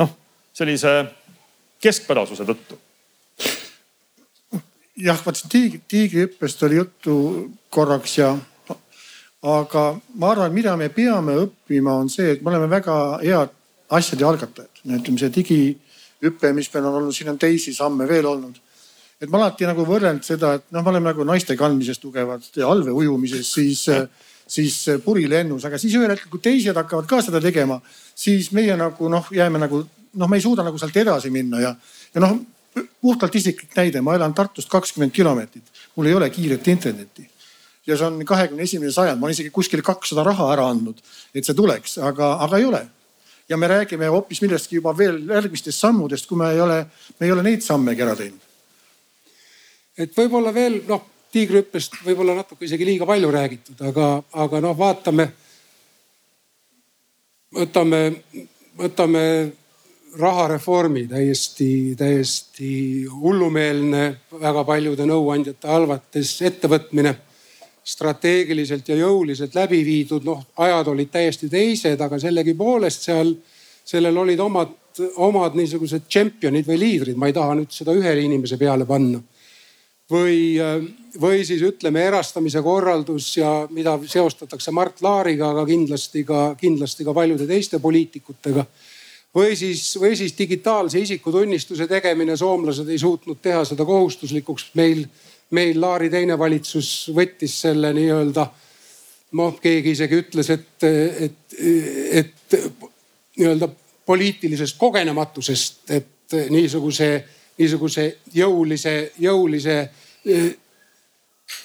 noh, 0.00 0.10
sellise 0.52 1.04
keskpärasuse 1.80 2.46
tõttu. 2.48 2.78
jah, 4.96 5.20
siin 5.32 5.50
tiigri, 5.52 5.80
tiigrihüppest 5.88 6.62
oli 6.62 6.80
juttu 6.80 7.14
korraks 7.70 8.18
ja 8.18 8.36
aga 9.42 10.00
ma 10.18 10.30
arvan, 10.32 10.52
mida 10.52 10.76
me 10.76 10.88
peame 10.90 11.36
õppima, 11.44 11.94
on 11.94 12.08
see, 12.10 12.34
et 12.34 12.42
me 12.42 12.50
oleme 12.50 12.66
väga 12.70 12.94
head 13.22 13.52
asjade 13.94 14.24
algatajad. 14.26 14.70
ütleme 14.84 15.18
see 15.18 15.30
digihüpe, 15.30 16.52
mis 16.52 16.72
meil 16.74 16.88
on 16.88 16.94
olnud, 17.00 17.14
siin 17.14 17.30
on 17.30 17.38
teisi 17.38 17.74
samme 17.74 18.08
veel 18.08 18.26
olnud. 18.26 18.58
et 19.20 19.30
ma 19.30 19.38
alati 19.38 19.66
nagu 19.66 19.84
võrrelnud 19.86 20.22
seda, 20.22 20.54
et 20.54 20.64
noh, 20.70 20.82
me 20.82 20.90
oleme 20.90 21.10
nagu 21.10 21.24
naiste 21.24 21.56
kandmises 21.56 21.98
tugevad 21.98 22.42
ja 22.54 22.68
allveujumises, 22.70 23.52
siis, 23.52 23.86
siis 24.46 24.76
purilennus, 25.04 25.64
aga 25.64 25.78
siis 25.78 25.94
ühel 25.98 26.10
hetkel, 26.10 26.30
kui 26.30 26.42
teised 26.42 26.76
hakkavad 26.76 27.06
ka 27.06 27.22
seda 27.22 27.40
tegema, 27.42 27.80
siis 28.14 28.52
meie 28.54 28.76
nagu 28.78 29.08
noh, 29.10 29.26
jääme 29.34 29.58
nagu 29.58 29.82
noh, 30.14 30.28
me 30.28 30.38
ei 30.38 30.42
suuda 30.42 30.62
nagu 30.62 30.78
sealt 30.78 30.96
edasi 30.96 31.30
minna 31.34 31.62
ja, 31.62 31.74
ja 32.14 32.22
noh 32.22 32.38
puhtalt 33.00 33.34
isiklik 33.34 33.74
näide, 33.74 34.00
ma 34.00 34.14
elan 34.14 34.34
Tartust 34.34 34.70
kakskümmend 34.70 35.10
kilomeetrit, 35.10 35.66
mul 35.96 36.06
ei 36.06 36.14
ole 36.14 36.30
kiiret 36.30 36.68
internetti 36.70 37.27
ja 37.88 37.96
see 37.96 38.06
on 38.06 38.20
kahekümne 38.26 38.62
esimene 38.62 38.92
sajand, 38.92 39.20
ma 39.20 39.28
olen 39.28 39.36
isegi 39.36 39.50
kuskil 39.54 39.82
kakssada 39.84 40.24
raha 40.26 40.50
ära 40.52 40.68
andnud, 40.72 41.00
et 41.34 41.46
see 41.46 41.56
tuleks, 41.56 41.96
aga, 42.04 42.34
aga 42.44 42.60
ei 42.60 42.68
ole. 42.68 42.86
ja 43.48 43.56
me 43.56 43.68
räägime 43.68 44.10
hoopis 44.12 44.42
millestki 44.44 44.76
juba 44.76 44.92
veel 44.96 45.22
järgmistest 45.24 45.80
sammudest, 45.80 46.26
kui 46.28 46.36
me 46.36 46.50
ei 46.52 46.60
ole, 46.60 46.82
me 47.18 47.26
ei 47.26 47.32
ole 47.32 47.42
neid 47.42 47.64
sammegi 47.64 48.04
ära 48.04 48.16
teinud. 48.16 48.42
et 49.96 50.12
võib-olla 50.16 50.52
veel 50.54 50.82
noh, 50.88 51.06
tiigrihüppest 51.32 52.02
võib-olla 52.04 52.34
natuke 52.42 52.66
isegi 52.68 52.84
liiga 52.88 53.08
palju 53.08 53.30
räägitud, 53.32 53.80
aga, 53.88 54.10
aga 54.44 54.60
noh, 54.60 54.76
vaatame. 54.76 55.30
võtame, 57.56 58.02
võtame 58.76 59.24
rahareformi 60.18 61.06
täiesti, 61.08 61.94
täiesti 61.96 63.06
hullumeelne, 63.12 64.04
väga 64.40 64.64
paljude 64.64 65.06
nõuandjate 65.08 65.68
arvates 65.72 66.34
ettevõtmine 66.42 67.14
strateegiliselt 67.88 68.88
ja 68.90 68.98
jõuliselt 68.98 69.54
läbi 69.56 69.80
viidud, 69.84 70.26
noh 70.26 70.42
ajad 70.60 70.90
olid 70.92 71.08
täiesti 71.12 71.48
teised, 71.48 72.00
aga 72.04 72.18
sellegipoolest 72.20 73.08
seal, 73.08 73.32
sellel 73.88 74.20
olid 74.24 74.40
omad, 74.44 74.74
omad 75.24 75.56
niisugused 75.56 76.04
tšempionid 76.08 76.68
või 76.68 76.78
liidrid, 76.82 77.16
ma 77.16 77.30
ei 77.30 77.36
taha 77.36 77.56
nüüd 77.56 77.72
seda 77.72 77.94
ühele 77.96 78.26
inimese 78.26 78.60
peale 78.60 78.84
panna. 78.88 79.22
või, 80.08 80.56
või 81.20 81.42
siis 81.44 81.62
ütleme 81.62 82.00
erastamise 82.08 82.62
korraldus 82.64 83.26
ja 83.36 83.66
mida 83.70 83.98
seostatakse 84.08 84.72
Mart 84.72 85.02
Laariga, 85.04 85.50
aga 85.52 85.66
kindlasti 85.68 86.24
ka, 86.24 86.54
kindlasti 86.60 87.04
ka 87.04 87.12
paljude 87.14 87.46
teiste 87.46 87.78
poliitikutega. 87.78 88.64
Või 89.36 89.56
siis, 89.56 89.82
või 90.00 90.16
siis 90.16 90.32
digitaalse 90.38 91.00
isikutunnistuse 91.04 91.86
tegemine, 91.86 92.36
soomlased 92.36 92.88
ei 92.88 92.98
suutnud 92.98 93.36
teha 93.44 93.60
seda 93.68 93.84
kohustuslikuks. 93.84 94.70
Meil 94.74 95.04
meil 95.50 95.80
Laari 95.80 96.10
teine 96.10 96.38
valitsus 96.38 97.10
võttis 97.16 97.54
selle 97.62 97.92
nii-öelda 97.96 98.46
noh, 99.38 99.58
keegi 99.60 99.92
isegi 99.96 100.20
ütles, 100.22 100.50
et, 100.50 100.84
et, 100.84 101.56
et 102.20 102.56
nii-öelda 103.38 103.68
poliitilisest 104.08 104.78
kogenematusest, 104.80 105.82
et 105.92 106.38
niisuguse, 106.50 107.10
niisuguse 107.58 108.06
jõulise, 108.34 108.94
jõulise 109.20 109.76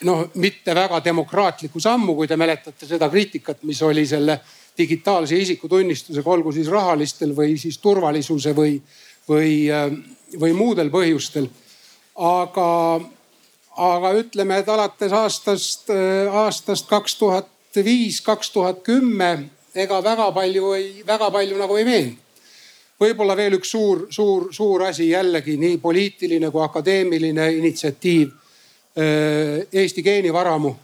noh, 0.08 0.26
mitte 0.36 0.76
väga 0.76 1.00
demokraatliku 1.06 1.80
sammu, 1.80 2.16
kui 2.16 2.28
te 2.28 2.38
mäletate 2.40 2.88
seda 2.88 3.10
kriitikat, 3.12 3.64
mis 3.68 3.82
oli 3.84 4.06
selle 4.08 4.40
digitaalse 4.78 5.38
isikutunnistusega, 5.38 6.30
olgu 6.30 6.52
siis 6.52 6.70
rahalistel 6.72 7.36
või 7.38 7.58
siis 7.62 7.78
turvalisuse 7.78 8.56
või, 8.58 8.78
või, 9.30 9.68
või 10.40 10.56
muudel 10.58 10.90
põhjustel. 10.94 11.50
aga 12.16 12.70
aga 13.78 14.14
ütleme, 14.20 14.60
et 14.62 14.70
alates 14.70 15.14
aastast, 15.14 15.90
äh, 15.90 16.30
aastast 16.30 16.88
kaks 16.90 17.16
tuhat 17.16 17.50
viis, 17.76 18.22
kaks 18.22 18.52
tuhat 18.54 18.84
kümme, 18.86 19.50
ega 19.76 20.04
väga 20.04 20.32
palju 20.32 20.74
ei, 20.78 21.04
väga 21.08 21.32
palju 21.32 21.58
nagu 21.58 21.78
ei 21.78 21.86
meenu. 21.86 22.18
võib-olla 23.04 23.36
veel 23.36 23.58
üks 23.58 23.72
suur, 23.74 24.06
suur, 24.14 24.48
suur 24.54 24.84
asi 24.86 25.10
jällegi 25.10 25.58
nii 25.60 25.78
poliitiline 25.82 26.52
kui 26.52 26.62
akadeemiline 26.64 27.50
initsiatiiv. 27.58 28.30
Äh, 28.96 29.66
Eesti 29.74 30.04
geenivaramu, 30.06 30.76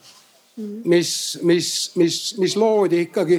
mis, 0.89 1.37
mis, 1.43 1.91
mis, 1.95 2.17
mis 2.41 2.55
loodi 2.57 3.05
ikkagi 3.05 3.37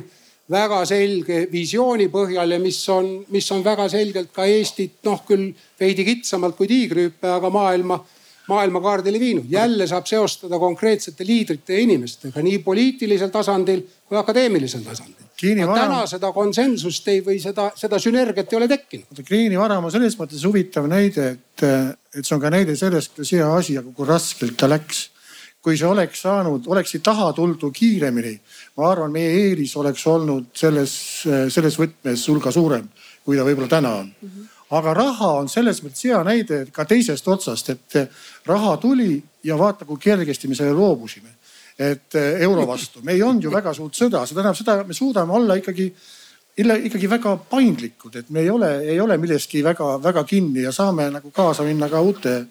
väga 0.51 0.84
selge 0.88 1.42
visiooni 1.51 2.07
põhjal 2.11 2.55
ja 2.55 2.59
mis 2.62 2.78
on, 2.88 3.11
mis 3.30 3.51
on 3.53 3.64
väga 3.64 3.88
selgelt 3.90 4.30
ka 4.34 4.46
Eestit 4.46 5.03
noh, 5.05 5.20
küll 5.26 5.51
veidi 5.80 6.07
kitsamalt 6.07 6.57
kui 6.57 6.70
tiigrihüpe, 6.70 7.28
aga 7.28 7.51
maailma 7.51 7.98
maailmakaardile 8.49 9.20
viinud. 9.20 9.45
jälle 9.49 9.86
saab 9.86 10.07
seostada 10.07 10.59
konkreetsete 10.59 11.26
liidrite 11.26 11.74
ja 11.74 11.80
inimestega 11.80 12.43
nii 12.43 12.59
poliitilisel 12.59 13.28
tasandil 13.28 13.82
kui 14.09 14.18
akadeemilisel 14.18 14.82
tasandil. 14.86 15.28
täna 15.41 16.03
seda 16.07 16.32
konsensust 16.32 17.09
ei 17.09 17.22
või 17.26 17.38
seda, 17.43 17.70
seda 17.76 17.99
sünergiat 17.99 18.53
ei 18.53 18.59
ole 18.59 18.68
tekkinud. 18.68 19.22
Kriini 19.24 19.59
varam 19.59 19.84
on 19.84 19.95
selles 19.95 20.18
mõttes 20.18 20.45
huvitav 20.47 20.88
näide, 20.91 21.30
et, 21.36 21.64
et 22.14 22.24
see 22.24 22.36
on 22.36 22.43
ka 22.43 22.51
näide 22.53 22.76
sellest, 22.76 23.14
kuidas 23.14 23.32
hea 23.36 23.49
asi, 23.55 23.78
aga 23.78 23.95
kui 23.97 24.09
raskelt 24.09 24.59
ta 24.61 24.68
läks. 24.68 25.09
kui 25.61 25.76
see 25.76 25.84
oleks 25.84 26.22
saanud, 26.24 26.64
oleksid 26.72 27.03
taha 27.05 27.34
tuldu 27.36 27.68
kiiremini, 27.70 28.32
ma 28.80 28.86
arvan, 28.91 29.12
meie 29.12 29.34
eelis 29.43 29.74
oleks 29.76 30.07
olnud 30.09 30.47
selles, 30.57 30.95
selles 31.53 31.76
võtmes 31.76 32.22
hulga 32.32 32.49
suurem, 32.51 32.86
kui 33.24 33.36
ta 33.36 33.45
võib-olla 33.45 33.68
täna 33.68 33.93
on 33.99 34.09
mm. 34.09 34.30
-hmm 34.30 34.59
aga 34.70 34.94
raha 34.94 35.32
on 35.40 35.48
selles 35.50 35.82
mõttes 35.82 36.06
hea 36.06 36.20
näide 36.26 36.62
ka 36.72 36.84
teisest 36.84 37.26
otsast, 37.28 37.70
et 37.70 37.98
raha 38.46 38.76
tuli 38.82 39.18
ja 39.44 39.58
vaata, 39.58 39.84
kui 39.84 39.98
kergesti 39.98 40.48
me 40.48 40.54
selle 40.54 40.76
loobusime. 40.76 41.36
et 41.80 42.14
euro 42.44 42.66
vastu, 42.68 43.00
me 43.02 43.12
ei 43.12 43.22
olnud 43.22 43.44
ju 43.44 43.50
väga 43.50 43.72
suurt 43.72 43.96
sõda, 43.96 44.26
see 44.26 44.34
tähendab 44.36 44.56
seda, 44.56 44.74
me 44.84 44.92
suudame 44.92 45.32
olla 45.32 45.54
ikkagi 45.56 45.86
ikkagi 46.60 47.08
väga 47.08 47.36
paindlikud, 47.50 48.16
et 48.16 48.30
me 48.30 48.40
ei 48.40 48.50
ole, 48.50 48.68
ei 48.84 49.00
ole 49.00 49.16
milleski 49.16 49.62
väga-väga 49.64 50.24
kinni 50.24 50.62
ja 50.66 50.72
saame 50.72 51.08
nagu 51.10 51.30
kaasa 51.30 51.64
minna 51.64 51.88
ka 51.88 52.00
uute, 52.00 52.46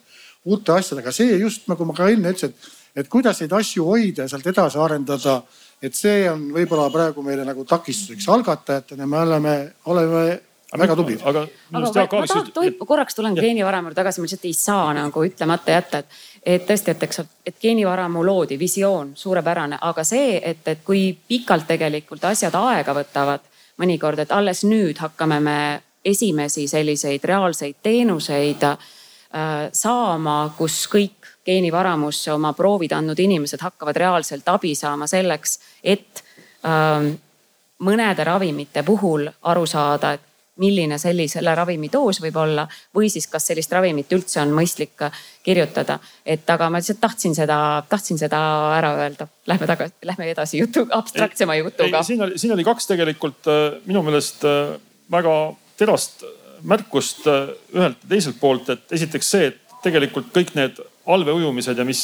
uute 0.45 0.71
asjadega. 0.71 1.11
see 1.11 1.37
just 1.37 1.67
nagu 1.67 1.85
ma 1.85 1.93
ka 1.93 2.09
enne 2.09 2.31
ütlesin, 2.31 2.49
et, 2.49 2.69
et 2.95 3.07
kuidas 3.07 3.41
neid 3.41 3.53
asju 3.53 3.85
hoida 3.85 4.25
ja 4.25 4.27
sealt 4.27 4.47
edasi 4.47 4.79
arendada. 4.79 5.43
et 5.81 5.95
see 5.95 6.29
on 6.29 6.49
võib-olla 6.51 6.89
praegu 6.89 7.21
meile 7.21 7.45
nagu 7.45 7.65
takistuseks. 7.65 8.27
algatajatena 8.27 9.05
me 9.05 9.17
oleme, 9.17 9.73
oleme 9.85 10.39
väga 10.77 10.95
tublid. 10.95 11.21
aga, 11.25 11.41
aga 11.41 11.47
ma, 11.71 11.79
ma 11.79 12.27
tahan, 12.27 12.51
tohib, 12.53 12.77
korraks 12.87 13.15
tulen 13.17 13.37
geenivaramu 13.37 13.93
tagasi, 13.97 14.21
ma 14.21 14.27
lihtsalt 14.27 14.45
ei 14.45 14.53
saa 14.53 14.93
nagu 14.93 15.23
ütlemata 15.25 15.73
jätta, 15.73 16.01
et, 16.03 16.19
et 16.43 16.65
tõesti, 16.67 16.93
et 16.93 17.05
eks, 17.07 17.21
et 17.45 17.57
geenivaramu 17.61 18.23
loodi, 18.25 18.59
visioon 18.59 19.15
suurepärane, 19.17 19.79
aga 19.81 20.05
see, 20.05 20.37
et, 20.43 20.61
et 20.67 20.83
kui 20.85 21.09
pikalt 21.27 21.67
tegelikult 21.69 22.29
asjad 22.29 22.55
aega 22.59 22.93
võtavad 22.93 23.47
mõnikord, 23.81 24.19
et 24.21 24.31
alles 24.35 24.63
nüüd 24.67 24.99
hakkame 25.01 25.39
me 25.41 25.59
esimesi 26.05 26.67
selliseid 26.67 27.23
reaalseid 27.23 27.81
teenuseid 27.83 28.63
äh, 28.63 28.77
saama, 29.73 30.53
kus 30.57 30.83
kõik 30.91 31.33
geenivaramusse 31.45 32.31
oma 32.33 32.53
proovid 32.53 32.93
andnud 32.93 33.19
inimesed 33.19 33.61
hakkavad 33.61 33.97
reaalselt 33.97 34.47
abi 34.53 34.75
saama 34.77 35.07
selleks, 35.09 35.59
et 35.83 36.23
äh, 36.65 37.09
mõnede 37.79 38.23
ravimite 38.27 38.83
puhul 38.83 39.29
aru 39.41 39.65
saada, 39.65 40.13
et 40.13 40.28
milline 40.59 40.97
sellisele 40.99 41.53
ravimi 41.55 41.89
doos 41.91 42.19
võib 42.21 42.37
olla 42.39 42.65
või 42.95 43.09
siis 43.11 43.27
kas 43.31 43.47
sellist 43.49 43.71
ravimit 43.73 44.11
üldse 44.15 44.41
on 44.41 44.51
mõistlik 44.55 45.05
kirjutada. 45.43 45.99
et 46.25 46.49
aga 46.49 46.69
ma 46.69 46.81
lihtsalt 46.81 46.99
tahtsin 47.01 47.35
seda, 47.35 47.83
tahtsin 47.89 48.19
seda 48.19 48.39
ära 48.77 48.93
öelda. 49.03 49.27
Lähme 49.47 49.67
tagasi, 49.67 49.93
lähme 50.03 50.29
edasi 50.31 50.59
jutu, 50.59 50.85
abstraktsema 50.91 51.55
jutuga. 51.55 52.03
siin 52.03 52.21
oli, 52.21 52.37
siin 52.37 52.53
oli 52.53 52.63
kaks 52.63 52.87
tegelikult 52.87 53.47
äh, 53.47 53.79
minu 53.85 54.03
meelest 54.03 54.43
äh, 54.43 54.75
väga 55.11 55.37
terast 55.77 56.23
märkust 56.61 57.27
äh, 57.27 57.55
ühelt 57.73 58.03
ja 58.03 58.09
teiselt 58.15 58.39
poolt, 58.39 58.69
et 58.69 58.91
esiteks 58.99 59.31
see, 59.31 59.51
et 59.53 59.81
tegelikult 59.83 60.33
kõik 60.35 60.53
need 60.59 60.79
allveeujumised 61.09 61.77
ja 61.77 61.85
mis 61.87 62.03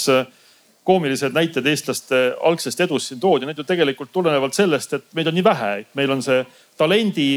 koomilised 0.86 1.34
näited 1.34 1.66
eestlaste 1.66 2.20
algsest 2.46 2.80
edust 2.86 3.10
siin 3.10 3.20
toodi, 3.20 3.48
need 3.50 3.58
ju 3.58 3.66
tegelikult 3.68 4.12
tulenevad 4.14 4.54
sellest, 4.56 4.94
et 4.94 5.06
meid 5.18 5.28
on 5.28 5.36
nii 5.36 5.44
vähe, 5.46 5.72
et 5.82 5.98
meil 5.98 6.14
on 6.14 6.22
see 6.24 6.44
talendi 6.78 7.28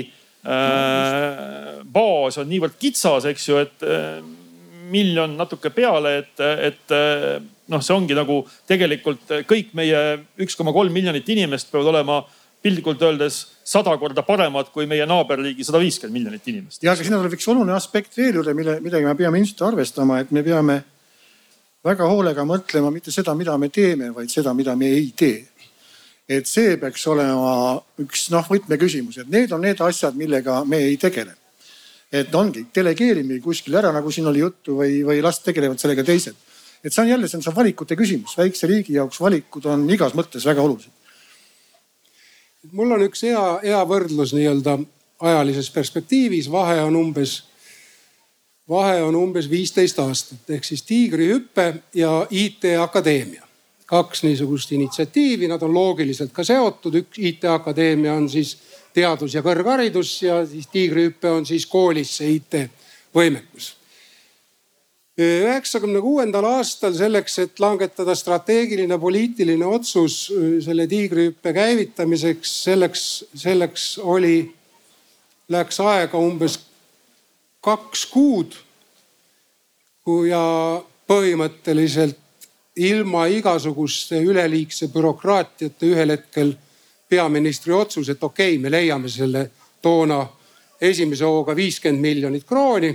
baas 0.45 2.39
on 2.39 2.49
niivõrd 2.49 2.79
kitsas, 2.81 3.27
eks 3.29 3.49
ju, 3.49 3.59
et 3.63 3.87
äh, 3.87 4.19
miljon 4.89 5.37
natuke 5.37 5.71
peale, 5.75 6.19
et, 6.23 6.41
et 6.41 6.95
äh, 6.95 7.39
noh, 7.69 7.83
see 7.85 7.95
ongi 7.95 8.17
nagu 8.17 8.41
tegelikult 8.69 9.33
kõik 9.49 9.75
meie 9.79 10.03
üks 10.41 10.57
koma 10.57 10.73
kolm 10.77 10.95
miljonit 10.95 11.29
inimest 11.29 11.73
peavad 11.73 11.93
olema 11.93 12.23
piltlikult 12.63 13.03
öeldes 13.07 13.41
sada 13.67 13.93
korda 14.01 14.25
paremad 14.27 14.73
kui 14.75 14.87
meie 14.91 15.07
naaberriigi 15.07 15.67
sada 15.67 15.79
viiskümmend 15.83 16.17
miljonit 16.17 16.49
inimest. 16.51 16.83
ja, 16.83 16.93
aga 16.93 17.05
siin 17.05 17.15
tuleb 17.15 17.37
üks 17.37 17.51
oluline 17.51 17.77
aspekt 17.77 18.17
veel 18.19 18.41
juurde, 18.41 18.55
mille, 18.57 18.79
millega 18.85 19.11
me 19.11 19.19
peame 19.19 19.43
ilmselt 19.43 19.63
arvestama, 19.69 20.23
et 20.23 20.33
me 20.35 20.43
peame 20.47 20.81
väga 21.85 22.09
hoolega 22.11 22.45
mõtlema 22.49 22.91
mitte 22.95 23.15
seda, 23.15 23.35
mida 23.39 23.55
me 23.59 23.69
teeme, 23.71 24.11
vaid 24.15 24.33
seda, 24.33 24.55
mida 24.57 24.75
me 24.77 24.91
ei 24.97 25.13
tee 25.17 25.45
et 26.29 26.49
see 26.49 26.77
peaks 26.77 27.07
olema 27.09 27.79
üks 28.03 28.29
noh, 28.35 28.45
võtmeküsimus, 28.45 29.23
et 29.23 29.31
need 29.33 29.53
on 29.57 29.65
need 29.65 29.81
asjad, 29.81 30.17
millega 30.19 30.61
me 30.69 30.83
ei 30.91 30.99
tegele. 31.01 31.35
et 32.13 32.35
ongi, 32.35 32.63
delegeerime 32.73 33.37
kuskile 33.45 33.83
ära, 33.83 33.91
nagu 33.93 34.11
siin 34.13 34.29
oli 34.31 34.41
juttu 34.41 34.79
või, 34.79 35.03
või 35.05 35.21
las 35.21 35.43
tegelevad 35.45 35.81
sellega 35.81 36.05
teised. 36.05 36.37
et 36.85 36.93
see 36.93 37.03
on 37.03 37.09
jälle, 37.09 37.29
see 37.29 37.41
on 37.41 37.43
see 37.43 37.57
valikute 37.57 37.97
küsimus, 37.97 38.37
väikse 38.37 38.69
riigi 38.69 38.97
jaoks 38.97 39.21
valikud 39.21 39.67
on 39.67 39.89
igas 39.91 40.15
mõttes 40.15 40.45
väga 40.45 40.63
olulised. 40.63 40.93
mul 42.73 42.93
on 42.93 43.09
üks 43.09 43.25
hea, 43.25 43.45
hea 43.65 43.83
võrdlus 43.89 44.37
nii-öelda 44.37 44.79
ajalises 45.21 45.71
perspektiivis, 45.71 46.51
vahe 46.53 46.83
on 46.85 46.97
umbes, 46.97 47.43
vahe 48.69 49.03
on 49.03 49.17
umbes 49.17 49.49
viisteist 49.51 49.99
aastat 49.99 50.51
ehk 50.51 50.65
siis 50.65 50.85
Tiigrihüpe 50.85 51.73
ja 51.95 52.27
IT 52.31 52.77
Akadeemia 52.85 53.48
kaks 53.89 54.23
niisugust 54.23 54.73
initsiatiivi, 54.77 55.49
nad 55.49 55.63
on 55.65 55.73
loogiliselt 55.75 56.33
ka 56.37 56.45
seotud, 56.45 56.99
üks 57.01 57.21
IT-akadeemia 57.31 58.19
on 58.19 58.27
siis 58.29 58.59
teadus 58.93 59.33
ja 59.37 59.43
kõrgharidus 59.45 60.11
ja 60.27 60.43
siis 60.47 60.69
Tiigrihüpe 60.69 61.31
on 61.33 61.47
siis 61.49 61.65
koolis 61.67 62.19
see 62.19 62.37
IT-võimekus. 62.37 63.75
üheksakümne 65.19 66.01
kuuendal 66.05 66.45
aastal 66.47 66.93
selleks, 66.95 67.39
et 67.43 67.61
langetada 67.61 68.15
strateegiline 68.15 68.99
poliitiline 68.99 69.67
otsus 69.67 70.21
selle 70.65 70.87
Tiigrihüppe 70.87 71.53
käivitamiseks, 71.57 72.55
selleks, 72.69 73.09
selleks 73.35 73.89
oli, 73.99 74.53
läks 75.49 75.81
aega 75.81 76.19
umbes 76.19 76.61
kaks 77.65 78.07
kuud. 78.13 78.55
ja 80.29 80.45
põhimõtteliselt 81.09 82.28
ilma 82.79 83.27
igasuguste 83.27 84.21
üleliigse 84.23 84.89
bürokraatiata 84.95 85.87
ühel 85.87 86.15
hetkel 86.15 86.53
peaministri 87.09 87.75
otsus, 87.75 88.09
et 88.09 88.23
okei 88.23 88.55
okay,, 88.55 88.63
me 88.63 88.71
leiame 88.71 89.09
selle 89.09 89.51
toona 89.83 90.23
esimese 90.81 91.25
hooga 91.25 91.57
viiskümmend 91.57 92.01
miljonit 92.01 92.47
krooni. 92.47 92.93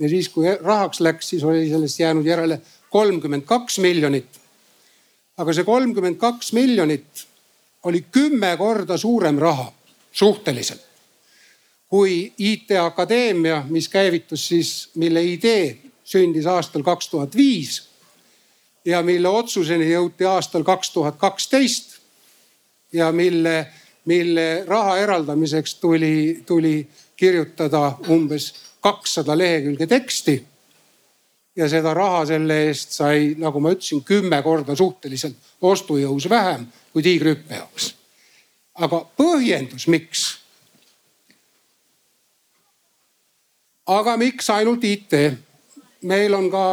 ja 0.00 0.08
siis, 0.08 0.28
kui 0.28 0.46
rahaks 0.60 1.00
läks, 1.00 1.28
siis 1.28 1.44
oli 1.44 1.68
sellest 1.68 2.00
jäänud 2.00 2.26
järele 2.26 2.60
kolmkümmend 2.90 3.42
kaks 3.42 3.78
miljonit. 3.78 4.40
aga 5.36 5.52
see 5.52 5.64
kolmkümmend 5.64 6.16
kaks 6.16 6.52
miljonit 6.52 7.26
oli 7.84 8.04
kümme 8.10 8.56
korda 8.56 8.96
suurem 8.98 9.38
raha 9.38 9.72
suhteliselt 10.12 10.94
kui 11.94 12.32
IT 12.38 12.72
Akadeemia, 12.80 13.64
mis 13.70 13.88
käivitus 13.88 14.48
siis, 14.48 14.70
mille 14.98 15.22
idee 15.22 15.78
sündis 16.04 16.46
aastal 16.50 16.82
kaks 16.82 17.08
tuhat 17.08 17.36
viis 17.36 17.76
ja 18.84 19.02
mille 19.02 19.28
otsuseni 19.28 19.90
jõuti 19.90 20.26
aastal 20.28 20.64
kaks 20.64 20.90
tuhat 20.90 21.16
kaksteist 21.16 21.98
ja 22.92 23.12
mille, 23.12 23.66
mille 24.04 24.64
raha 24.66 24.98
eraldamiseks 24.98 25.74
tuli, 25.74 26.42
tuli 26.46 26.88
kirjutada 27.16 27.96
umbes 28.08 28.54
kakssada 28.80 29.38
lehekülge 29.38 29.86
teksti. 29.86 30.44
ja 31.56 31.68
seda 31.68 31.94
raha 31.94 32.26
selle 32.26 32.56
eest 32.66 32.90
sai, 32.90 33.34
nagu 33.38 33.60
ma 33.62 33.70
ütlesin, 33.70 34.02
kümme 34.04 34.42
korda 34.42 34.74
suhteliselt 34.76 35.36
ostujõus 35.62 36.26
vähem 36.30 36.66
kui 36.92 37.02
tiigrihüppe 37.02 37.54
jaoks. 37.54 37.94
aga 38.74 39.06
põhjendus, 39.16 39.86
miks? 39.86 40.38
aga 43.86 44.16
miks 44.16 44.50
ainult 44.50 44.84
IT? 44.84 45.12
meil 46.02 46.34
on 46.34 46.50
ka 46.50 46.64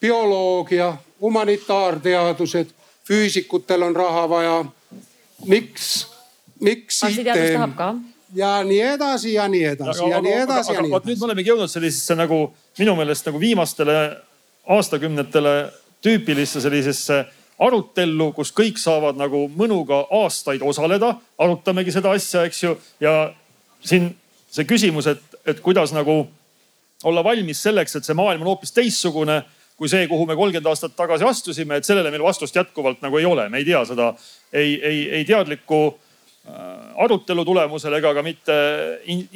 bioloogia 0.00 0.96
humanitaarteadused, 1.20 2.74
füüsikutel 3.08 3.82
on 3.82 3.96
raha 3.96 4.28
vaja. 4.28 4.64
miks, 5.46 6.06
miks 6.60 7.02
IT? 7.02 7.26
tahab 7.52 7.76
ka 7.76 7.94
ja 8.34 8.62
nii 8.64 8.80
edasi 8.80 9.32
ja 9.32 9.48
nii 9.48 9.64
edasi 9.64 10.02
aga, 10.02 10.10
ja 10.10 10.20
nii 10.20 10.32
edasi 10.32 10.70
aga, 10.70 10.76
ja 10.76 10.82
nii 10.82 10.90
edasi. 10.90 11.08
nüüd 11.08 11.20
me 11.20 11.26
olemegi 11.28 11.50
jõudnud 11.52 11.70
sellisesse 11.70 12.16
nagu 12.18 12.38
minu 12.78 12.94
meelest 12.98 13.26
nagu 13.28 13.40
viimastele 13.40 13.96
aastakümnetele 14.76 15.56
tüüpilisse 16.02 16.60
sellisesse 16.60 17.24
arutellu, 17.58 18.32
kus 18.36 18.52
kõik 18.52 18.80
saavad 18.80 19.16
nagu 19.16 19.46
mõnuga 19.56 20.02
aastaid 20.22 20.62
osaleda, 20.62 21.14
arutamegi 21.38 21.94
seda 21.94 22.12
asja, 22.12 22.44
eks 22.44 22.62
ju. 22.62 22.74
ja 23.00 23.32
siin 23.80 24.10
see 24.52 24.66
küsimus, 24.68 25.08
et, 25.08 25.22
et 25.46 25.60
kuidas 25.64 25.94
nagu 25.96 26.26
olla 27.04 27.24
valmis 27.24 27.62
selleks, 27.62 27.96
et 27.96 28.04
see 28.04 28.16
maailm 28.16 28.44
on 28.44 28.52
hoopis 28.52 28.74
teistsugune 28.76 29.42
kui 29.76 29.90
see, 29.92 30.06
kuhu 30.08 30.24
me 30.28 30.36
kolmkümmend 30.38 30.70
aastat 30.70 30.96
tagasi 30.96 31.26
astusime, 31.28 31.76
et 31.76 31.88
sellele 31.88 32.10
meil 32.12 32.24
vastust 32.24 32.56
jätkuvalt 32.56 33.02
nagu 33.04 33.20
ei 33.20 33.28
ole, 33.28 33.48
me 33.52 33.60
ei 33.60 33.68
tea 33.68 33.82
seda 33.88 34.12
ei, 34.52 34.74
ei, 34.80 35.00
ei 35.18 35.24
teadliku 35.28 35.80
äh, 35.92 37.02
arutelu 37.04 37.44
tulemusel 37.44 37.98
ega 37.98 38.14
ka 38.16 38.24
mitte 38.24 38.56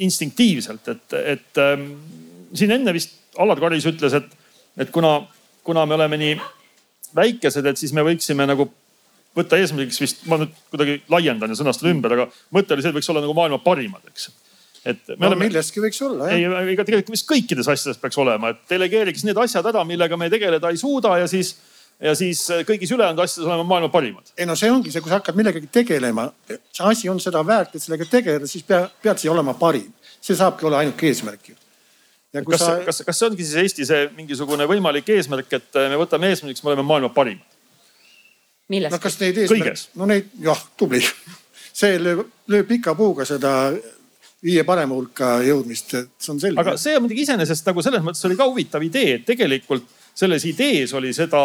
instinktiivselt, 0.01 0.91
et, 0.95 1.17
et 1.35 1.61
ähm, 1.61 1.91
siin 2.57 2.73
enne 2.77 2.93
vist 2.95 3.19
Allar 3.39 3.61
Karis 3.61 3.85
ütles, 3.87 4.17
et, 4.17 4.33
et 4.81 4.89
kuna, 4.91 5.21
kuna 5.63 5.85
me 5.87 5.95
oleme 5.95 6.17
nii 6.19 6.35
väikesed, 7.15 7.65
et 7.69 7.79
siis 7.79 7.93
me 7.95 8.03
võiksime 8.03 8.47
nagu 8.49 8.67
võtta 9.37 9.59
eesmärgiks 9.61 10.01
vist, 10.01 10.25
ma 10.27 10.41
nüüd 10.41 10.55
kuidagi 10.73 10.97
laiendan 11.11 11.53
ja 11.53 11.59
sõnastan 11.59 11.93
ümber, 11.93 12.17
aga 12.17 12.27
mõte 12.55 12.75
oli 12.75 12.83
see, 12.83 12.91
et 12.91 12.97
võiks 12.97 13.11
olla 13.13 13.23
nagu 13.23 13.35
maailma 13.37 13.61
parimad, 13.63 14.03
eks 14.11 14.27
et 14.85 15.11
me 15.13 15.17
no, 15.19 15.27
oleme. 15.29 15.47
millestki 15.47 15.81
võiks 15.83 15.99
olla 16.05 16.29
jah. 16.31 16.37
ei, 16.39 16.71
ega 16.73 16.85
tegelikult 16.87 17.13
vist 17.13 17.27
kõikides 17.29 17.69
asjades 17.69 17.99
peaks 18.01 18.17
olema, 18.21 18.53
et 18.53 18.63
delegeeriks 18.71 19.25
need 19.27 19.37
asjad 19.37 19.67
ära, 19.69 19.83
millega 19.87 20.17
me 20.17 20.29
tegeleda 20.33 20.71
ei 20.73 20.79
suuda 20.81 21.13
ja 21.21 21.27
siis, 21.29 21.53
ja 22.01 22.15
siis 22.17 22.41
kõigis 22.67 22.93
ülejäänud 22.95 23.21
asjades 23.21 23.45
oleme 23.45 23.67
maailma 23.69 23.91
parimad. 23.93 24.33
ei 24.37 24.49
no 24.49 24.57
see 24.57 24.71
ongi 24.73 24.93
see, 24.93 25.03
kui 25.03 25.13
sa 25.13 25.19
hakkad 25.19 25.37
millegagi 25.37 25.69
tegelema, 25.71 26.31
see 26.49 26.87
asi 26.87 27.11
on 27.13 27.21
seda 27.21 27.43
väärt, 27.45 27.77
et 27.77 27.85
sellega 27.85 28.09
tegeleda, 28.09 28.49
siis 28.49 28.65
pea, 28.65 28.87
pead 29.03 29.21
sa 29.21 29.33
olema 29.33 29.53
parim. 29.59 29.91
see 30.21 30.37
saabki 30.37 30.65
olla 30.65 30.81
ainuke 30.81 31.11
eesmärk 31.11 31.53
ju. 31.53 31.59
kas 32.49 32.65
sa..., 32.65 32.79
kas, 32.87 33.03
kas 33.05 33.21
see 33.21 33.29
ongi 33.29 33.45
siis 33.45 33.61
Eesti 33.61 33.85
see 33.85 34.09
mingisugune 34.17 34.65
võimalik 34.65 35.13
eesmärk, 35.13 35.53
et 35.61 35.81
me 35.93 36.01
võtame 36.01 36.33
eesmärgiks, 36.33 36.65
me 36.65 36.73
oleme 36.73 36.89
maailma 36.89 37.13
parimad? 37.13 37.45
no 38.89 39.03
kas 39.03 39.21
neid 39.21 39.37
eesmärke, 39.45 39.77
no 40.01 40.09
neid 40.09 40.33
jah, 40.41 40.67
tubli 40.73 41.05
see 41.81 42.01
lööb, 42.01 42.25
lööb 42.49 42.71
pika 42.73 42.97
puuga 42.97 43.29
seda 43.29 43.73
viie 44.45 44.63
parema 44.65 44.95
hulka 44.97 45.35
jõudmist, 45.45 45.93
et 45.97 46.09
see 46.17 46.33
on 46.33 46.39
selge. 46.41 46.61
aga 46.61 46.77
see 46.81 46.95
on 46.97 47.05
muidugi 47.05 47.25
iseenesest 47.27 47.67
nagu 47.69 47.83
selles 47.85 48.03
mõttes 48.05 48.25
oli 48.29 48.39
ka 48.39 48.47
huvitav 48.49 48.83
idee, 48.85 49.19
et 49.19 49.25
tegelikult 49.27 49.85
selles 50.17 50.45
idees 50.49 50.93
oli 50.97 51.13
seda 51.13 51.43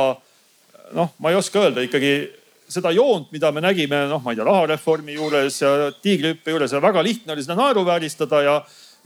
noh, 0.97 1.15
ma 1.19 1.33
ei 1.33 1.39
oska 1.39 1.61
öelda 1.67 1.85
ikkagi 1.87 2.13
seda 2.69 2.91
joont, 2.95 3.31
mida 3.35 3.53
me 3.55 3.63
nägime, 3.63 4.07
noh, 4.11 4.23
ma 4.23 4.33
ei 4.33 4.39
tea, 4.39 4.47
rahareformi 4.47 5.15
juures 5.15 5.61
ja 5.63 5.73
tiigrihüppe 6.03 6.55
juures 6.55 6.75
ja 6.75 6.83
väga 6.83 7.03
lihtne 7.07 7.37
oli 7.37 7.45
seda 7.45 7.59
naeruvääristada 7.61 8.43
ja, 8.43 8.57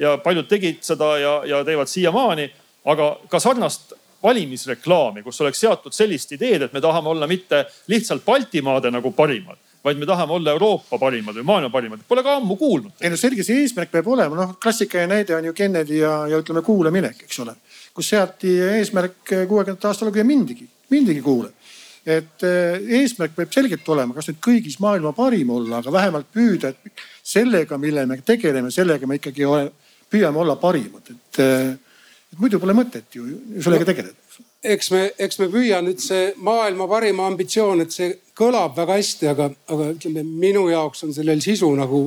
ja 0.00 0.16
paljud 0.24 0.48
tegid 0.48 0.80
seda 0.86 1.12
ja, 1.20 1.34
ja 1.48 1.64
teevad 1.64 1.90
siiamaani. 1.90 2.50
aga 2.84 3.10
ka 3.28 3.38
sarnast 3.40 3.92
valimisreklaami, 4.22 5.22
kus 5.22 5.40
oleks 5.40 5.60
seatud 5.60 5.92
sellist 5.92 6.32
ideed, 6.32 6.62
et 6.62 6.72
me 6.72 6.80
tahame 6.80 7.08
olla 7.12 7.26
mitte 7.28 7.66
lihtsalt 7.92 8.24
Baltimaade 8.24 8.90
nagu 8.90 9.12
parimad, 9.12 9.59
vaid 9.84 9.98
me 9.98 10.06
tahame 10.06 10.32
olla 10.36 10.54
Euroopa 10.54 10.98
parimad 10.98 11.36
või 11.40 11.46
maailma 11.46 11.70
parimad. 11.72 12.02
Pole 12.08 12.24
ka 12.24 12.36
ammu 12.38 12.56
kuulnud. 12.60 12.92
ei 13.00 13.10
no 13.10 13.16
selge 13.20 13.44
see 13.46 13.62
eesmärk 13.64 13.92
peab 13.92 14.08
olema, 14.12 14.36
noh 14.36 14.56
klassikaline 14.62 15.14
näide 15.14 15.36
on 15.36 15.48
ju 15.48 15.54
Kennedy 15.56 16.02
ja, 16.02 16.14
ja 16.28 16.40
ütleme 16.42 16.62
kuule 16.66 16.92
minek, 16.94 17.24
eks 17.24 17.40
ole. 17.44 17.56
kus 17.94 18.12
seati 18.12 18.52
eesmärk 18.76 19.22
kuuekümnendate 19.24 19.88
aastal, 19.88 20.12
kui 20.12 20.22
ei 20.22 20.28
mindigi, 20.28 20.68
mindigi 20.90 21.22
kuule. 21.24 21.52
et 22.06 22.44
eh, 22.48 22.80
eesmärk 23.00 23.36
peab 23.36 23.52
selgelt 23.52 23.88
olema, 23.88 24.16
kas 24.16 24.30
nüüd 24.30 24.40
kõigis 24.44 24.78
maailma 24.80 25.12
parim 25.16 25.50
olla, 25.52 25.80
aga 25.80 25.92
vähemalt 25.92 26.30
püüda, 26.32 26.72
et 26.72 27.04
sellega, 27.22 27.78
mille 27.78 28.06
me 28.06 28.20
tegeleme, 28.24 28.70
sellega 28.72 29.06
me 29.06 29.20
ikkagi 29.20 29.44
ole, 29.44 29.70
püüame 30.10 30.40
olla 30.40 30.56
parimad, 30.60 31.12
et 31.12 31.40
eh, 31.44 31.76
et 32.30 32.38
muidu 32.38 32.60
pole 32.62 32.76
mõtet 32.76 33.16
ju 33.16 33.26
sellega 33.62 33.88
tegeleda. 33.88 34.16
Eks 34.64 34.90
me, 34.92 35.02
eks 35.18 35.38
me 35.40 35.48
püüa 35.52 35.80
nüüd 35.84 36.00
see 36.02 36.30
maailma 36.44 36.86
parima 36.88 37.26
ambitsioon, 37.30 37.84
et 37.84 37.94
see 37.94 38.10
kõlab 38.36 38.76
väga 38.76 38.98
hästi, 38.98 39.28
aga, 39.32 39.50
aga 39.72 39.90
ütleme 39.94 40.24
minu 40.24 40.66
jaoks 40.70 41.04
on 41.06 41.14
sellel 41.16 41.40
sisu 41.44 41.70
nagu 41.76 42.02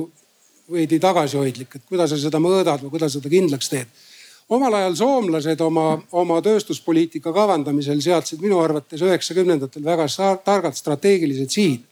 veidi 0.70 0.98
tagasihoidlik, 1.02 1.76
et 1.76 1.88
kuidas 1.88 2.14
sa 2.14 2.18
seda 2.18 2.40
mõõdad 2.40 2.84
või 2.84 2.94
kuidas 2.94 3.16
seda 3.18 3.30
kindlaks 3.30 3.70
teed. 3.72 3.88
omal 4.48 4.74
ajal 4.74 4.94
soomlased 4.96 5.60
oma, 5.60 6.02
oma 6.12 6.40
tööstuspoliitika 6.42 7.32
kavandamisel 7.32 8.00
seadsid 8.00 8.40
minu 8.40 8.60
arvates 8.60 9.02
üheksakümnendatel 9.02 9.84
väga 9.84 10.06
targad 10.44 10.76
strateegilised 10.76 11.50
sihid 11.50 11.82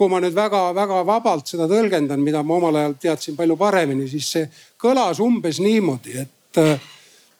kui 0.00 0.08
ma 0.08 0.16
nüüd 0.20 0.32
väga-väga 0.32 1.02
vabalt 1.04 1.46
seda 1.46 1.66
tõlgendan, 1.68 2.22
mida 2.24 2.40
ma 2.42 2.54
omal 2.56 2.76
ajal 2.80 2.94
teadsin 3.02 3.36
palju 3.36 3.56
paremini, 3.60 4.06
siis 4.08 4.30
see 4.32 4.46
kõlas 4.80 5.20
umbes 5.20 5.60
niimoodi, 5.60 6.16
et 6.16 6.60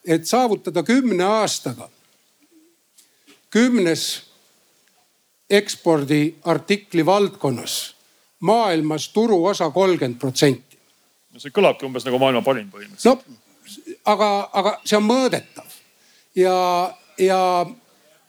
et 0.05 0.27
saavutada 0.27 0.83
kümne 0.83 1.25
aastaga 1.25 1.89
kümnes 3.51 4.23
ekspordiartikli 5.51 7.07
valdkonnas 7.07 7.95
maailmas 8.41 9.09
turuosa 9.09 9.71
kolmkümmend 9.71 10.21
protsenti. 10.21 10.79
no 11.33 11.41
see 11.41 11.53
kõlabki 11.55 11.87
umbes 11.87 12.07
nagu 12.07 12.19
maailma 12.19 12.43
parim 12.43 12.71
põhimõtteliselt. 12.71 13.27
no 13.27 13.41
aga, 14.05 14.51
aga 14.53 14.75
see 14.85 14.99
on 14.99 15.07
mõõdetav 15.07 15.77
ja, 16.37 16.57
ja, 17.19 17.43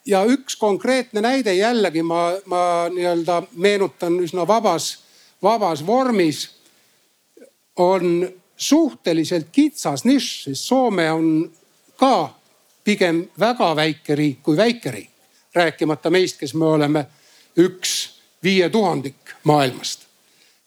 ja 0.05 0.23
üks 0.29 0.57
konkreetne 0.59 1.23
näide 1.23 1.53
jällegi 1.55 2.03
ma, 2.03 2.31
ma 2.45 2.63
nii-öelda 2.93 3.41
meenutan 3.53 4.19
üsna 4.23 4.47
vabas, 4.47 4.93
vabas 5.43 5.85
vormis 5.85 6.47
on 7.79 8.27
suhteliselt 8.57 9.49
kitsas 9.51 10.05
nišš, 10.05 10.43
sest 10.43 10.67
Soome 10.69 11.07
on 11.11 11.29
ka 11.97 12.33
pigem 12.83 13.23
väga 13.39 13.71
väike 13.75 14.15
riik 14.15 14.43
kui 14.43 14.57
väike 14.57 14.91
riik. 14.91 15.10
Rääkimata 15.55 16.09
meist, 16.09 16.39
kes 16.39 16.53
me 16.53 16.65
oleme 16.65 17.05
üks 17.57 18.09
viie 18.43 18.69
tuhandik 18.69 19.35
maailmast. 19.43 20.07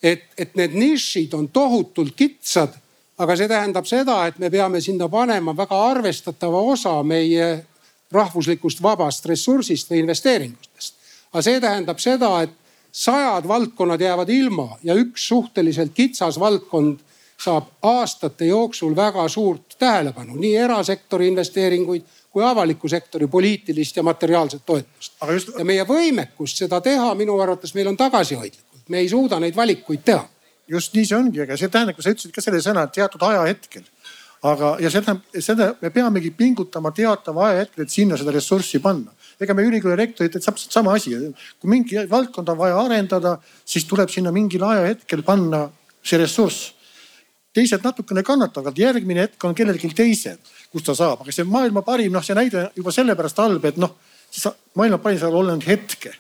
et, 0.03 0.25
et 0.39 0.55
need 0.55 0.75
nišid 0.77 1.33
on 1.35 1.49
tohutult 1.49 2.13
kitsad, 2.17 2.75
aga 3.19 3.37
see 3.37 3.49
tähendab 3.49 3.87
seda, 3.89 4.27
et 4.27 4.39
me 4.39 4.51
peame 4.51 4.81
sinna 4.81 5.09
panema 5.09 5.57
väga 5.57 5.79
arvestatava 5.91 6.61
osa 6.61 7.03
meie 7.03 7.65
rahvuslikust 8.13 8.83
vabast 8.83 9.27
ressursist 9.27 9.91
või 9.91 10.03
investeeringutest. 10.05 10.95
aga 11.33 11.43
see 11.43 11.61
tähendab 11.61 11.99
seda, 11.99 12.43
et 12.43 12.53
sajad 12.93 13.49
valdkonnad 13.49 14.01
jäävad 14.01 14.29
ilma 14.29 14.69
ja 14.83 14.95
üks 14.95 15.29
suhteliselt 15.29 15.95
kitsas 15.95 16.39
valdkond 16.41 17.01
saab 17.45 17.73
aastate 17.83 18.47
jooksul 18.47 18.95
väga 18.97 19.29
suurt 19.29 19.75
tähelepanu, 19.79 20.37
nii 20.37 20.57
erasektori 20.57 21.29
investeeringuid 21.29 22.05
kui 22.35 22.43
avaliku 22.43 22.91
sektori 22.91 23.29
poliitilist 23.31 23.97
ja 23.97 24.03
materiaalset 24.03 24.65
toetust. 24.67 25.15
Just... 25.31 25.53
ja 25.59 25.65
meie 25.67 25.87
võimekust 25.87 26.65
seda 26.65 26.81
teha 26.83 27.13
minu 27.15 27.37
arvates 27.41 27.75
meil 27.77 27.93
on 27.93 27.99
tagasihoidlikult, 27.99 28.89
me 28.91 29.03
ei 29.05 29.11
suuda 29.13 29.39
neid 29.43 29.55
valikuid 29.57 30.03
teha. 30.05 30.27
just 30.69 30.95
nii 30.97 31.07
see 31.07 31.17
ongi, 31.17 31.43
aga 31.45 31.57
see 31.61 31.69
tähendab, 31.69 31.99
sa 32.01 32.11
ütlesid 32.11 32.33
ka 32.33 32.43
selle 32.43 32.61
sõna 32.65 32.87
teatud 32.91 33.23
ajahetkel. 33.23 33.85
aga, 34.51 34.77
ja 34.81 34.91
seda, 34.91 35.17
seda 35.39 35.71
me 35.81 35.91
peamegi 35.95 36.35
pingutama 36.35 36.91
teatava 36.91 37.49
ajahetkel, 37.51 37.85
et 37.85 37.91
sinna 37.91 38.19
seda 38.19 38.35
ressurssi 38.35 38.83
panna 38.83 39.15
ega 39.41 39.55
me 39.55 39.65
ülikooli 39.67 39.97
rektorid 39.99 40.35
täpselt 40.35 40.73
sama 40.73 40.95
asi. 40.95 41.15
kui 41.61 41.71
mingi 41.71 42.03
valdkonda 42.11 42.53
on 42.53 42.59
vaja 42.59 42.81
arendada, 42.81 43.39
siis 43.65 43.85
tuleb 43.85 44.11
sinna 44.11 44.33
mingil 44.33 44.63
ajahetkel 44.67 45.23
panna 45.23 45.69
see 46.03 46.19
ressurss 46.19 46.75
teised 47.55 47.85
natukene 47.87 48.25
kannatavad, 48.27 48.79
järgmine 48.79 49.29
hetk 49.29 49.45
on 49.47 49.55
kellelgi 49.55 49.91
teisel, 49.95 50.39
kus 50.75 50.83
ta 50.83 50.97
saab, 50.99 51.23
aga 51.23 51.33
see 51.35 51.47
maailma 51.47 51.85
parim, 51.87 52.13
noh, 52.13 52.25
see 52.27 52.35
näide 52.35 52.69
juba 52.75 52.93
sellepärast 52.95 53.41
halb, 53.43 53.65
et 53.71 53.81
noh, 53.81 53.95
maailma 54.75 54.99
parim 55.03 55.21
saab 55.23 55.39
olla 55.39 55.55
ainult 55.55 55.71
hetke 55.71 56.13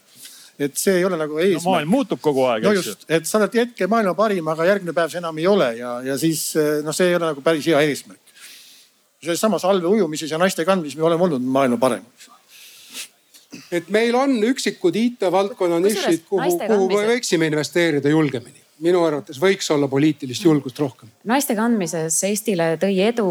et 0.59 0.77
see 0.79 1.01
ei 1.01 1.05
ole 1.07 1.19
nagu 1.19 1.39
eesmärk 1.43 1.65
no,. 1.65 1.73
maailm 1.73 1.91
muutub 1.91 2.21
kogu 2.23 2.45
aeg, 2.47 2.67
eks 2.71 2.91
ju. 2.91 2.95
et 3.17 3.27
sa 3.27 3.41
oled 3.41 3.57
hetke 3.59 3.89
maailma 3.91 4.15
parim, 4.19 4.47
aga 4.53 4.69
järgmine 4.69 4.95
päev 4.95 5.11
see 5.11 5.19
enam 5.23 5.41
ei 5.43 5.49
ole 5.51 5.71
ja, 5.81 5.97
ja 6.07 6.19
siis 6.21 6.45
noh, 6.87 6.95
see 6.95 7.11
ei 7.11 7.19
ole 7.19 7.33
nagu 7.33 7.43
päris 7.45 7.67
hea 7.71 7.81
eesmärk. 7.89 8.21
selles 9.25 9.43
samas 9.43 9.65
allvee 9.67 9.91
ujumises 9.91 10.31
ja 10.31 10.39
naiste 10.39 10.67
kandmises 10.69 10.99
me 11.01 11.09
oleme 11.11 11.27
olnud 11.27 11.43
maailma 11.57 11.79
paremad. 11.83 12.29
et 13.75 13.91
meil 13.91 14.15
on 14.19 14.37
üksikud 14.53 14.95
IT-valdkonna 15.01 15.81
nišid, 15.83 16.23
kuhu, 16.29 16.59
kuhu 16.63 16.91
me 16.93 17.09
võiksime 17.17 17.51
investeerida 17.51 18.15
julgemini 18.15 18.63
minu 18.85 19.03
arvates 19.07 19.39
võiks 19.43 19.69
olla 19.75 19.89
poliitilist 19.91 20.47
julgust 20.47 20.79
rohkem. 20.79 21.11
naiste 21.27 21.59
kandmises 21.59 22.21
Eestile 22.31 22.75
tõi 22.79 22.95
edu 23.09 23.27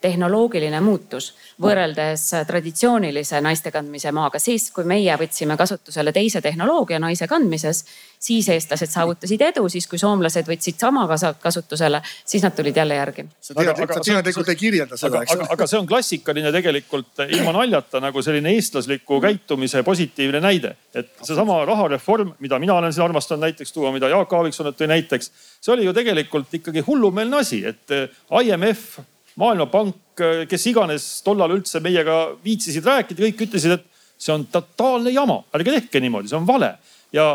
tehnoloogiline 0.00 0.80
muutus 0.84 1.30
võrreldes 1.62 2.24
traditsioonilise 2.46 3.40
naiste 3.40 3.70
kandmise 3.72 4.12
maaga. 4.12 4.38
siis, 4.38 4.68
kui 4.70 4.84
meie 4.84 5.14
võtsime 5.16 5.56
kasutusele 5.56 6.12
teise 6.12 6.42
tehnoloogia 6.44 6.98
naise 7.00 7.26
kandmises, 7.26 7.84
siis 8.20 8.48
eestlased 8.52 8.92
saavutasid 8.92 9.40
edu, 9.48 9.68
siis 9.72 9.86
kui 9.88 9.98
soomlased 9.98 10.48
võtsid 10.48 10.76
sama 10.80 11.06
kasutusele, 11.40 12.02
siis 12.24 12.44
nad 12.44 12.54
tulid 12.56 12.76
jälle 12.76 13.00
järgi. 13.00 13.26
sa 13.40 13.54
teadlikult 13.56 14.48
ei 14.48 14.56
kirjelda 14.56 15.00
seda, 15.00 15.22
eks 15.22 15.34
ole. 15.34 15.48
aga 15.56 15.66
see 15.66 15.80
on 15.80 15.88
klassikaline 15.88 16.52
tegelikult 16.52 17.24
ilma 17.28 17.56
naljata 17.56 18.00
nagu 18.04 18.22
selline 18.22 18.52
eestlasliku 18.52 19.20
käitumise 19.20 19.82
positiivne 19.82 20.40
näide. 20.40 20.76
et 20.94 21.12
seesama 21.22 21.64
rahareform, 21.64 22.34
mida 22.38 22.58
mina 22.58 22.74
olen 22.74 22.92
siin 22.92 23.04
armastanud 23.04 23.48
näiteks 23.48 23.72
tuua, 23.72 23.92
mida 23.92 24.12
Jaak 24.12 24.32
Aaviksson 24.32 24.74
tõi 24.76 24.92
näiteks, 24.92 25.32
see 25.60 25.72
oli 25.72 25.84
ju 25.88 25.92
tegelikult 25.96 26.54
ikkagi 26.54 26.84
hullumeelne 26.86 27.36
asi, 27.40 27.64
et 27.64 27.96
IMF 28.44 28.98
Maailmapank, 29.36 30.22
kes 30.48 30.62
iganes 30.70 31.06
tollal 31.24 31.52
üldse 31.58 31.80
meiega 31.84 32.30
viitsisid 32.44 32.86
rääkida, 32.86 33.20
kõik 33.26 33.42
ütlesid, 33.48 33.74
et 33.76 33.84
see 34.16 34.32
on 34.32 34.46
totaalne 34.48 35.12
jama, 35.12 35.42
ärge 35.56 35.74
tehke 35.74 36.00
niimoodi, 36.00 36.30
see 36.30 36.38
on 36.38 36.46
vale. 36.48 36.76
ja 37.12 37.34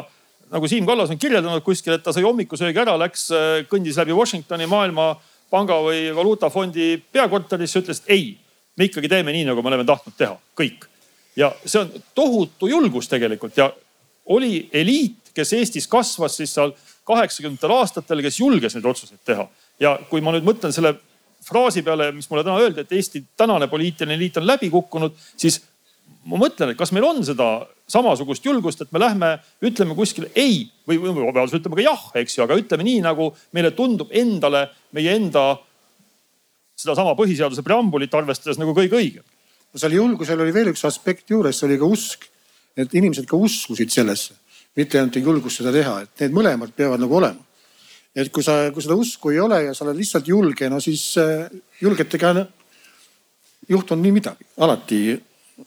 nagu 0.52 0.68
Siim 0.68 0.86
Kallas 0.86 1.12
on 1.14 1.20
kirjeldanud 1.22 1.64
kuskil, 1.64 1.93
et 1.95 2.04
ta 2.04 2.14
sai 2.14 2.26
hommikusöögi 2.26 2.82
ära, 2.82 2.97
läks, 2.99 3.28
kõndis 3.72 3.99
läbi 4.02 4.16
Washingtoni 4.18 4.68
Maailmapanga 4.70 5.78
või 5.86 6.08
Valuutafondi 6.16 6.95
peakorterisse, 7.14 7.84
ütles, 7.84 8.02
et 8.02 8.16
ei, 8.18 8.26
me 8.78 8.89
ikkagi 8.89 9.12
teeme 9.12 9.36
nii, 9.36 9.45
nagu 9.52 9.62
me 9.62 9.72
oleme 9.72 9.86
tahtnud 9.88 10.18
teha, 10.18 10.36
kõik. 10.58 10.89
ja 11.36 11.54
see 11.64 11.80
on 11.80 11.93
tohutu 12.16 12.68
julgus 12.68 13.08
tegelikult 13.08 13.58
ja 13.58 13.70
oli 14.26 14.70
eliit, 14.74 15.32
kes 15.34 15.54
Eestis 15.54 15.88
kasvas 15.88 16.36
siis 16.41 16.54
seal 16.58 16.74
kaheksakümnendatel 17.08 17.78
aastatel, 17.78 18.22
kes 18.26 18.39
julges 18.39 18.76
neid 18.76 18.86
otsuseid 18.86 19.22
teha. 19.26 19.47
ja 19.80 19.95
kui 20.10 20.22
ma 20.22 20.34
nüüd 20.34 20.49
mõtlen 20.49 20.74
selle 20.74 20.95
fraasi 21.46 21.82
peale, 21.86 22.12
mis 22.16 22.30
mulle 22.30 22.44
täna 22.46 22.62
öeldi, 22.62 22.84
et 22.84 22.92
Eesti 22.96 23.24
tänane 23.38 23.68
poliitiline 23.68 24.16
eliit 24.18 24.38
on 24.38 24.48
läbi 24.48 24.70
kukkunud, 24.70 25.16
siis 25.38 25.60
ma 26.30 26.38
mõtlen, 26.38 26.72
et 26.72 26.80
kas 26.80 26.94
meil 26.94 27.06
on 27.08 27.24
seda 27.26 27.48
samasugust 27.92 28.46
julgust, 28.46 28.84
et 28.84 28.92
me 28.94 29.02
lähme, 29.02 29.32
ütleme 29.66 29.96
kuskil 29.98 30.30
ei 30.36 30.64
või, 30.88 31.00
või 31.02 31.16
vabandust, 31.18 31.58
ütleme 31.58 31.80
ka 31.80 31.86
jah, 31.86 32.06
eks 32.22 32.38
ju, 32.38 32.46
aga 32.46 32.58
ütleme 32.60 32.86
nii, 32.88 33.02
nagu 33.04 33.32
meile 33.58 33.74
tundub 33.76 34.14
endale, 34.16 34.68
meie 34.96 35.16
enda 35.18 35.46
sedasama 36.82 37.16
põhiseaduse 37.18 37.66
preambulit 37.66 38.14
arvestades 38.18 38.60
nagu 38.62 38.76
kõige 38.78 38.98
õigem. 39.00 39.26
no 39.72 39.80
seal 39.80 39.98
julgusel 39.98 40.39
oli 40.44 40.54
veel 40.54 40.72
üks 40.74 40.86
aspekt 40.88 41.30
juures, 41.30 41.58
see 41.58 41.68
oli 41.68 41.80
ka 41.82 41.89
usk. 41.89 42.28
et 42.78 42.94
inimesed 42.96 43.26
ka 43.28 43.36
uskusid 43.36 43.92
sellesse, 43.92 44.34
mitte 44.78 45.00
ainult 45.00 45.18
ei 45.18 45.26
julgust 45.26 45.60
seda 45.60 45.74
teha, 45.76 46.02
et 46.06 46.22
need 46.24 46.38
mõlemad 46.38 46.72
peavad 46.76 47.02
nagu 47.02 47.18
olema 47.18 47.51
et 48.16 48.32
kui 48.34 48.43
sa, 48.43 48.72
kui 48.74 48.84
seda 48.84 48.97
usku 48.99 49.32
ei 49.32 49.39
ole 49.39 49.62
ja 49.68 49.76
sa 49.76 49.86
oled 49.86 49.99
lihtsalt 49.99 50.28
julge, 50.28 50.70
no 50.70 50.80
siis 50.84 51.14
äh, 51.22 51.47
julgete 51.82 52.20
ka 52.20 52.34
juhtunud 53.70 54.03
nii 54.03 54.18
midagi, 54.18 54.47
alati 54.57 55.01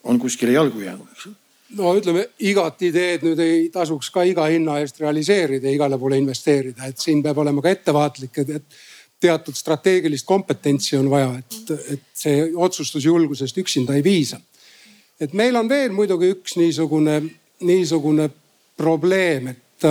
on 0.04 0.18
kuskile 0.20 0.52
jalgu 0.52 0.84
jäänud, 0.84 1.08
eks 1.14 1.26
ju. 1.26 1.34
No 1.74 1.90
ütleme, 1.96 2.28
igat 2.46 2.82
ideed 2.86 3.24
nüüd 3.26 3.40
ei 3.42 3.62
tasuks 3.72 4.10
ka 4.14 4.22
iga 4.28 4.44
hinna 4.46 4.76
eest 4.82 5.00
realiseerida 5.00 5.72
igale 5.72 5.96
poole 5.98 6.20
investeerida, 6.20 6.86
et 6.86 7.00
siin 7.02 7.22
peab 7.24 7.40
olema 7.42 7.64
ka 7.64 7.72
ettevaatlik, 7.72 8.42
et, 8.44 8.52
et 8.60 8.76
teatud 9.24 9.56
strateegilist 9.56 10.26
kompetentsi 10.28 10.98
on 11.00 11.08
vaja, 11.10 11.32
et, 11.40 11.72
et 11.96 12.04
see 12.14 12.44
otsustusjulgusest 12.66 13.58
üksinda 13.64 13.96
ei 13.96 14.04
piisa. 14.04 14.40
et 15.20 15.32
meil 15.32 15.56
on 15.56 15.68
veel 15.68 15.94
muidugi 15.94 16.30
üks 16.34 16.56
niisugune, 16.60 17.22
niisugune 17.64 18.28
probleem, 18.76 19.48
et, 19.54 19.88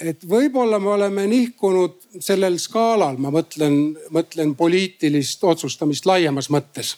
et 0.00 0.24
võib-olla 0.28 0.78
me 0.78 0.92
oleme 0.94 1.26
nihkunud 1.26 2.20
sellel 2.22 2.58
skaalal, 2.62 3.18
ma 3.18 3.32
mõtlen, 3.34 3.96
mõtlen 4.14 4.54
poliitilist 4.56 5.44
otsustamist 5.44 6.06
laiemas 6.06 6.50
mõttes 6.54 6.96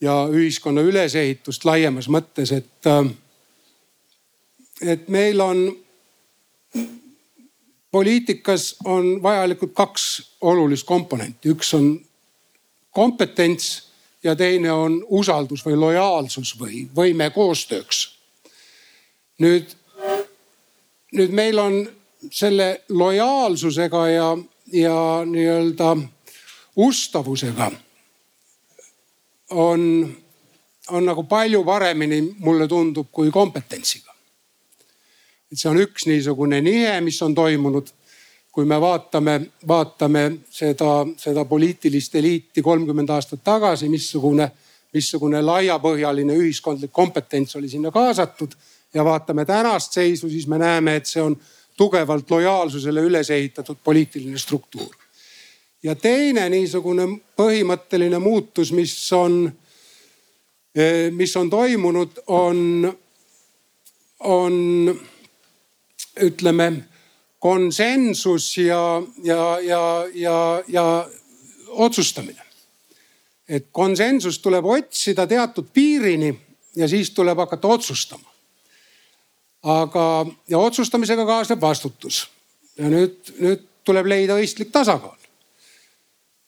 ja 0.00 0.28
ühiskonna 0.30 0.82
ülesehitust 0.86 1.64
laiemas 1.66 2.08
mõttes, 2.08 2.52
et, 2.54 2.90
et 4.82 5.08
meil 5.08 5.40
on 5.42 5.64
poliitikas 7.90 8.76
on 8.84 9.16
vajalikud 9.22 9.74
kaks 9.74 10.04
olulist 10.40 10.86
komponenti, 10.86 11.50
üks 11.50 11.74
on 11.74 11.96
kompetents 12.94 13.88
ja 14.22 14.36
teine 14.36 14.72
on 14.72 15.00
usaldus 15.08 15.64
või 15.66 15.76
lojaalsus 15.78 16.54
või 16.60 16.86
võime 16.94 17.30
koostööks. 17.34 18.14
nüüd, 19.38 19.74
nüüd 21.12 21.32
meil 21.32 21.58
on 21.58 21.80
selle 22.30 22.82
lojaalsusega 22.88 24.08
ja, 24.08 24.28
ja 24.72 24.98
nii-öelda 25.24 25.96
ustavusega 26.76 27.70
on, 29.50 29.82
on 30.90 31.04
nagu 31.04 31.24
palju 31.24 31.64
paremini, 31.64 32.20
mulle 32.38 32.68
tundub, 32.68 33.08
kui 33.12 33.30
kompetentsiga 33.30 34.08
et 35.48 35.56
see 35.56 35.70
on 35.70 35.80
üks 35.80 36.06
niisugune 36.08 36.60
nihe, 36.64 36.98
mis 37.04 37.20
on 37.22 37.34
toimunud. 37.34 37.94
kui 38.58 38.64
me 38.66 38.74
vaatame, 38.80 39.52
vaatame 39.68 40.22
seda, 40.50 41.06
seda 41.16 41.44
poliitilist 41.46 42.14
eliiti 42.18 42.62
kolmkümmend 42.62 43.10
aastat 43.14 43.44
tagasi, 43.44 43.86
missugune, 43.88 44.48
missugune 44.96 45.38
laiapõhjaline 45.44 46.34
ühiskondlik 46.34 46.90
kompetents 46.90 47.54
oli 47.56 47.68
sinna 47.70 47.92
kaasatud 47.94 48.56
ja 48.94 49.04
vaatame 49.04 49.44
tänast 49.44 49.92
seisu, 49.92 50.28
siis 50.30 50.46
me 50.46 50.58
näeme, 50.58 50.96
et 50.96 51.06
see 51.06 51.22
on 51.22 51.36
tugevalt 51.76 52.30
lojaalsusele 52.30 53.00
üles 53.00 53.30
ehitatud 53.30 53.76
poliitiline 53.84 54.38
struktuur. 54.38 54.94
ja 55.82 55.94
teine 55.94 56.48
niisugune 56.50 57.06
põhimõtteline 57.38 58.18
muutus, 58.18 58.72
mis 58.72 59.12
on, 59.12 59.52
mis 61.10 61.36
on 61.36 61.50
toimunud, 61.50 62.18
on, 62.26 62.58
on 64.20 64.54
ütleme 66.20 66.72
konsensus 67.38 68.56
ja, 68.58 69.02
ja, 69.22 69.60
ja, 69.60 70.06
ja, 70.14 70.62
ja 70.68 71.08
otsustamine. 71.68 72.42
et 73.48 73.68
konsensust 73.72 74.42
tuleb 74.42 74.64
otsida 74.64 75.26
teatud 75.26 75.70
piirini 75.72 76.34
ja 76.76 76.88
siis 76.88 77.10
tuleb 77.10 77.38
hakata 77.38 77.68
otsustama. 77.68 78.27
Aga, 79.62 80.26
ja 80.48 80.58
otsustamisega 80.58 81.26
kaasneb 81.26 81.60
vastutus. 81.60 82.28
ja 82.78 82.88
nüüd, 82.88 83.18
nüüd 83.40 83.66
tuleb 83.84 84.06
leida 84.06 84.38
õistlik 84.38 84.70
tasakaal. 84.72 85.18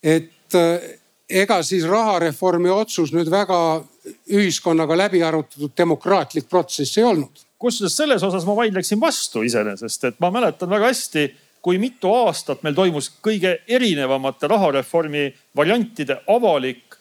et 0.02 0.54
eh, 0.54 0.88
ega 1.28 1.62
siis 1.62 1.84
rahareformi 1.86 2.70
otsus 2.70 3.12
nüüd 3.12 3.30
väga 3.30 3.84
ühiskonnaga 4.30 4.96
läbi 4.96 5.22
arutatud 5.22 5.72
demokraatlik 5.76 6.48
protsess 6.48 6.98
ei 6.98 7.04
olnud 7.04 7.46
kusjuures 7.60 7.96
selles 7.96 8.22
osas 8.24 8.46
ma 8.48 8.56
vaidleksin 8.56 9.00
vastu 9.00 9.44
iseenesest, 9.44 10.04
et 10.04 10.20
ma 10.22 10.30
mäletan 10.32 10.70
väga 10.70 10.88
hästi, 10.88 11.26
kui 11.60 11.78
mitu 11.78 12.12
aastat 12.22 12.62
meil 12.64 12.76
toimus 12.76 13.10
kõige 13.20 13.58
erinevamate 13.68 14.48
rahareformi 14.48 15.26
variantide 15.56 16.22
avalik 16.32 16.96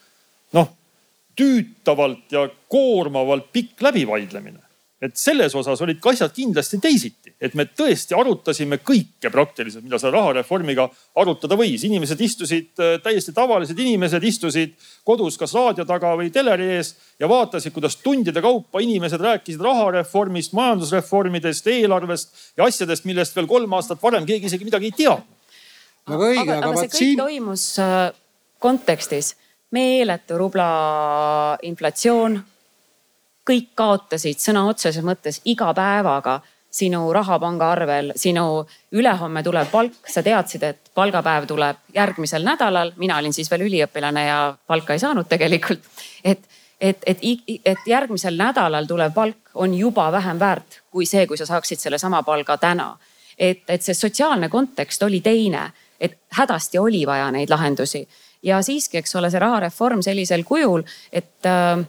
noh, 0.56 0.68
tüütavalt 1.36 2.34
ja 2.34 2.44
koormavalt 2.68 3.48
pikk 3.54 3.80
läbivaidlemine 3.88 4.60
et 5.00 5.16
selles 5.16 5.54
osas 5.56 5.80
olid 5.80 5.96
ka 6.02 6.12
asjad 6.12 6.32
kindlasti 6.36 6.76
teisiti, 6.82 7.32
et 7.40 7.54
me 7.56 7.64
tõesti 7.64 8.12
arutasime 8.16 8.76
kõike 8.84 9.30
praktiliselt, 9.32 9.84
mida 9.86 9.98
selle 9.98 10.12
rahareformiga 10.18 10.84
arutada 11.22 11.56
võis. 11.56 11.84
inimesed 11.88 12.20
istusid, 12.20 12.68
äh, 12.78 12.98
täiesti 13.00 13.32
tavalised 13.32 13.78
inimesed 13.78 14.24
istusid 14.24 14.74
kodus 15.04 15.38
kas 15.40 15.54
raadio 15.56 15.86
taga 15.88 16.12
või 16.20 16.30
teleri 16.30 16.68
ees 16.76 16.94
ja 17.18 17.28
vaatasid, 17.28 17.72
kuidas 17.72 17.96
tundide 17.96 18.42
kaupa 18.42 18.80
inimesed 18.80 19.20
rääkisid 19.20 19.60
rahareformist, 19.60 20.52
majandusreformidest, 20.52 21.66
eelarvest 21.66 22.28
ja 22.56 22.64
asjadest, 22.64 23.04
millest 23.04 23.36
veel 23.36 23.48
kolm 23.48 23.72
aastat 23.72 24.02
varem 24.02 24.26
keegi 24.26 24.46
isegi 24.52 24.68
midagi 24.68 24.92
ei 24.92 24.92
teadnud. 24.92 25.24
väga 26.10 26.24
õige, 26.28 26.42
aga, 26.42 26.58
aga, 26.58 26.68
aga 26.68 26.76
see 26.76 26.92
kõik 26.92 26.98
siin... 26.98 27.18
toimus 27.24 27.66
äh, 27.78 28.12
kontekstis 28.58 29.34
meeletu 29.72 30.36
rubla 30.36 31.56
inflatsioon 31.62 32.40
kõik 33.50 33.74
kaotasid 33.74 34.38
sõna 34.38 34.64
otseses 34.70 35.04
mõttes 35.04 35.40
iga 35.50 35.72
päevaga 35.74 36.40
sinu 36.70 37.12
raha 37.12 37.38
pangaarvel, 37.42 38.12
sinu 38.16 38.62
ülehomme 38.94 39.42
tuleb 39.42 39.70
palk, 39.72 40.06
sa 40.06 40.22
teadsid, 40.22 40.62
et 40.62 40.92
palgapäev 40.94 41.48
tuleb 41.50 41.82
järgmisel 41.94 42.46
nädalal. 42.46 42.92
mina 42.96 43.18
olin 43.18 43.34
siis 43.34 43.50
veel 43.50 43.66
üliõpilane 43.66 44.26
ja 44.26 44.38
palka 44.66 44.94
ei 44.94 45.02
saanud 45.02 45.26
tegelikult. 45.28 45.82
et, 46.24 46.38
et, 46.80 47.02
et, 47.06 47.18
et 47.64 47.86
järgmisel 47.86 48.38
nädalal 48.38 48.86
tulev 48.86 49.12
palk 49.14 49.50
on 49.54 49.74
juba 49.74 50.12
vähem 50.12 50.38
väärt 50.38 50.80
kui 50.90 51.06
see, 51.06 51.26
kui 51.26 51.38
sa 51.38 51.46
saaksid 51.46 51.78
sellesama 51.78 52.22
palga 52.22 52.56
täna. 52.56 52.96
et, 53.38 53.62
et 53.68 53.82
see 53.82 53.94
sotsiaalne 53.94 54.48
kontekst 54.48 55.02
oli 55.02 55.20
teine, 55.20 55.72
et 56.00 56.18
hädasti 56.38 56.78
oli 56.78 57.06
vaja 57.06 57.30
neid 57.30 57.50
lahendusi 57.50 58.08
ja 58.42 58.62
siiski, 58.62 58.98
eks 58.98 59.16
ole, 59.16 59.30
see 59.30 59.40
rahareform 59.40 60.02
sellisel 60.02 60.44
kujul, 60.44 60.84
et 61.12 61.46
äh, 61.46 61.82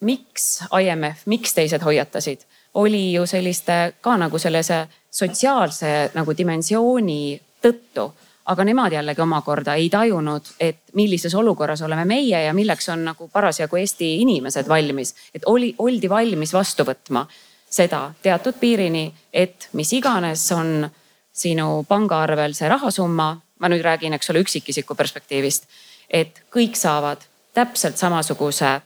miks 0.00 0.62
IMF, 0.80 1.26
miks 1.26 1.54
teised 1.54 1.82
hoiatasid, 1.84 2.46
oli 2.74 3.12
ju 3.12 3.26
selliste 3.26 3.94
ka 4.00 4.16
nagu 4.16 4.38
sellise 4.38 4.86
sotsiaalse 5.10 6.10
nagu 6.14 6.36
dimensiooni 6.36 7.40
tõttu. 7.62 8.10
Aga 8.50 8.64
nemad 8.64 8.92
jällegi 8.92 9.22
omakorda 9.22 9.74
ei 9.78 9.90
tajunud, 9.92 10.46
et 10.60 10.80
millises 10.98 11.34
olukorras 11.34 11.82
oleme 11.86 12.04
meie 12.08 12.40
ja 12.46 12.54
milleks 12.56 12.88
on 12.88 13.04
nagu 13.04 13.28
parasjagu 13.28 13.76
Eesti 13.76 14.16
inimesed 14.22 14.68
valmis. 14.68 15.14
et 15.34 15.42
oli, 15.46 15.74
oldi 15.78 16.08
valmis 16.08 16.52
vastu 16.52 16.84
võtma 16.84 17.26
seda 17.70 18.10
teatud 18.22 18.54
piirini, 18.60 19.12
et 19.32 19.68
mis 19.72 19.92
iganes 19.92 20.52
on 20.52 20.90
sinu 21.32 21.84
pangaarvel 21.88 22.54
see 22.54 22.68
rahasumma, 22.68 23.28
ma 23.58 23.68
nüüd 23.68 23.84
räägin, 23.84 24.14
eks 24.16 24.30
ole, 24.30 24.42
üksikisiku 24.42 24.94
perspektiivist, 24.94 25.68
et 26.10 26.42
kõik 26.50 26.74
saavad 26.76 27.22
täpselt 27.54 27.96
samasuguse 27.96 28.80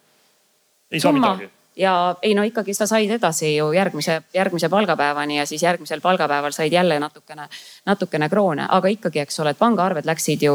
ei 0.90 1.00
saa 1.00 1.12
summa. 1.12 1.34
midagi 1.34 1.50
ja 1.76 2.14
ei 2.22 2.34
no 2.34 2.44
ikkagi 2.46 2.74
sa 2.74 2.86
said 2.86 3.10
edasi 3.10 3.56
ju 3.56 3.72
järgmise, 3.74 4.22
järgmise 4.34 4.68
palgapäevani 4.68 5.38
ja 5.38 5.46
siis 5.46 5.62
järgmisel 5.62 6.00
palgapäeval 6.00 6.52
said 6.52 6.72
jälle 6.72 7.00
natukene, 7.00 7.48
natukene 7.86 8.28
kroone, 8.28 8.66
aga 8.68 8.88
ikkagi, 8.88 9.24
eks 9.24 9.40
ole, 9.40 9.54
et 9.54 9.58
pangaarved 9.58 10.06
läksid 10.06 10.42
ju 10.46 10.54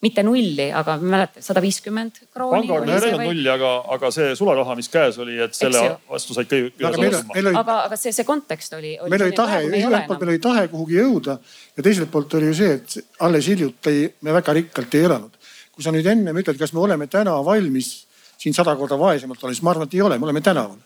mitte 0.00 0.22
nulli, 0.24 0.70
aga 0.72 0.94
mäletan, 0.96 1.44
sada 1.44 1.60
viiskümmend 1.60 2.22
krooni. 2.32 2.62
pangaarv 2.62 2.88
ei 2.88 3.00
läinud 3.04 3.24
nulli, 3.26 3.48
aga, 3.52 3.72
aga 3.96 4.10
see 4.14 4.32
sularaha, 4.36 4.76
mis 4.78 4.88
käes 4.88 5.18
oli, 5.20 5.36
et 5.44 5.56
selle 5.56 5.82
vastu 6.08 6.36
said 6.36 6.48
kõik 6.48 6.80
üle 6.80 6.92
selle 6.94 7.10
summa. 7.20 7.58
aga, 7.60 7.78
aga 7.90 8.00
see, 8.00 8.14
see 8.16 8.28
kontekst 8.28 8.78
oli, 8.78 8.96
oli. 9.00 9.12
meil 9.12 9.26
oli 9.28 9.36
tahe, 9.36 9.62
ühelt 9.68 10.06
poolt 10.08 10.24
meil 10.24 10.36
oli 10.36 10.44
tahe 10.46 10.68
kuhugi 10.72 11.02
jõuda 11.02 11.36
ja 11.76 11.84
teiselt 11.84 12.12
poolt 12.12 12.38
oli 12.40 12.48
ju 12.48 12.56
see, 12.62 12.78
et 12.80 13.20
alles 13.28 13.50
hiljuti 13.52 13.98
me 14.24 14.38
väga 14.40 14.56
rikkalt 14.56 14.96
ei 14.96 15.04
elanud. 15.10 15.36
kui 15.70 15.84
sa 15.84 15.92
nüüd 15.92 16.08
ennem 16.08 16.36
ütled, 16.36 16.56
kas 16.60 16.72
me 16.72 16.80
oleme 16.80 17.06
täna 17.12 17.36
valmis 17.44 17.92
siin 18.40 18.56
sada 18.56 18.74
korda 18.76 18.98
vaesemalt 18.98 19.42
olla, 19.42 19.54
siis 19.54 19.64
ma 19.64 19.74
arvan, 19.74 19.88
et 19.88 19.94
ei 19.94 20.02
ole, 20.02 20.18
me 20.18 20.28
oleme 20.28 20.40
tänaval. 20.40 20.78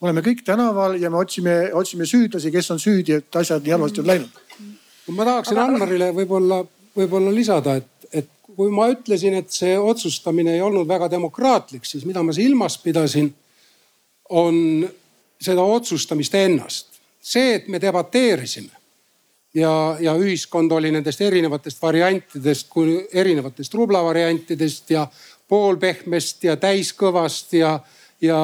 me 0.00 0.08
oleme 0.08 0.22
kõik 0.26 0.42
tänaval 0.46 0.96
ja 1.00 1.10
me 1.10 1.18
otsime, 1.22 1.56
otsime 1.78 2.06
süüdlasi, 2.06 2.50
kes 2.50 2.70
on 2.74 2.80
süüdi, 2.82 3.18
et 3.18 3.36
asjad 3.36 3.62
nii 3.62 3.74
halvasti 3.74 4.02
on 4.02 4.06
läinud. 4.06 4.40
ma 5.10 5.24
tahaksin 5.24 5.58
Aga... 5.58 5.66
Anmarile 5.66 6.10
võib-olla, 6.14 6.62
võib-olla 6.96 7.34
lisada, 7.34 7.76
et, 7.82 8.08
et 8.12 8.30
kui 8.46 8.70
ma 8.70 8.88
ütlesin, 8.92 9.34
et 9.38 9.50
see 9.50 9.78
otsustamine 9.78 10.54
ei 10.54 10.62
olnud 10.62 10.88
väga 10.88 11.10
demokraatlik, 11.10 11.86
siis 11.86 12.06
mida 12.06 12.22
ma 12.22 12.34
silmas 12.36 12.78
pidasin, 12.82 13.32
on 14.30 14.88
seda 15.42 15.62
otsustamist 15.62 16.34
ennast. 16.34 16.88
see, 17.22 17.54
et 17.54 17.68
me 17.68 17.78
debateerisime 17.78 18.82
ja, 19.54 19.96
ja 20.00 20.14
ühiskond 20.18 20.72
oli 20.72 20.90
nendest 20.92 21.20
erinevatest 21.20 21.82
variantidest, 21.82 22.72
erinevatest 23.12 23.74
rublavariantidest 23.74 24.90
ja 24.90 25.06
poolpehmest 25.52 26.44
ja 26.48 26.56
täiskõvast 26.56 27.52
ja, 27.58 27.76
ja 28.24 28.40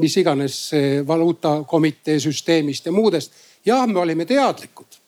mis 0.00 0.16
iganes 0.18 0.58
valuutakomitee 1.06 2.18
süsteemist 2.22 2.86
ja 2.86 2.92
muudest. 2.92 3.32
jah, 3.66 3.86
me 3.86 4.00
olime 4.00 4.26
teadlikud. 4.26 4.98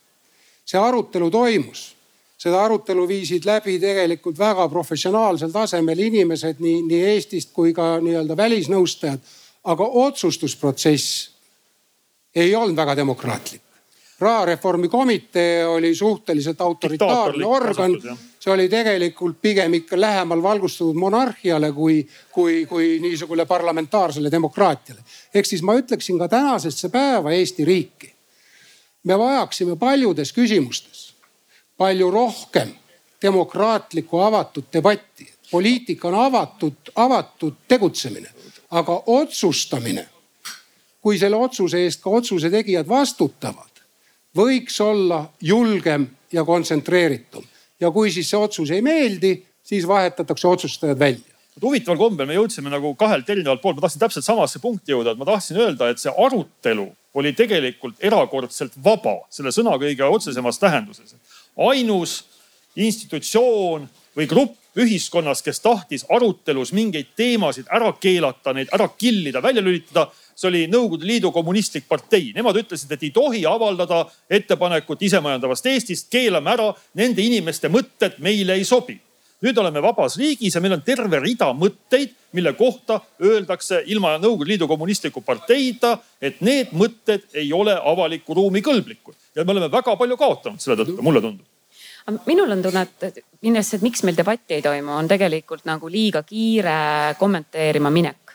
see 0.68 0.80
arutelu 0.80 1.30
toimus, 1.30 1.94
seda 2.38 2.60
arutelu 2.64 3.06
viisid 3.08 3.46
läbi 3.48 3.78
tegelikult 3.80 4.38
väga 4.38 4.68
professionaalsel 4.68 5.50
tasemel 5.50 5.98
inimesed 5.98 6.60
nii, 6.60 6.82
nii 6.90 7.04
Eestist 7.14 7.52
kui 7.52 7.72
ka 7.74 7.98
nii-öelda 8.00 8.36
välisnõustajad. 8.36 9.18
aga 9.64 9.84
otsustusprotsess 9.84 11.30
ei 12.34 12.54
olnud 12.54 12.76
väga 12.76 12.96
demokraatlik. 12.96 13.67
Rahareformi 14.18 14.88
komitee 14.88 15.66
oli 15.66 15.94
suhteliselt 15.94 16.60
autoritaarne 16.60 17.46
organ. 17.46 17.90
see 18.40 18.52
oli 18.52 18.68
tegelikult 18.68 19.40
pigem 19.42 19.74
ikka 19.74 20.00
lähemal 20.00 20.42
valgustatud 20.42 20.94
monarhiale 20.94 21.72
kui, 21.72 22.06
kui, 22.32 22.66
kui 22.66 22.98
niisugune 23.00 23.46
parlamentaarsele 23.46 24.30
demokraatiale. 24.30 25.00
ehk 25.34 25.46
siis 25.46 25.62
ma 25.62 25.74
ütleksin 25.74 26.18
ka 26.18 26.28
tänasesse 26.28 26.88
päeva 26.88 27.30
Eesti 27.30 27.64
riiki. 27.64 28.14
me 29.04 29.18
vajaksime 29.18 29.76
paljudes 29.76 30.32
küsimustes 30.32 31.14
palju 31.76 32.10
rohkem 32.10 32.68
demokraatlikku 33.22 34.20
avatud 34.20 34.64
debatti. 34.72 35.32
poliitika 35.50 36.08
on 36.08 36.14
avatud, 36.14 36.72
avatud 36.94 37.54
tegutsemine, 37.68 38.28
aga 38.70 39.02
otsustamine 39.06 40.08
kui 41.00 41.18
selle 41.18 41.36
otsuse 41.36 41.80
eest 41.84 42.02
ka 42.04 42.10
otsuse 42.10 42.50
tegijad 42.50 42.88
vastutavad, 42.88 43.67
võiks 44.36 44.80
olla 44.84 45.24
julgem 45.40 46.06
ja 46.32 46.44
kontsentreeritum. 46.44 47.44
ja 47.80 47.90
kui 47.90 48.10
siis 48.10 48.30
see 48.30 48.38
otsus 48.38 48.70
ei 48.70 48.82
meeldi, 48.82 49.44
siis 49.62 49.86
vahetatakse 49.86 50.48
otsustajad 50.48 50.98
välja 50.98 51.38
huvitaval 51.62 51.98
kombel 51.98 52.28
me 52.28 52.36
jõudsime 52.36 52.70
nagu 52.72 52.92
kahelt 52.98 53.28
erinevalt 53.30 53.62
poolt, 53.62 53.78
ma 53.78 53.86
tahtsin 53.86 54.02
täpselt 54.02 54.26
samasse 54.26 54.60
punkti 54.62 54.94
jõuda, 54.94 55.12
et 55.12 55.20
ma 55.20 55.26
tahtsin 55.28 55.58
öelda, 55.58 55.90
et 55.90 56.02
see 56.02 56.12
arutelu 56.12 56.86
oli 57.18 57.32
tegelikult 57.36 57.98
erakordselt 58.04 58.76
vaba 58.84 59.16
selle 59.32 59.52
sõna 59.54 59.74
kõige 59.80 60.06
otsesemas 60.06 60.60
tähenduses. 60.62 61.16
ainus 61.56 62.24
institutsioon 62.76 63.88
või 64.16 64.28
grupp 64.30 64.56
ühiskonnas, 64.78 65.42
kes 65.42 65.60
tahtis 65.60 66.04
arutelus 66.12 66.72
mingeid 66.76 67.10
teemasid 67.16 67.68
ära 67.74 67.90
keelata, 68.00 68.54
neid 68.54 68.70
ära 68.74 68.88
killida, 68.98 69.42
välja 69.42 69.62
lülitada, 69.64 70.08
see 70.38 70.48
oli 70.50 70.62
Nõukogude 70.70 71.08
Liidu 71.08 71.32
Kommunistlik 71.34 71.88
Partei. 71.88 72.30
Nemad 72.36 72.60
ütlesid, 72.60 72.92
et 72.94 73.02
ei 73.02 73.10
tohi 73.14 73.42
avaldada 73.48 74.04
ettepanekut 74.30 75.02
isemajandavast 75.08 75.66
Eestist, 75.66 76.08
keelame 76.12 76.54
ära 76.54 76.70
nende 76.98 77.24
inimeste 77.24 77.70
mõtted, 77.72 78.18
meile 78.24 78.58
ei 78.58 78.64
sobi. 78.64 79.00
nüüd 79.38 79.58
oleme 79.58 79.78
vabas 79.78 80.16
riigis 80.18 80.56
ja 80.56 80.60
meil 80.60 80.72
on 80.74 80.80
terve 80.82 81.20
rida 81.22 81.52
mõtteid, 81.54 82.10
mille 82.34 82.52
kohta 82.58 83.00
öeldakse 83.22 83.84
ilma 83.86 84.16
Nõukogude 84.18 84.50
Liidu 84.50 84.68
Kommunistliku 84.68 85.20
Parteita, 85.20 85.98
et 86.20 86.40
need 86.40 86.72
mõtted 86.72 87.30
ei 87.34 87.52
ole 87.52 87.74
avaliku 87.74 88.34
ruumi 88.34 88.62
kõlblikud. 88.62 89.14
ja 89.34 89.44
me 89.44 89.52
oleme 89.52 89.70
väga 89.70 89.96
palju 89.96 90.16
kaotanud 90.16 90.60
selle 90.60 90.82
tõttu, 90.82 91.02
mulle 91.02 91.20
tundub 91.20 91.57
minul 92.26 92.56
on 92.56 92.62
tunne, 92.62 92.86
et 93.02 93.20
minnes, 93.42 93.74
et 93.74 93.82
miks 93.84 94.02
meil 94.04 94.16
debatti 94.16 94.58
ei 94.58 94.62
toimu, 94.64 94.94
on 94.96 95.08
tegelikult 95.08 95.66
nagu 95.68 95.90
liiga 95.92 96.22
kiire 96.26 97.14
kommenteerima 97.18 97.90
minek 97.92 98.28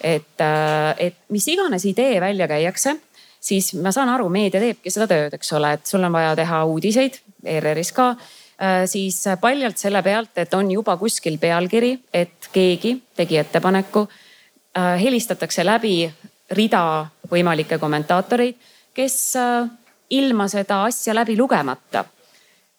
et, 0.00 0.40
äh, 0.40 0.94
et 0.98 1.16
mis 1.28 1.46
iganes 1.48 1.84
idee 1.84 2.20
välja 2.20 2.48
käiakse, 2.48 2.96
siis 3.40 3.74
ma 3.74 3.92
saan 3.92 4.08
aru, 4.08 4.28
meedia 4.32 4.60
teebki 4.60 4.92
seda 4.92 5.08
tööd, 5.10 5.34
eks 5.36 5.52
ole, 5.56 5.74
et 5.76 5.86
sul 5.86 6.04
on 6.04 6.12
vaja 6.12 6.34
teha 6.38 6.62
uudiseid, 6.68 7.20
ERR-is 7.44 7.92
ka 7.96 8.10
äh, 8.14 8.84
siis 8.90 9.22
paljalt 9.40 9.80
selle 9.80 10.02
pealt, 10.02 10.32
et 10.40 10.54
on 10.54 10.70
juba 10.72 10.96
kuskil 11.00 11.38
pealkiri, 11.40 11.94
et 12.12 12.50
keegi 12.52 12.96
tegi 13.16 13.40
ettepaneku. 13.40 14.06
Äh, 14.78 14.94
helistatakse 15.02 15.64
läbi 15.66 16.04
rida 16.56 16.84
võimalikke 17.30 17.78
kommentaatoreid, 17.78 18.56
kes 18.94 19.16
ilma 20.10 20.48
seda 20.50 20.80
asja 20.88 21.14
läbi 21.14 21.36
lugemata, 21.38 22.02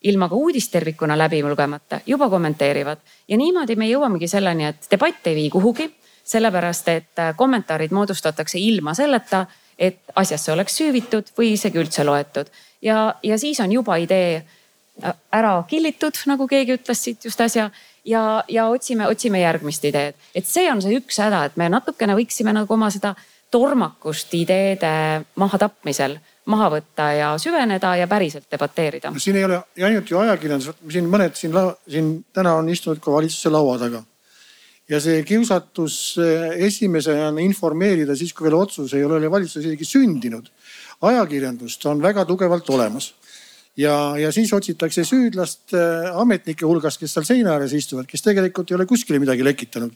ilma 0.03 0.29
ka 0.29 0.35
uudist 0.35 0.71
tervikuna 0.71 1.17
läbi 1.17 1.43
lugemata 1.43 1.99
juba 2.05 2.29
kommenteerivad. 2.29 2.97
ja 3.27 3.37
niimoodi 3.37 3.75
me 3.75 3.89
jõuamegi 3.89 4.27
selleni, 4.27 4.65
et 4.65 4.87
debatt 4.91 5.27
ei 5.27 5.35
vii 5.35 5.49
kuhugi 5.49 5.91
sellepärast 6.23 6.87
et 6.87 7.19
äh, 7.19 7.35
kommentaarid 7.35 7.91
moodustatakse 7.91 8.59
ilma 8.59 8.93
selleta, 8.93 9.45
et 9.79 9.99
asjasse 10.15 10.51
oleks 10.53 10.75
süüvitud 10.77 11.31
või 11.37 11.53
isegi 11.55 11.79
üldse 11.81 12.05
loetud. 12.05 12.51
ja, 12.81 13.15
ja 13.23 13.37
siis 13.37 13.59
on 13.59 13.71
juba 13.71 13.97
idee 13.97 14.43
äh, 15.03 15.13
ära 15.31 15.63
killitud, 15.67 16.17
nagu 16.25 16.47
keegi 16.47 16.77
ütles 16.77 17.03
siit 17.03 17.25
just 17.25 17.41
äsja 17.41 17.69
ja, 18.05 18.43
ja 18.47 18.67
otsime, 18.67 19.07
otsime 19.07 19.41
järgmist 19.41 19.85
ideed. 19.85 20.15
et 20.35 20.45
see 20.45 20.71
on 20.71 20.81
see 20.81 20.97
üks 20.99 21.19
häda, 21.21 21.45
et 21.45 21.57
me 21.57 21.69
natukene 21.69 22.15
võiksime 22.15 22.53
nagu 22.53 22.73
oma 22.73 22.91
seda 22.93 23.15
tormakust 23.51 24.33
ideede 24.33 25.25
mahatapmisel 25.35 26.19
maha 26.45 26.69
võtta 26.73 27.11
ja 27.13 27.33
süveneda 27.41 27.95
ja 27.99 28.07
päriselt 28.07 28.47
debateerida. 28.51 29.13
siin 29.17 29.35
ei 29.35 29.45
ole 29.45 29.61
ainult 29.83 30.09
ju 30.09 30.17
ajakirjandus, 30.17 30.71
siin 30.89 31.09
mõned 31.09 31.35
siin, 31.37 31.53
siin 31.87 32.13
täna 32.33 32.55
on 32.59 32.69
istunud 32.69 32.99
ka 33.03 33.11
valitsuse 33.11 33.53
laua 33.53 33.77
taga 33.81 34.01
ja 34.91 34.99
see 35.03 35.21
kiusatus 35.27 35.97
eh, 36.21 36.65
esimesena 36.67 37.31
informeerida 37.43 38.15
siis, 38.17 38.33
kui 38.35 38.47
veel 38.47 38.59
otsus 38.59 38.95
ei 38.97 39.05
ole 39.07 39.21
valitsuses 39.31 39.69
isegi 39.69 39.87
sündinud. 39.87 40.49
ajakirjandust 41.01 41.85
on 41.89 42.01
väga 42.01 42.25
tugevalt 42.29 42.69
olemas 42.69 43.13
ja, 43.77 44.17
ja 44.19 44.31
siis 44.31 44.51
otsitakse 44.53 45.05
süüdlast 45.07 45.75
eh, 45.77 46.09
ametnike 46.23 46.65
hulgast, 46.65 46.99
kes 46.99 47.15
seal 47.15 47.27
seina 47.27 47.55
ääres 47.55 47.73
istuvad, 47.77 48.09
kes 48.09 48.25
tegelikult 48.25 48.71
ei 48.71 48.79
ole 48.79 48.89
kuskile 48.89 49.19
midagi 49.19 49.45
lekitanud. 49.47 49.95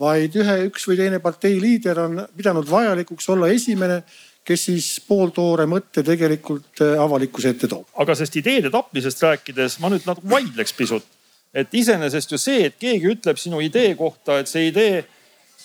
vaid 0.00 0.36
ühe, 0.40 0.56
üks 0.70 0.86
või 0.88 0.96
teine 0.96 1.18
partei 1.20 1.60
liider 1.60 1.98
on 2.00 2.22
pidanud 2.36 2.68
vajalikuks 2.70 3.28
olla 3.34 3.50
esimene, 3.52 4.00
kes 4.44 4.66
siis 4.70 4.90
pooltoore 5.06 5.66
mõtte 5.70 6.02
tegelikult 6.06 6.82
eh, 6.84 6.98
avalikkuse 6.98 7.54
ette 7.54 7.68
toob. 7.68 7.86
aga 7.94 8.14
sellest 8.14 8.36
ideede 8.40 8.70
tapmisest 8.70 9.22
rääkides 9.22 9.80
ma 9.80 9.92
nüüd 9.92 10.06
natuke 10.08 10.30
vaidleks 10.30 10.76
pisut 10.76 11.16
et 11.54 11.74
iseenesest 11.74 12.32
ju 12.32 12.38
see, 12.38 12.66
et 12.68 12.76
keegi 12.78 13.10
ütleb 13.14 13.40
sinu 13.40 13.60
idee 13.64 13.94
kohta, 13.98 14.38
et 14.40 14.50
see 14.50 14.68
idee 14.70 15.02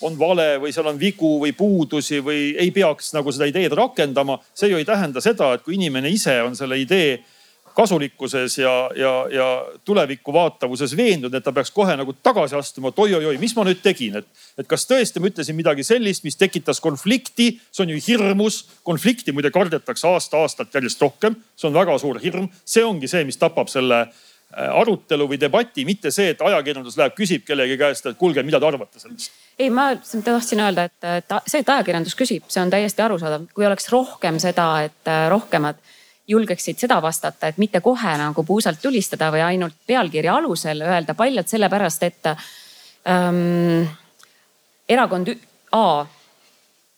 on 0.04 0.16
vale 0.18 0.56
või 0.60 0.74
seal 0.74 0.90
on 0.90 0.98
vigu 1.00 1.36
või 1.40 1.54
puudusi 1.56 2.20
või 2.24 2.50
ei 2.60 2.72
peaks 2.74 3.14
nagu 3.16 3.32
seda 3.32 3.48
ideed 3.48 3.72
rakendama. 3.72 4.38
see 4.54 4.68
ju 4.68 4.76
ei 4.76 4.84
tähenda 4.84 5.22
seda, 5.24 5.54
et 5.54 5.62
kui 5.64 5.78
inimene 5.78 6.10
ise 6.12 6.42
on 6.42 6.56
selle 6.56 6.78
idee 6.78 7.22
kasulikkuses 7.76 8.58
ja, 8.58 8.74
ja, 8.96 9.12
ja 9.32 9.46
tulevikku 9.84 10.32
vaatavuses 10.32 10.96
veendunud, 10.96 11.34
et 11.36 11.44
ta 11.44 11.52
peaks 11.52 11.70
kohe 11.74 11.96
nagu 11.98 12.14
tagasi 12.24 12.56
astuma, 12.58 12.92
et 12.92 13.02
oi-oi-oi, 13.04 13.36
mis 13.42 13.56
ma 13.56 13.66
nüüd 13.68 13.82
tegin, 13.84 14.20
et, 14.22 14.44
et 14.58 14.68
kas 14.68 14.88
tõesti 14.88 15.20
ma 15.20 15.30
ütlesin 15.30 15.58
midagi 15.58 15.84
sellist, 15.86 16.24
mis 16.24 16.38
tekitas 16.40 16.80
konflikti, 16.84 17.52
see 17.70 17.84
on 17.84 17.92
ju 17.94 18.00
hirmus. 18.08 18.62
konflikti 18.86 19.32
muide 19.32 19.50
kardetakse 19.52 20.08
aasta-aastalt 20.08 20.74
järjest 20.74 21.02
rohkem, 21.02 21.36
see 21.56 21.68
on 21.68 21.76
väga 21.76 21.98
suur 22.00 22.20
hirm, 22.22 22.48
see 22.64 22.84
ongi 22.84 23.10
see, 23.10 23.24
mis 23.28 23.40
tapab 23.40 23.68
selle 23.72 24.06
Äh, 24.54 24.70
arutelu 24.70 25.26
või 25.26 25.36
debati, 25.42 25.82
mitte 25.84 26.12
see, 26.14 26.30
et 26.30 26.40
ajakirjandus 26.40 26.94
läheb, 26.96 27.16
küsib 27.18 27.42
kellegi 27.44 27.74
käest, 27.80 28.06
et 28.06 28.14
kuulge, 28.16 28.44
mida 28.46 28.60
te 28.62 28.68
arvate 28.68 29.02
sellest? 29.02 29.32
ei, 29.58 29.72
ma 29.74 29.88
tahtsin 29.98 30.62
öelda, 30.62 30.84
et, 30.86 31.34
see, 31.50 31.64
et 31.64 31.72
ajakirjandus 31.74 32.14
küsib, 32.14 32.44
see 32.52 32.62
on 32.62 32.70
täiesti 32.70 33.02
arusaadav. 33.02 33.48
kui 33.56 33.66
oleks 33.66 33.90
rohkem 33.90 34.38
seda, 34.38 34.68
et 34.86 35.10
äh, 35.10 35.26
rohkemad 35.32 35.82
julgeksid 36.28 36.78
seda 36.78 36.98
vastata, 37.02 37.48
et 37.48 37.58
mitte 37.58 37.80
kohe 37.80 38.16
nagu 38.18 38.44
puusalt 38.44 38.80
tulistada 38.82 39.30
või 39.34 39.44
ainult 39.46 39.76
pealkirja 39.86 40.34
alusel 40.34 40.82
öelda 40.82 41.14
paljalt 41.14 41.48
sellepärast, 41.48 42.02
et 42.02 42.30
ähm, 43.06 43.86
erakond 44.88 45.34
A 45.72 46.06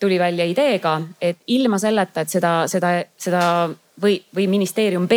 tuli 0.00 0.18
välja 0.18 0.44
ideega, 0.44 1.00
et 1.20 1.38
ilma 1.46 1.78
selleta, 1.78 2.20
et 2.20 2.30
seda, 2.30 2.52
seda, 2.68 2.90
seda 3.18 3.42
või, 4.02 4.20
või 4.34 4.46
ministeerium 4.46 5.08
B 5.08 5.12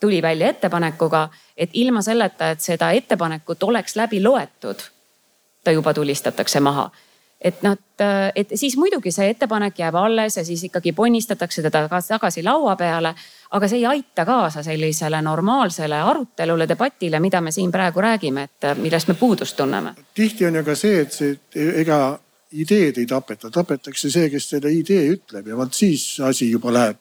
tuli 0.00 0.22
välja 0.22 0.50
ettepanekuga, 0.52 1.28
et 1.56 1.70
ilma 1.72 2.02
selleta, 2.02 2.50
et 2.50 2.60
seda 2.60 2.90
ettepanekut 2.92 3.62
oleks 3.62 3.96
läbi 3.96 4.20
loetud, 4.22 4.82
ta 5.64 5.72
juba 5.74 5.94
tulistatakse 5.94 6.60
maha 6.60 6.90
et 7.40 7.62
noh, 7.62 7.76
et 8.34 8.52
siis 8.54 8.76
muidugi 8.76 9.12
see 9.14 9.30
ettepanek 9.30 9.78
jääb 9.78 9.94
alles 9.98 10.36
ja 10.36 10.44
siis 10.44 10.64
ikkagi 10.66 10.92
ponnistatakse 10.92 11.62
teda 11.62 11.84
tagasi 11.88 12.42
laua 12.42 12.76
peale. 12.76 13.14
aga 13.50 13.68
see 13.68 13.78
ei 13.78 13.86
aita 13.86 14.24
kaasa 14.24 14.62
sellisele 14.62 15.22
normaalsele 15.22 16.00
arutelule, 16.00 16.68
debatile, 16.68 17.20
mida 17.20 17.40
me 17.40 17.52
siin 17.52 17.72
praegu 17.72 18.00
räägime, 18.00 18.42
et 18.42 18.78
millest 18.78 19.08
me 19.08 19.14
puudust 19.14 19.56
tunneme. 19.56 19.94
tihti 20.14 20.46
on 20.46 20.54
ju 20.54 20.64
ka 20.64 20.74
see, 20.74 21.00
et 21.00 21.12
see 21.12 21.38
ega 21.54 22.18
ideed 22.52 22.98
ei 22.98 23.06
tapeta, 23.06 23.50
tapetakse 23.50 24.10
see, 24.10 24.30
kes 24.30 24.50
selle 24.50 24.72
idee 24.72 25.08
ütleb 25.14 25.46
ja 25.46 25.56
vot 25.56 25.74
siis 25.74 26.20
asi 26.20 26.50
juba 26.50 26.72
läheb 26.72 26.96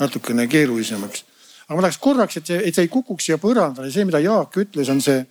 natukene 0.00 0.46
keerulisemaks 0.46 1.24
aga 1.72 1.78
ma 1.78 1.86
tahaks 1.86 1.98
korraks, 2.02 2.36
et 2.36 2.46
see, 2.46 2.60
et 2.68 2.76
see 2.76 2.86
ei 2.86 2.90
kukuks 2.92 3.28
siia 3.28 3.38
põrandale, 3.40 3.90
see, 3.92 4.04
mida 4.04 4.20
Jaak 4.22 4.56
ütles, 4.60 4.90
on 4.92 5.00
see, 5.04 5.22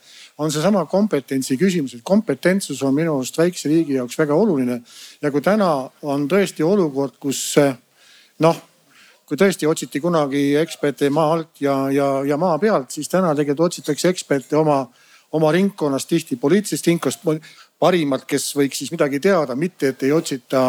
on 0.42 0.50
seesama 0.50 0.86
kompetentsi 0.90 1.58
küsimus, 1.60 1.94
et 1.96 2.04
kompetentsus 2.04 2.82
on 2.84 2.96
minu 2.98 3.14
arust 3.20 3.38
väikse 3.38 3.70
riigi 3.70 4.00
jaoks 4.00 4.18
väga 4.18 4.36
oluline. 4.36 4.82
ja 5.22 5.32
kui 5.32 5.42
täna 5.42 5.90
on 6.02 6.28
tõesti 6.30 6.66
olukord, 6.66 7.20
kus 7.22 7.56
noh, 8.42 8.62
kui 9.30 9.38
tõesti 9.38 9.70
otsiti 9.70 10.02
kunagi 10.02 10.56
eksperte 10.60 11.10
maa 11.14 11.34
alt 11.36 11.62
ja, 11.62 11.76
ja, 11.94 12.08
ja 12.26 12.38
maa 12.42 12.58
pealt, 12.60 12.90
siis 12.92 13.10
täna 13.10 13.36
tegelikult 13.38 13.70
otsitakse 13.70 14.10
eksperte 14.10 14.58
oma, 14.58 14.82
oma 15.32 15.52
ringkonnast 15.54 16.10
tihti 16.10 16.36
poliitilisest 16.42 16.90
ringkonnast 16.90 17.52
parimad, 17.80 18.26
kes 18.28 18.50
võiks 18.58 18.82
siis 18.82 18.92
midagi 18.92 19.22
teada, 19.22 19.56
mitte 19.56 19.94
et 19.94 20.04
ei 20.04 20.12
otsita 20.12 20.64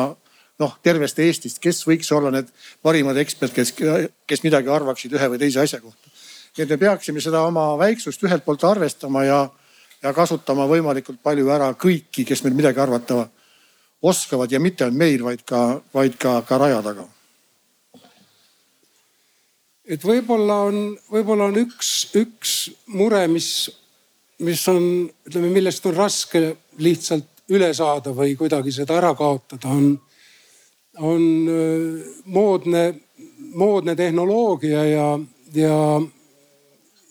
noh, 0.60 0.76
tervest 0.84 1.18
Eestist, 1.18 1.58
kes 1.64 1.80
võiks 1.88 2.12
olla 2.12 2.30
need 2.34 2.52
parimad 2.84 3.16
ekspert, 3.24 3.56
kes, 3.56 3.74
kes 4.28 4.44
midagi 4.44 4.70
arvaksid 4.70 5.16
ühe 5.16 5.32
või 5.32 5.40
teise 5.40 5.64
asja 5.64 5.80
kohta. 5.80 6.12
nii 6.56 6.66
et 6.66 6.70
me 6.76 6.76
peaksime 6.76 7.20
seda 7.24 7.40
oma 7.48 7.72
väiksust 7.80 8.22
ühelt 8.28 8.44
poolt 8.44 8.64
arvestama 8.68 9.24
ja, 9.24 9.40
ja 10.02 10.12
kasutama 10.12 10.66
võimalikult 10.70 11.22
palju 11.22 11.48
ära 11.54 11.72
kõiki, 11.78 12.26
kes 12.26 12.44
meil 12.44 12.58
midagi 12.58 12.80
arvata 12.82 13.26
oskavad 14.02 14.50
ja 14.50 14.60
mitte 14.60 14.84
ainult 14.84 14.98
meil, 14.98 15.24
vaid 15.24 15.42
ka, 15.46 15.80
vaid 15.94 16.18
ka, 16.18 16.40
ka 16.46 16.58
raja 16.58 16.82
taga 16.82 17.06
et 19.92 20.04
võib-olla 20.06 20.58
on, 20.68 20.80
võib-olla 21.10 21.48
on 21.50 21.58
üks, 21.64 21.90
üks 22.18 22.54
mure, 22.94 23.24
mis, 23.30 23.66
mis 24.46 24.62
on, 24.70 24.86
ütleme, 25.28 25.50
millest 25.52 25.86
on 25.88 25.96
raske 25.96 26.44
lihtsalt 26.82 27.28
üle 27.52 27.72
saada 27.76 28.14
või 28.16 28.36
kuidagi 28.38 28.72
seda 28.72 28.96
ära 29.00 29.12
kaotada, 29.18 29.68
on, 29.68 29.92
on 31.02 31.22
äh, 31.50 32.10
moodne, 32.32 32.84
moodne 33.58 33.96
tehnoloogia 33.98 34.84
ja, 34.88 35.08
ja, 35.56 35.78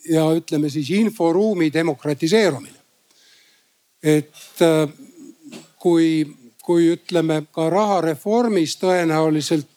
ja 0.10 0.28
ütleme 0.38 0.72
siis 0.72 0.94
inforuumi 0.98 1.70
demokratiseerumine. 1.74 2.81
Et 4.04 4.62
äh, 4.62 4.90
kui, 5.80 6.28
kui 6.64 6.92
ütleme 6.94 7.44
ka 7.52 7.70
rahareformis 7.70 8.78
tõenäoliselt 8.82 9.68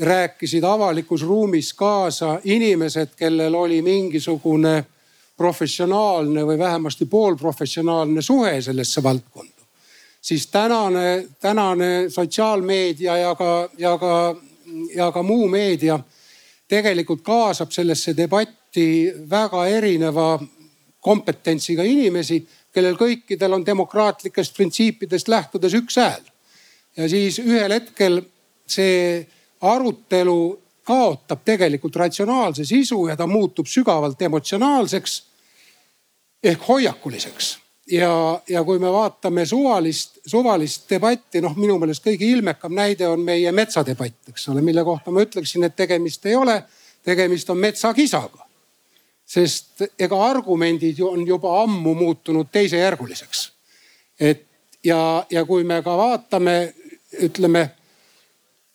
rääkisid 0.00 0.64
avalikus 0.64 1.22
ruumis 1.22 1.74
kaasa 1.74 2.40
inimesed, 2.44 3.16
kellel 3.16 3.54
oli 3.54 3.82
mingisugune 3.82 4.84
professionaalne 5.36 6.44
või 6.46 6.58
vähemasti 6.58 7.06
poolprofessionaalne 7.06 8.22
suhe 8.22 8.60
sellesse 8.62 9.02
valdkonda. 9.02 9.52
siis 10.20 10.46
tänane, 10.46 11.26
tänane 11.40 12.10
sotsiaalmeedia 12.10 13.16
ja 13.16 13.34
ka, 13.34 13.68
ja 13.78 13.98
ka, 13.98 14.36
ja 14.94 15.12
ka 15.12 15.22
muu 15.22 15.48
meedia 15.48 15.98
tegelikult 16.68 17.22
kaasab 17.22 17.70
sellesse 17.70 18.16
debatti 18.16 19.12
väga 19.30 19.66
erineva 19.66 20.38
kompetentsiga 21.00 21.82
inimesi, 21.82 22.48
kellel 22.74 22.96
kõikidel 22.98 23.54
on 23.56 23.66
demokraatlikest 23.66 24.56
printsiipidest 24.56 25.28
lähtudes 25.28 25.74
üks 25.74 25.96
hääl. 25.96 26.22
ja 26.96 27.08
siis 27.08 27.38
ühel 27.38 27.72
hetkel 27.72 28.22
see 28.66 29.26
arutelu 29.60 30.60
kaotab 30.86 31.42
tegelikult 31.44 31.96
ratsionaalse 31.96 32.64
sisu 32.64 33.06
ja 33.06 33.16
ta 33.16 33.26
muutub 33.26 33.66
sügavalt 33.66 34.22
emotsionaalseks 34.22 35.22
ehk 36.42 36.68
hoiakuliseks. 36.68 37.58
ja, 37.90 38.40
ja 38.48 38.64
kui 38.64 38.78
me 38.78 38.92
vaatame 38.92 39.46
suvalist, 39.46 40.18
suvalist 40.26 40.90
debatti, 40.90 41.40
noh, 41.40 41.56
minu 41.56 41.78
meelest 41.78 42.04
kõige 42.06 42.28
ilmekam 42.28 42.74
näide 42.74 43.08
on 43.08 43.24
meie 43.26 43.52
metsadebatt, 43.52 44.30
eks 44.30 44.48
ole, 44.48 44.62
mille 44.62 44.84
kohta 44.84 45.10
ma 45.10 45.24
ütleksin, 45.26 45.66
et 45.66 45.76
tegemist 45.76 46.26
ei 46.26 46.36
ole, 46.38 46.62
tegemist 47.02 47.50
on 47.50 47.58
metsakisaga. 47.58 48.46
Sest 49.30 49.84
ega 49.98 50.18
argumendid 50.26 50.98
ju 50.98 51.08
on 51.12 51.26
juba 51.26 51.60
ammu 51.62 51.94
muutunud 51.94 52.48
teisejärguliseks. 52.52 53.52
et 54.20 54.46
ja, 54.84 55.26
ja 55.30 55.44
kui 55.44 55.64
me 55.64 55.82
ka 55.82 55.96
vaatame, 55.96 56.74
ütleme 57.22 57.70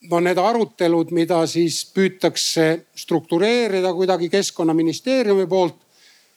no 0.09 0.19
need 0.21 0.37
arutelud, 0.37 1.11
mida 1.11 1.41
siis 1.49 1.81
püütakse 1.93 2.85
struktureerida 2.95 3.93
kuidagi 3.93 4.29
keskkonnaministeeriumi 4.29 5.47
poolt, 5.49 5.77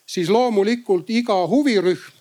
siis 0.06 0.30
loomulikult 0.32 1.10
iga 1.10 1.36
huvirühm, 1.48 2.14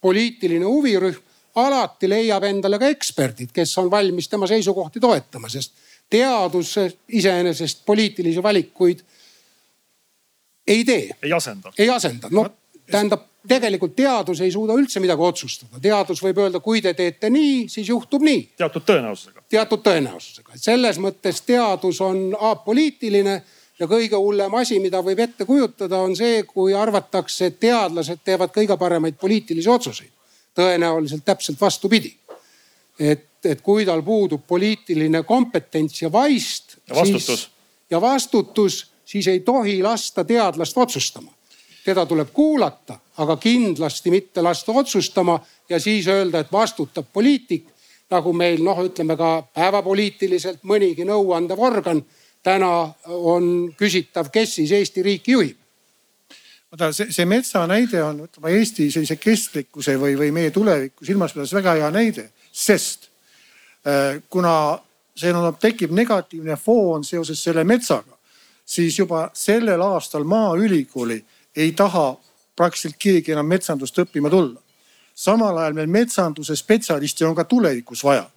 poliitiline 0.00 0.64
huvirühm 0.64 1.24
alati 1.58 2.08
leiab 2.08 2.44
endale 2.48 2.78
ka 2.78 2.88
eksperdid, 2.92 3.52
kes 3.54 3.76
on 3.82 3.90
valmis 3.90 4.28
tema 4.30 4.46
seisukohti 4.46 5.00
toetama, 5.02 5.50
sest 5.52 5.74
teadus 6.10 6.74
iseenesest 7.08 7.84
poliitilisi 7.86 8.42
valikuid 8.42 9.02
ei 10.68 10.84
tee. 10.84 11.10
ei 11.22 11.32
asenda. 11.32 11.72
ei 11.78 11.90
asenda, 11.90 12.30
noh 12.30 12.52
tähendab 12.90 13.26
tegelikult 13.48 13.94
teadus 13.96 14.40
ei 14.44 14.50
suuda 14.52 14.76
üldse 14.76 15.00
midagi 15.00 15.24
otsustada. 15.24 15.80
teadus 15.80 16.20
võib 16.22 16.40
öelda, 16.42 16.60
kui 16.60 16.82
te 16.82 16.92
teete 16.94 17.30
nii, 17.30 17.68
siis 17.68 17.88
juhtub 17.88 18.24
nii. 18.24 18.42
teatud 18.56 18.84
tõenäosusega. 18.88 19.44
teatud 19.48 19.84
tõenäosusega, 19.84 20.54
et 20.54 20.62
selles 20.62 20.98
mõttes 21.02 21.40
teadus 21.46 22.00
on 22.04 22.36
apoliitiline 22.50 23.38
ja 23.78 23.86
kõige 23.86 24.18
hullem 24.18 24.54
asi, 24.58 24.80
mida 24.82 25.00
võib 25.04 25.22
ette 25.22 25.46
kujutada, 25.46 26.00
on 26.02 26.16
see, 26.16 26.42
kui 26.48 26.74
arvatakse, 26.74 27.52
et 27.52 27.60
teadlased 27.60 28.24
teevad 28.24 28.52
kõige 28.54 28.76
paremaid 28.78 29.18
poliitilisi 29.20 29.68
otsuseid. 29.68 30.12
tõenäoliselt 30.58 31.24
täpselt 31.24 31.60
vastupidi. 31.60 32.16
et, 32.98 33.24
et 33.44 33.60
kui 33.60 33.86
tal 33.86 34.02
puudub 34.02 34.42
poliitiline 34.46 35.22
kompetents 35.22 36.02
ja 36.02 36.12
vaist. 36.12 36.76
ja 36.88 36.94
vastutus. 36.94 37.50
ja 37.90 38.00
vastutus, 38.00 38.86
siis 39.08 39.26
ei 39.32 39.40
tohi 39.40 39.80
lasta 39.82 40.24
teadlast 40.24 40.76
otsustama 40.76 41.32
teda 41.88 42.04
tuleb 42.06 42.28
kuulata, 42.36 42.98
aga 43.16 43.36
kindlasti 43.40 44.10
mitte 44.12 44.42
lasta 44.44 44.72
otsustama 44.72 45.38
ja 45.68 45.80
siis 45.80 46.06
öelda, 46.06 46.42
et 46.44 46.52
vastutab 46.52 47.06
poliitik. 47.12 47.66
nagu 48.10 48.32
meil 48.32 48.62
noh, 48.64 48.78
ütleme 48.88 49.16
ka 49.20 49.42
päevapoliitiliselt 49.52 50.62
mõnigi 50.64 51.04
nõuandev 51.04 51.60
organ 51.60 51.98
täna 52.42 52.94
on 53.04 53.74
küsitav, 53.76 54.30
kes 54.32 54.54
siis 54.54 54.72
Eesti 54.72 55.02
riiki 55.02 55.32
juhib 55.32 55.56
vaata 56.72 56.92
see, 56.92 57.12
see 57.12 57.26
metsa 57.28 57.66
näide 57.68 58.02
on, 58.04 58.22
ütleme 58.24 58.52
Eesti 58.56 58.90
sellise 58.92 59.16
kestlikkuse 59.20 59.96
või, 60.00 60.16
või 60.20 60.32
meie 60.32 60.50
tulevikku 60.52 61.04
silmas 61.04 61.36
pidades 61.36 61.52
väga 61.56 61.76
hea 61.80 61.90
näide, 61.92 62.28
sest 62.52 63.08
äh, 63.84 64.22
kuna 64.30 64.54
see 65.16 65.32
no, 65.32 65.52
tekib 65.60 65.92
negatiivne 65.96 66.56
foon 66.56 67.04
seoses 67.04 67.44
selle 67.44 67.64
metsaga, 67.64 68.17
siis 68.68 68.98
juba 68.98 69.30
sellel 69.34 69.80
aastal 69.80 70.24
Maaülikooli 70.28 71.24
ei 71.56 71.72
taha 71.72 72.16
praktiliselt 72.56 72.98
keegi 73.00 73.32
enam 73.32 73.46
metsandust 73.48 73.98
õppima 74.02 74.30
tulla. 74.30 74.60
samal 75.14 75.56
ajal 75.58 75.74
meil 75.74 75.88
metsanduse 75.90 76.56
spetsialisti 76.56 77.24
on 77.24 77.34
ka 77.34 77.44
tulevikus 77.44 78.04
vaja. 78.04 78.28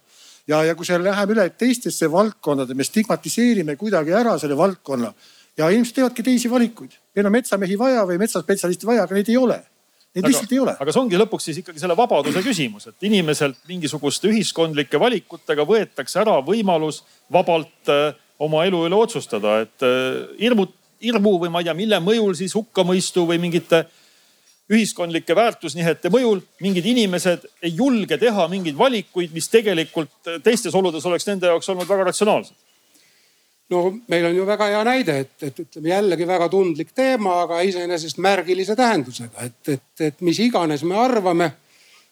ja, 0.46 0.64
ja 0.64 0.74
kui 0.74 0.86
see 0.86 0.98
läheb 0.98 1.34
üle 1.34 1.50
teistesse 1.50 2.10
valdkondade, 2.10 2.74
me 2.74 2.84
stigmatiseerime 2.84 3.76
kuidagi 3.76 4.12
ära 4.12 4.38
selle 4.38 4.56
valdkonna 4.56 5.12
ja 5.56 5.68
inimesed 5.68 5.94
teevadki 5.94 6.22
teisi 6.22 6.50
valikuid. 6.50 6.96
meil 7.14 7.28
on 7.28 7.36
metsamehi 7.36 7.78
vaja 7.78 8.06
või 8.08 8.18
metsaspetsialisti 8.24 8.86
vaja, 8.86 9.04
aga 9.04 9.14
neid 9.14 9.28
ei 9.28 9.36
ole. 9.36 9.60
Neid 10.14 10.26
lihtsalt 10.28 10.52
ei 10.52 10.58
ole. 10.60 10.76
aga 10.80 10.92
see 10.92 11.00
ongi 11.00 11.20
lõpuks 11.20 11.48
siis 11.48 11.60
ikkagi 11.60 11.80
selle 11.80 11.96
vabaduse 11.96 12.42
küsimus, 12.44 12.88
et 12.88 13.08
inimeselt 13.08 13.60
mingisuguste 13.68 14.28
ühiskondlike 14.32 15.00
valikutega 15.00 15.64
võetakse 15.68 16.20
ära 16.24 16.40
võimalus 16.44 17.02
vabalt 17.32 17.92
äh, 17.92 18.12
oma 18.42 18.64
elu 18.66 18.84
üle 18.88 18.98
otsustada, 18.98 19.60
et 19.64 19.86
äh, 19.86 20.22
hirmut-, 20.40 20.76
hirmu 21.02 21.36
või 21.42 21.50
ma 21.52 21.62
ei 21.62 21.68
tea, 21.68 21.76
mille 21.78 21.98
mõjul 22.02 22.34
siis 22.38 22.54
hukkamõistu 22.56 23.26
või 23.28 23.40
mingite 23.42 23.84
ühiskondlike 24.72 25.34
väärtusnihete 25.36 26.10
mõjul 26.12 26.40
mingid 26.62 26.86
inimesed 26.92 27.46
ei 27.64 27.74
julge 27.76 28.18
teha 28.20 28.46
mingeid 28.48 28.78
valikuid, 28.78 29.32
mis 29.34 29.48
tegelikult 29.52 30.30
teistes 30.44 30.74
oludes 30.78 31.06
oleks 31.08 31.26
nende 31.28 31.50
jaoks 31.50 31.68
olnud 31.72 31.88
väga 31.88 32.06
ratsionaalsed. 32.08 32.54
no 33.72 33.82
meil 34.08 34.26
on 34.28 34.36
ju 34.36 34.46
väga 34.46 34.68
hea 34.68 34.84
näide, 34.84 35.18
et, 35.24 35.34
et 35.42 35.60
ütleme 35.64 35.88
jällegi 35.88 36.26
väga 36.28 36.48
tundlik 36.52 36.92
teema, 36.94 37.40
aga 37.42 37.60
iseenesest 37.66 38.18
märgilise 38.22 38.76
tähendusega, 38.76 39.48
et, 39.48 39.68
et, 39.68 40.00
et 40.00 40.20
mis 40.20 40.38
iganes 40.44 40.84
me 40.84 40.98
arvame 40.98 41.52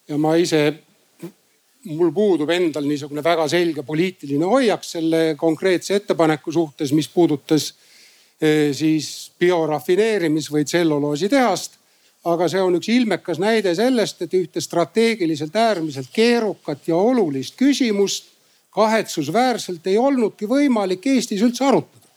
ja 0.09 0.19
ma 0.19 0.35
ise, 0.41 0.63
mul 1.85 2.11
puudub 2.13 2.51
endal 2.51 2.85
niisugune 2.85 3.23
väga 3.25 3.47
selge 3.49 3.83
poliitiline 3.83 4.45
hoiak 4.45 4.85
selle 4.85 5.35
konkreetse 5.39 5.95
ettepaneku 5.97 6.53
suhtes, 6.53 6.93
mis 6.93 7.09
puudutas 7.09 7.71
Eh, 8.41 8.71
siis 8.73 9.33
biorafineerimis 9.39 10.49
või 10.53 10.65
tselluloositehast. 10.65 11.77
aga 12.25 12.47
see 12.53 12.61
on 12.61 12.75
üks 12.77 12.89
ilmekas 12.93 13.39
näide 13.41 13.73
sellest, 13.75 14.19
et 14.23 14.35
ühte 14.37 14.61
strateegiliselt 14.61 15.55
äärmiselt 15.57 16.09
keerukat 16.13 16.89
ja 16.89 16.97
olulist 16.97 17.55
küsimust 17.57 18.27
kahetsusväärselt 18.77 19.87
ei 19.87 19.97
olnudki 19.99 20.49
võimalik 20.49 21.07
Eestis 21.07 21.41
üldse 21.43 21.65
arutada. 21.65 22.09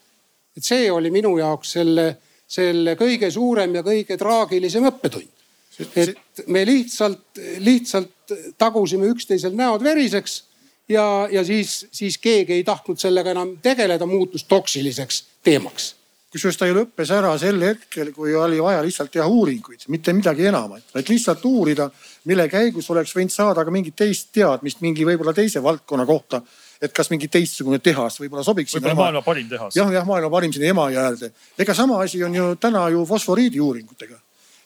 et 0.58 0.64
see 0.64 0.92
oli 0.92 1.12
minu 1.12 1.38
jaoks 1.38 1.72
selle, 1.72 2.18
selle 2.48 2.96
kõige 2.96 3.32
suurem 3.32 3.76
ja 3.76 3.84
kõige 3.84 4.18
traagilisem 4.18 4.84
õppetund. 4.88 5.33
Et 5.80 6.44
me 6.48 6.66
lihtsalt, 6.66 7.42
lihtsalt 7.64 8.36
tagusime 8.58 9.10
üksteisel 9.14 9.56
näod 9.58 9.84
veriseks 9.84 10.44
ja, 10.90 11.28
ja 11.32 11.44
siis, 11.44 11.86
siis 11.92 12.18
keegi 12.18 12.60
ei 12.60 12.64
tahtnud 12.64 13.02
sellega 13.02 13.34
enam 13.34 13.58
tegeleda, 13.64 14.06
muutus 14.10 14.46
toksiliseks 14.50 15.24
teemaks 15.44 15.94
kusjuures 16.34 16.58
ta 16.58 16.68
ju 16.68 16.74
lõppes 16.74 17.12
ära 17.14 17.36
sel 17.38 17.62
hetkel, 17.62 18.10
kui 18.16 18.34
oli 18.38 18.58
vaja 18.64 18.82
lihtsalt 18.82 19.12
teha 19.14 19.26
uuringuid, 19.30 19.86
mitte 19.94 20.16
midagi 20.18 20.48
enamat, 20.50 20.88
vaid 20.96 21.10
lihtsalt 21.12 21.46
uurida, 21.46 21.90
mille 22.30 22.48
käigus 22.50 22.90
oleks 22.94 23.14
võinud 23.14 23.34
saada 23.34 23.66
ka 23.66 23.74
mingit 23.74 23.96
teist 24.00 24.32
teadmist 24.34 24.82
mingi 24.82 25.06
võib-olla 25.06 25.36
teise 25.38 25.62
valdkonna 25.64 26.08
kohta. 26.10 26.42
et 26.84 26.92
kas 26.92 27.08
mingi 27.14 27.30
teistsugune 27.32 27.78
tehas 27.80 28.18
võib-olla 28.20 28.44
sobiks. 28.44 28.74
võib-olla 28.76 28.96
maailma 28.98 29.22
parim 29.22 29.50
tehas. 29.50 29.76
jah, 29.76 29.92
jah, 29.94 30.06
maailma 30.06 30.30
parim 30.30 30.52
sinna 30.52 30.68
Emajõe 30.68 31.04
äärde. 31.06 31.32
ega 31.58 31.74
sama 31.74 32.02
asi 32.04 32.24
on 32.24 32.36
ju 32.36 32.56
täna 32.56 32.90
ju 32.90 33.06
fosforiidi 33.06 33.60
uuringutega. 33.60 34.18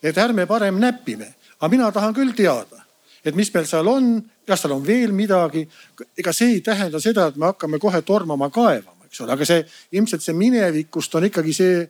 Et 0.02 0.18
ärme 0.18 0.46
parem 0.46 0.78
näpime, 0.80 1.34
aga 1.58 1.70
mina 1.70 1.92
tahan 1.92 2.14
küll 2.14 2.34
teada, 2.36 2.84
et 3.24 3.34
mis 3.34 3.50
meil 3.54 3.66
seal 3.66 3.88
on, 3.88 4.12
kas 4.46 4.62
seal 4.62 4.76
on 4.76 4.86
veel 4.86 5.12
midagi. 5.12 5.68
ega 6.16 6.32
see 6.32 6.54
ei 6.58 6.60
tähenda 6.60 7.00
seda, 7.00 7.26
et 7.26 7.36
me 7.36 7.46
hakkame 7.46 7.78
kohe 7.78 8.02
tormama 8.02 8.50
kaevama 8.50 8.98
eks 9.08 9.24
ole, 9.24 9.34
aga 9.34 9.48
see 9.48 9.64
ilmselt 9.96 10.24
see 10.24 10.36
minevikust 10.36 11.16
on 11.18 11.26
ikkagi 11.28 11.54
see 11.56 11.80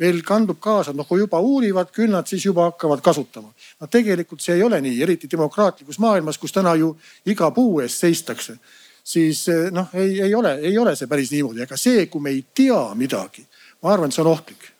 veel 0.00 0.22
kandub 0.26 0.58
kaasa, 0.62 0.94
noh 0.96 1.06
kui 1.06 1.20
juba 1.20 1.40
uurivad, 1.44 1.90
küll 1.94 2.10
nad 2.10 2.28
siis 2.28 2.46
juba 2.48 2.70
hakkavad 2.70 3.02
kasutama. 3.04 3.52
no 3.80 3.88
tegelikult 3.92 4.40
see 4.40 4.56
ei 4.56 4.64
ole 4.64 4.80
nii, 4.80 5.00
eriti 5.04 5.30
demokraatlikus 5.30 6.00
maailmas, 6.02 6.40
kus 6.40 6.54
täna 6.54 6.74
ju 6.80 6.94
iga 7.28 7.50
puu 7.52 7.80
eest 7.84 8.00
seistakse. 8.00 8.56
siis 9.04 9.46
eh, 9.52 9.68
noh, 9.70 9.90
ei, 9.94 10.20
ei 10.22 10.34
ole, 10.34 10.54
ei 10.62 10.78
ole 10.78 10.96
see 10.96 11.10
päris 11.10 11.32
niimoodi, 11.34 11.62
aga 11.62 11.76
see, 11.76 12.06
kui 12.06 12.22
me 12.22 12.30
ei 12.30 12.44
tea 12.54 12.82
midagi, 12.94 13.44
ma 13.82 13.92
arvan, 13.92 14.08
et 14.08 14.16
see 14.16 14.24
on 14.24 14.32
ohtlik 14.32 14.71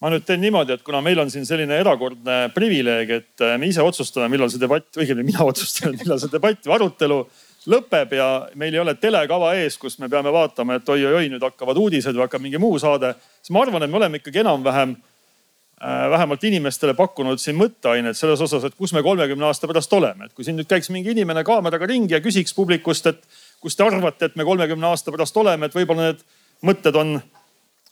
ma 0.00 0.10
nüüd 0.12 0.24
teen 0.24 0.40
niimoodi, 0.40 0.78
et 0.78 0.82
kuna 0.84 1.02
meil 1.04 1.20
on 1.20 1.30
siin 1.32 1.44
selline 1.48 1.76
erakordne 1.82 2.46
privileeg, 2.54 3.12
et 3.18 3.44
eh, 3.44 3.56
me 3.60 3.68
ise 3.68 3.84
otsustame, 3.84 4.30
millal 4.32 4.50
see 4.52 4.62
debatt, 4.62 4.88
õigemini 4.96 5.28
mina 5.32 5.44
otsustan, 5.50 5.96
millal 6.00 6.20
see 6.22 6.32
debatt 6.32 6.66
või 6.66 6.76
arutelu 6.78 7.20
lõpeb 7.68 8.14
ja 8.16 8.26
meil 8.56 8.74
ei 8.74 8.80
ole 8.80 8.94
telekava 8.96 9.52
ees, 9.60 9.76
kus 9.78 9.98
me 10.00 10.08
peame 10.08 10.32
vaatama, 10.32 10.78
et 10.78 10.88
oi-oi-oi, 10.88 11.28
nüüd 11.32 11.44
hakkavad 11.44 11.76
uudised 11.76 12.16
või 12.16 12.24
hakkab 12.24 12.44
mingi 12.44 12.60
muu 12.60 12.78
saade. 12.80 13.12
siis 13.42 13.52
ma 13.52 13.64
arvan, 13.64 13.84
et 13.84 13.92
me 13.92 13.98
oleme 14.00 14.20
ikkagi 14.20 14.40
enam-vähem 14.40 14.94
äh, 14.96 16.06
vähemalt 16.14 16.46
inimestele 16.48 16.94
pakkunud 16.96 17.42
siin 17.42 17.58
mõtteainet 17.60 18.16
selles 18.16 18.40
osas, 18.40 18.64
et 18.64 18.78
kus 18.78 18.94
me 18.96 19.02
kolmekümne 19.04 19.50
aasta 19.50 19.68
pärast 19.68 19.92
oleme. 19.92 20.24
et 20.24 20.32
kui 20.32 20.44
siin 20.44 20.56
nüüd 20.56 20.70
käiks 20.70 20.88
mingi 20.88 21.12
inimene 21.12 21.44
kaameraga 21.44 21.86
ringi 21.92 22.16
ja 22.16 22.22
küsiks 22.24 22.56
publikust, 22.56 23.06
et 23.12 23.20
kus 23.60 23.76
te 23.76 23.84
arvate, 23.84 24.30
et 24.30 24.40
me 24.40 24.48
kolmekümne 24.48 24.88
aasta 24.88 25.12
pärast 25.12 25.36
oleme, 25.36 25.68
et 25.68 25.76
võib-olla 25.76 26.08
need 26.08 26.24
mõtted 26.64 26.96
on 26.96 27.18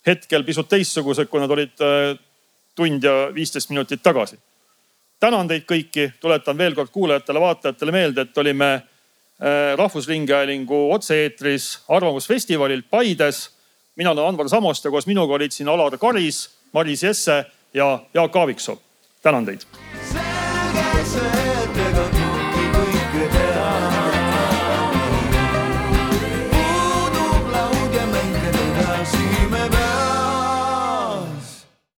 hetkel 0.09 0.43
pisut 0.43 0.69
teistsugused, 0.69 1.29
kui 1.29 1.41
nad 1.41 1.51
olid 1.51 1.81
äh, 1.85 2.13
tund 2.75 3.03
ja 3.03 3.29
viisteist 3.33 3.69
minutit 3.69 4.03
tagasi. 4.03 4.39
tänan 5.19 5.47
teid 5.47 5.65
kõiki, 5.67 6.11
tuletan 6.19 6.57
veel 6.57 6.75
kord 6.75 6.89
kuulajatele-vaatajatele 6.95 7.91
meelde, 7.91 8.21
et 8.21 8.37
olime 8.37 8.69
Äh, 9.39 9.77
Rahvusringhäälingu 9.77 10.91
otse-eetris 10.93 11.79
Arvamusfestivalilt 11.87 12.85
Paides. 12.89 13.49
mina 13.95 14.11
olen 14.11 14.25
Anvar 14.25 14.49
Samost 14.49 14.85
ja 14.85 14.91
koos 14.91 15.07
minuga 15.07 15.33
olid 15.33 15.51
siin 15.51 15.69
Alar 15.69 15.97
Karis, 15.97 16.49
Maris 16.71 17.03
Jesse 17.03 17.45
ja 17.73 17.99
Jaak 18.13 18.35
Aaviksoo. 18.35 18.81
tänan 19.21 19.45
teid. 19.45 19.61
selge 20.11 21.05
see, 21.05 21.58